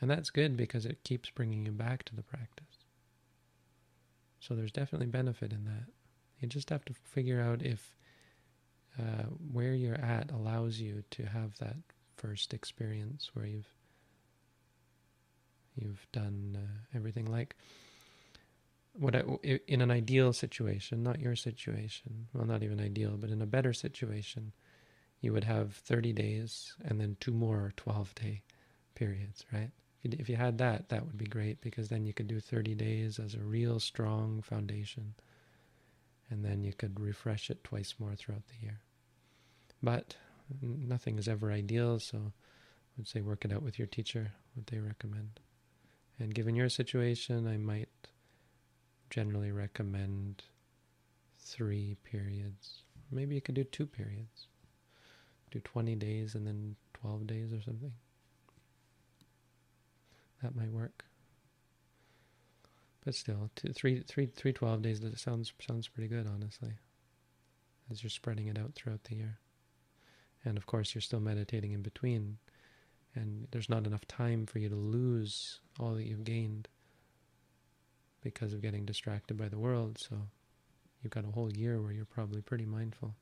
And 0.00 0.10
that's 0.10 0.30
good 0.30 0.56
because 0.56 0.84
it 0.84 1.04
keeps 1.04 1.30
bringing 1.30 1.64
you 1.64 1.72
back 1.72 2.02
to 2.04 2.16
the 2.16 2.22
practice. 2.24 2.84
So 4.40 4.54
there's 4.54 4.72
definitely 4.72 5.06
benefit 5.06 5.52
in 5.52 5.64
that. 5.64 5.86
You 6.40 6.48
just 6.48 6.70
have 6.70 6.84
to 6.86 6.94
figure 6.94 7.40
out 7.40 7.62
if 7.62 7.94
uh, 8.98 9.24
where 9.52 9.74
you're 9.74 10.00
at 10.00 10.30
allows 10.30 10.80
you 10.80 11.02
to 11.10 11.24
have 11.26 11.58
that 11.58 11.76
first 12.16 12.54
experience 12.54 13.30
where 13.34 13.46
you've 13.46 13.74
you've 15.74 16.06
done 16.12 16.56
uh, 16.58 16.96
everything 16.96 17.26
like 17.26 17.54
what 18.98 19.14
I, 19.14 19.22
in 19.68 19.80
an 19.80 19.90
ideal 19.90 20.32
situation, 20.32 21.02
not 21.02 21.20
your 21.20 21.36
situation, 21.36 22.28
well, 22.32 22.46
not 22.46 22.62
even 22.62 22.80
ideal, 22.80 23.16
but 23.18 23.30
in 23.30 23.42
a 23.42 23.46
better 23.46 23.72
situation, 23.72 24.52
you 25.20 25.32
would 25.32 25.44
have 25.44 25.74
30 25.74 26.12
days 26.12 26.74
and 26.84 27.00
then 27.00 27.16
two 27.20 27.32
more 27.32 27.72
12 27.76 28.14
day 28.14 28.42
periods, 28.94 29.44
right? 29.52 29.70
If 30.02 30.28
you 30.28 30.36
had 30.36 30.58
that, 30.58 30.88
that 30.90 31.04
would 31.04 31.18
be 31.18 31.26
great 31.26 31.60
because 31.60 31.88
then 31.88 32.06
you 32.06 32.14
could 32.14 32.28
do 32.28 32.38
30 32.40 32.74
days 32.74 33.18
as 33.18 33.34
a 33.34 33.40
real 33.40 33.80
strong 33.80 34.40
foundation 34.40 35.14
and 36.30 36.44
then 36.44 36.62
you 36.62 36.72
could 36.72 37.00
refresh 37.00 37.50
it 37.50 37.64
twice 37.64 37.94
more 37.98 38.14
throughout 38.14 38.46
the 38.46 38.64
year. 38.64 38.80
But 39.82 40.16
nothing 40.60 41.18
is 41.18 41.28
ever 41.28 41.52
ideal, 41.52 41.98
so 41.98 42.18
I 42.18 42.92
would 42.96 43.08
say 43.08 43.20
work 43.20 43.44
it 43.44 43.52
out 43.52 43.62
with 43.62 43.78
your 43.78 43.86
teacher, 43.86 44.32
what 44.54 44.66
they 44.66 44.78
recommend. 44.78 45.40
And 46.18 46.34
given 46.34 46.54
your 46.54 46.68
situation, 46.68 47.46
I 47.46 47.56
might 47.56 47.88
generally 49.10 49.52
recommend 49.52 50.44
three 51.38 51.96
periods. 52.04 52.82
Maybe 53.10 53.34
you 53.34 53.40
could 53.40 53.54
do 53.54 53.64
two 53.64 53.86
periods. 53.86 54.48
Do 55.50 55.60
20 55.60 55.94
days 55.94 56.34
and 56.34 56.46
then 56.46 56.76
12 56.94 57.26
days 57.26 57.52
or 57.52 57.60
something. 57.60 57.92
That 60.42 60.56
might 60.56 60.72
work. 60.72 61.04
But 63.04 63.14
still, 63.14 63.50
two, 63.54 63.72
three, 63.72 64.00
three, 64.00 64.26
three 64.26 64.52
12 64.52 64.82
days, 64.82 65.00
that 65.00 65.18
sounds, 65.18 65.52
sounds 65.64 65.86
pretty 65.86 66.08
good, 66.08 66.26
honestly, 66.26 66.72
as 67.90 68.02
you're 68.02 68.10
spreading 68.10 68.48
it 68.48 68.58
out 68.58 68.74
throughout 68.74 69.04
the 69.04 69.14
year. 69.14 69.38
And 70.46 70.56
of 70.56 70.64
course, 70.64 70.94
you're 70.94 71.02
still 71.02 71.20
meditating 71.20 71.72
in 71.72 71.82
between, 71.82 72.38
and 73.14 73.48
there's 73.50 73.68
not 73.68 73.84
enough 73.84 74.06
time 74.06 74.46
for 74.46 74.60
you 74.60 74.68
to 74.68 74.76
lose 74.76 75.60
all 75.80 75.94
that 75.94 76.04
you've 76.04 76.24
gained 76.24 76.68
because 78.22 78.52
of 78.52 78.62
getting 78.62 78.84
distracted 78.84 79.36
by 79.36 79.48
the 79.48 79.58
world. 79.58 79.98
So 79.98 80.16
you've 81.02 81.12
got 81.12 81.24
a 81.24 81.32
whole 81.32 81.52
year 81.52 81.82
where 81.82 81.92
you're 81.92 82.04
probably 82.04 82.42
pretty 82.42 82.64
mindful. 82.64 83.16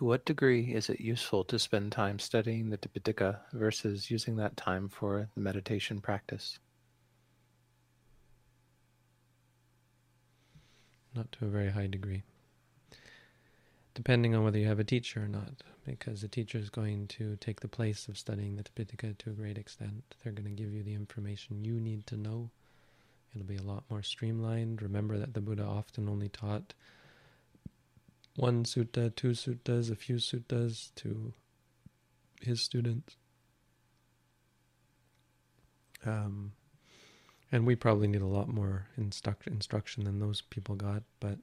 To 0.00 0.06
what 0.06 0.24
degree 0.24 0.72
is 0.72 0.88
it 0.88 0.98
useful 0.98 1.44
to 1.44 1.58
spend 1.58 1.92
time 1.92 2.18
studying 2.18 2.70
the 2.70 2.78
Tipitaka 2.78 3.40
versus 3.52 4.10
using 4.10 4.36
that 4.36 4.56
time 4.56 4.88
for 4.88 5.28
the 5.34 5.42
meditation 5.42 6.00
practice? 6.00 6.58
not 11.14 11.30
to 11.32 11.44
a 11.44 11.48
very 11.48 11.70
high 11.70 11.86
degree. 11.86 12.22
Depending 13.92 14.34
on 14.34 14.42
whether 14.42 14.56
you 14.56 14.68
have 14.68 14.78
a 14.78 14.84
teacher 14.84 15.24
or 15.24 15.28
not, 15.28 15.52
because 15.84 16.22
the 16.22 16.28
teacher 16.28 16.56
is 16.56 16.70
going 16.70 17.06
to 17.08 17.36
take 17.36 17.60
the 17.60 17.68
place 17.68 18.08
of 18.08 18.16
studying 18.16 18.56
the 18.56 18.62
Tipitaka 18.62 19.18
to 19.18 19.28
a 19.28 19.34
great 19.34 19.58
extent. 19.58 20.14
They're 20.24 20.32
going 20.32 20.56
to 20.56 20.62
give 20.62 20.72
you 20.72 20.82
the 20.82 20.94
information 20.94 21.62
you 21.62 21.78
need 21.78 22.06
to 22.06 22.16
know. 22.16 22.48
It'll 23.34 23.46
be 23.46 23.56
a 23.56 23.62
lot 23.62 23.84
more 23.90 24.02
streamlined. 24.02 24.80
Remember 24.80 25.18
that 25.18 25.34
the 25.34 25.42
Buddha 25.42 25.64
often 25.64 26.08
only 26.08 26.30
taught 26.30 26.72
one 28.40 28.64
sutta, 28.64 29.14
two 29.14 29.32
suttas, 29.32 29.90
a 29.90 29.94
few 29.94 30.16
suttas 30.16 30.94
to 30.94 31.34
his 32.40 32.62
students. 32.62 33.16
Um, 36.06 36.52
and 37.52 37.66
we 37.66 37.76
probably 37.76 38.08
need 38.08 38.22
a 38.22 38.26
lot 38.26 38.48
more 38.48 38.86
instruct, 38.96 39.46
instruction 39.46 40.04
than 40.04 40.20
those 40.20 40.40
people 40.40 40.74
got, 40.74 41.02
but 41.20 41.36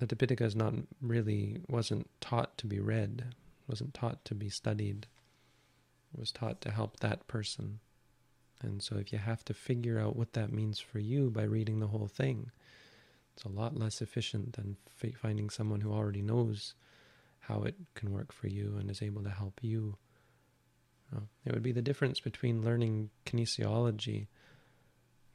the 0.00 0.08
Tipitaka 0.08 0.40
is 0.40 0.56
not 0.56 0.74
really, 1.00 1.60
wasn't 1.68 2.10
taught 2.20 2.58
to 2.58 2.66
be 2.66 2.80
read, 2.80 3.32
wasn't 3.68 3.94
taught 3.94 4.24
to 4.24 4.34
be 4.34 4.48
studied. 4.48 5.06
It 6.12 6.18
was 6.18 6.32
taught 6.32 6.60
to 6.62 6.72
help 6.72 6.98
that 6.98 7.28
person. 7.28 7.78
And 8.60 8.82
so 8.82 8.96
if 8.96 9.12
you 9.12 9.20
have 9.20 9.44
to 9.44 9.54
figure 9.54 10.00
out 10.00 10.16
what 10.16 10.32
that 10.32 10.52
means 10.52 10.80
for 10.80 10.98
you 10.98 11.30
by 11.30 11.44
reading 11.44 11.78
the 11.78 11.86
whole 11.86 12.08
thing, 12.08 12.50
it's 13.34 13.44
a 13.44 13.48
lot 13.48 13.76
less 13.76 14.00
efficient 14.00 14.54
than 14.54 14.76
finding 15.20 15.50
someone 15.50 15.80
who 15.80 15.92
already 15.92 16.22
knows 16.22 16.74
how 17.40 17.62
it 17.62 17.74
can 17.94 18.12
work 18.12 18.32
for 18.32 18.48
you 18.48 18.76
and 18.78 18.90
is 18.90 19.02
able 19.02 19.22
to 19.22 19.30
help 19.30 19.58
you 19.62 19.96
uh, 21.14 21.20
it 21.44 21.52
would 21.52 21.62
be 21.62 21.72
the 21.72 21.82
difference 21.82 22.20
between 22.20 22.64
learning 22.64 23.10
kinesiology 23.26 24.26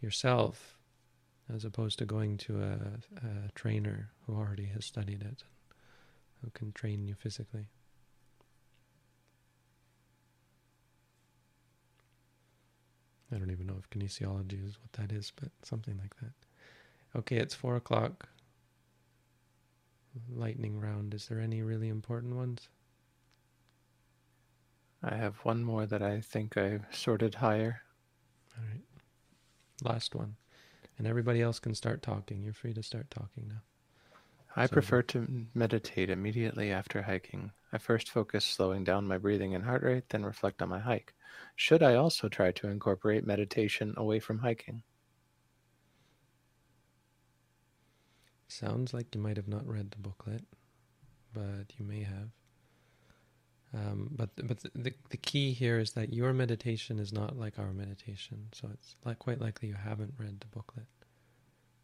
yourself 0.01 0.77
as 1.53 1.65
opposed 1.65 1.97
to 1.99 2.05
going 2.05 2.37
to 2.37 2.61
a, 2.61 3.25
a 3.25 3.51
trainer 3.55 4.11
who 4.25 4.35
already 4.35 4.65
has 4.65 4.85
studied 4.85 5.21
it, 5.21 5.43
who 6.41 6.49
can 6.51 6.71
train 6.71 7.07
you 7.07 7.15
physically. 7.15 7.65
I 13.31 13.37
don't 13.37 13.51
even 13.51 13.67
know 13.67 13.77
if 13.79 13.89
kinesiology 13.89 14.65
is 14.65 14.77
what 14.79 14.93
that 14.93 15.11
is, 15.11 15.31
but 15.39 15.49
something 15.63 15.97
like 15.97 16.15
that. 16.17 16.33
Okay, 17.16 17.38
it's 17.38 17.55
four 17.55 17.76
o'clock. 17.76 18.30
Lightning 20.32 20.80
round. 20.80 21.14
Is 21.14 21.28
there 21.28 21.39
any 21.39 21.62
really 21.62 21.88
important 21.88 22.36
ones? 22.36 22.70
I 25.01 25.16
have 25.16 25.38
one 25.38 25.64
more 25.64 25.86
that 25.86 26.01
I 26.01 26.20
think 26.20 26.57
I've 26.57 26.86
sorted 26.91 27.36
higher. 27.36 27.82
All 28.57 28.64
right. 28.70 28.84
Last 29.82 30.14
one. 30.14 30.36
And 30.97 31.07
everybody 31.07 31.41
else 31.41 31.60
can 31.60 31.74
start 31.74 32.01
talking. 32.01 32.43
You're 32.43 32.53
free 32.53 32.74
to 32.74 32.84
start 32.84 33.10
talking 33.10 33.47
now. 33.47 33.62
I 34.55 34.66
so, 34.66 34.74
prefer 34.74 35.01
to 35.03 35.45
meditate 35.53 36.10
immediately 36.10 36.72
after 36.72 37.03
hiking. 37.03 37.51
I 37.72 37.78
first 37.78 38.10
focus 38.10 38.43
slowing 38.43 38.84
down 38.84 39.07
my 39.07 39.18
breathing 39.18 39.55
and 39.55 39.64
heart 39.64 39.84
rate, 39.84 40.10
then 40.10 40.26
reflect 40.26 40.62
on 40.62 40.70
my 40.70 40.80
hike. 40.80 41.14
Should 41.55 41.82
I 41.82 41.95
also 41.95 42.28
try 42.28 42.51
to 42.51 42.68
incorporate 42.68 43.26
meditation 43.26 43.93
away 43.95 44.20
from 44.20 44.39
hiking? 44.39 44.84
Sounds 48.49 48.95
like 48.95 49.13
you 49.13 49.21
might 49.21 49.37
have 49.37 49.47
not 49.47 49.67
read 49.67 49.91
the 49.91 49.99
booklet, 49.99 50.43
but 51.33 51.71
you 51.77 51.85
may 51.85 52.01
have. 52.01 52.29
Um, 53.75 54.09
but 54.11 54.31
but 54.47 54.59
the 54.73 54.91
the 55.11 55.17
key 55.17 55.53
here 55.53 55.77
is 55.77 55.91
that 55.91 56.11
your 56.11 56.33
meditation 56.33 56.97
is 56.97 57.13
not 57.13 57.37
like 57.37 57.59
our 57.59 57.71
meditation. 57.71 58.47
So 58.53 58.67
it's 58.73 58.95
like 59.05 59.19
quite 59.19 59.39
likely 59.39 59.69
you 59.69 59.75
haven't 59.75 60.15
read 60.17 60.39
the 60.39 60.47
booklet 60.47 60.87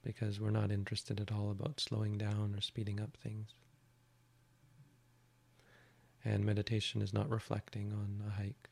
because 0.01 0.39
we're 0.39 0.49
not 0.49 0.71
interested 0.71 1.19
at 1.19 1.31
all 1.31 1.51
about 1.51 1.79
slowing 1.79 2.17
down 2.17 2.55
or 2.57 2.61
speeding 2.61 2.99
up 2.99 3.15
things. 3.21 3.53
And 6.23 6.43
meditation 6.43 7.03
is 7.03 7.13
not 7.13 7.29
reflecting 7.29 7.93
on 7.93 8.23
a 8.27 8.31
hike. 8.31 8.69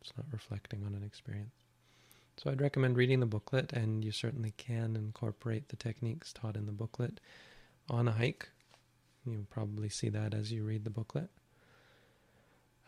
It's 0.00 0.14
not 0.16 0.26
reflecting 0.32 0.82
on 0.86 0.94
an 0.94 1.04
experience. 1.04 1.67
So 2.42 2.50
I'd 2.50 2.60
recommend 2.60 2.96
reading 2.96 3.18
the 3.18 3.26
booklet, 3.26 3.72
and 3.72 4.04
you 4.04 4.12
certainly 4.12 4.52
can 4.56 4.94
incorporate 4.94 5.68
the 5.68 5.76
techniques 5.76 6.32
taught 6.32 6.56
in 6.56 6.66
the 6.66 6.72
booklet 6.72 7.18
on 7.90 8.06
a 8.06 8.12
hike. 8.12 8.48
You'll 9.26 9.46
probably 9.50 9.88
see 9.88 10.08
that 10.10 10.34
as 10.34 10.52
you 10.52 10.62
read 10.62 10.84
the 10.84 10.90
booklet. 10.90 11.30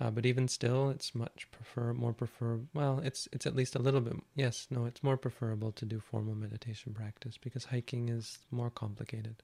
Uh, 0.01 0.11
but 0.11 0.25
even 0.25 0.47
still, 0.47 0.89
it's 0.89 1.15
much 1.15 1.49
prefer 1.51 1.93
more 1.93 2.13
prefer. 2.13 2.61
Well, 2.73 3.01
it's 3.01 3.29
it's 3.33 3.47
at 3.47 3.57
least 3.57 3.75
a 3.75 3.81
little 3.81 4.01
bit. 4.01 4.15
Yes, 4.35 4.69
no, 4.71 4.87
it's 4.87 5.03
more 5.03 5.17
preferable 5.17 5.73
to 5.73 5.85
do 5.85 6.01
formal 6.01 6.35
meditation 6.35 6.95
practice 6.95 7.37
because 7.37 7.65
hiking 7.65 8.09
is 8.09 8.39
more 8.51 8.71
complicated, 8.71 9.43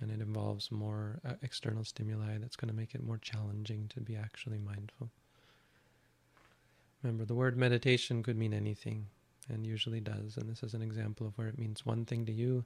and 0.00 0.10
it 0.10 0.20
involves 0.20 0.70
more 0.70 1.20
uh, 1.28 1.34
external 1.42 1.84
stimuli. 1.84 2.38
That's 2.38 2.56
going 2.56 2.70
to 2.70 2.76
make 2.76 2.94
it 2.94 3.04
more 3.04 3.18
challenging 3.18 3.88
to 3.88 4.00
be 4.00 4.16
actually 4.16 4.58
mindful. 4.58 5.10
Remember, 7.02 7.24
the 7.26 7.34
word 7.34 7.58
meditation 7.58 8.22
could 8.22 8.38
mean 8.38 8.54
anything, 8.54 9.08
and 9.48 9.66
usually 9.66 10.00
does. 10.00 10.36
And 10.36 10.50
this 10.50 10.62
is 10.62 10.74
an 10.74 10.82
example 10.82 11.26
of 11.26 11.36
where 11.38 11.48
it 11.48 11.58
means 11.58 11.86
one 11.86 12.04
thing 12.04 12.26
to 12.26 12.32
you, 12.32 12.64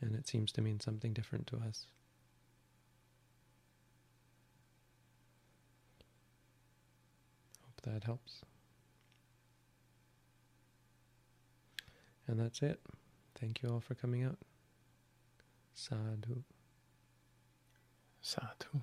and 0.00 0.14
it 0.14 0.28
seems 0.28 0.52
to 0.52 0.62
mean 0.62 0.80
something 0.80 1.12
different 1.12 1.46
to 1.48 1.56
us. 1.56 1.86
Hope 7.64 7.80
that 7.82 8.04
helps. 8.04 8.42
And 12.28 12.40
that's 12.40 12.62
it. 12.62 12.80
Thank 13.40 13.62
you 13.62 13.68
all 13.68 13.80
for 13.80 13.94
coming 13.94 14.24
out. 14.24 14.38
Sadhu. 15.74 16.42
Sadhu. 18.20 18.82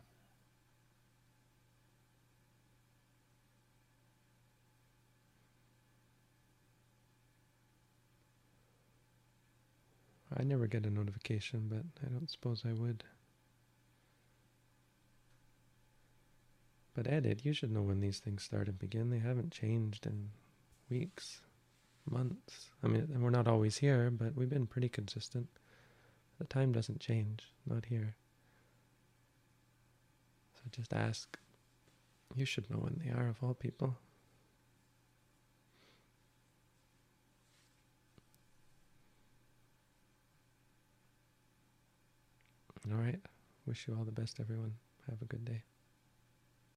I 10.36 10.44
never 10.44 10.68
get 10.68 10.86
a 10.86 10.90
notification, 10.90 11.68
but 11.70 11.84
I 12.06 12.12
don't 12.12 12.30
suppose 12.30 12.64
I 12.68 12.74
would. 12.74 13.04
But 16.96 17.08
edit, 17.08 17.44
you 17.44 17.54
should 17.54 17.72
know 17.72 17.82
when 17.82 18.02
these 18.02 18.20
things 18.20 18.44
start 18.44 18.68
and 18.68 18.78
begin. 18.78 19.10
They 19.10 19.20
haven't 19.20 19.52
changed 19.52 20.06
in 20.06 20.30
weeks, 20.90 21.42
months. 22.10 22.70
I 22.84 22.88
mean, 22.88 23.08
we're 23.20 23.30
not 23.30 23.48
always 23.48 23.78
here, 23.78 24.12
but 24.12 24.36
we've 24.36 24.50
been 24.50 24.68
pretty 24.68 24.90
consistent. 24.90 25.48
The 26.40 26.46
time 26.46 26.72
doesn't 26.72 27.00
change, 27.00 27.44
not 27.66 27.86
here. 27.86 28.16
So 30.56 30.62
just 30.72 30.94
ask. 30.94 31.38
You 32.36 32.46
should 32.46 32.70
know 32.70 32.78
when 32.78 33.02
they 33.04 33.12
are, 33.12 33.28
of 33.28 33.38
all 33.42 33.54
people. 33.54 33.98
All 42.90 42.98
right. 42.98 43.20
Wish 43.66 43.88
you 43.88 43.96
all 43.96 44.04
the 44.04 44.12
best, 44.12 44.40
everyone. 44.40 44.76
Have 45.10 45.22
a 45.22 45.26
good 45.26 45.46
day. 45.46 45.64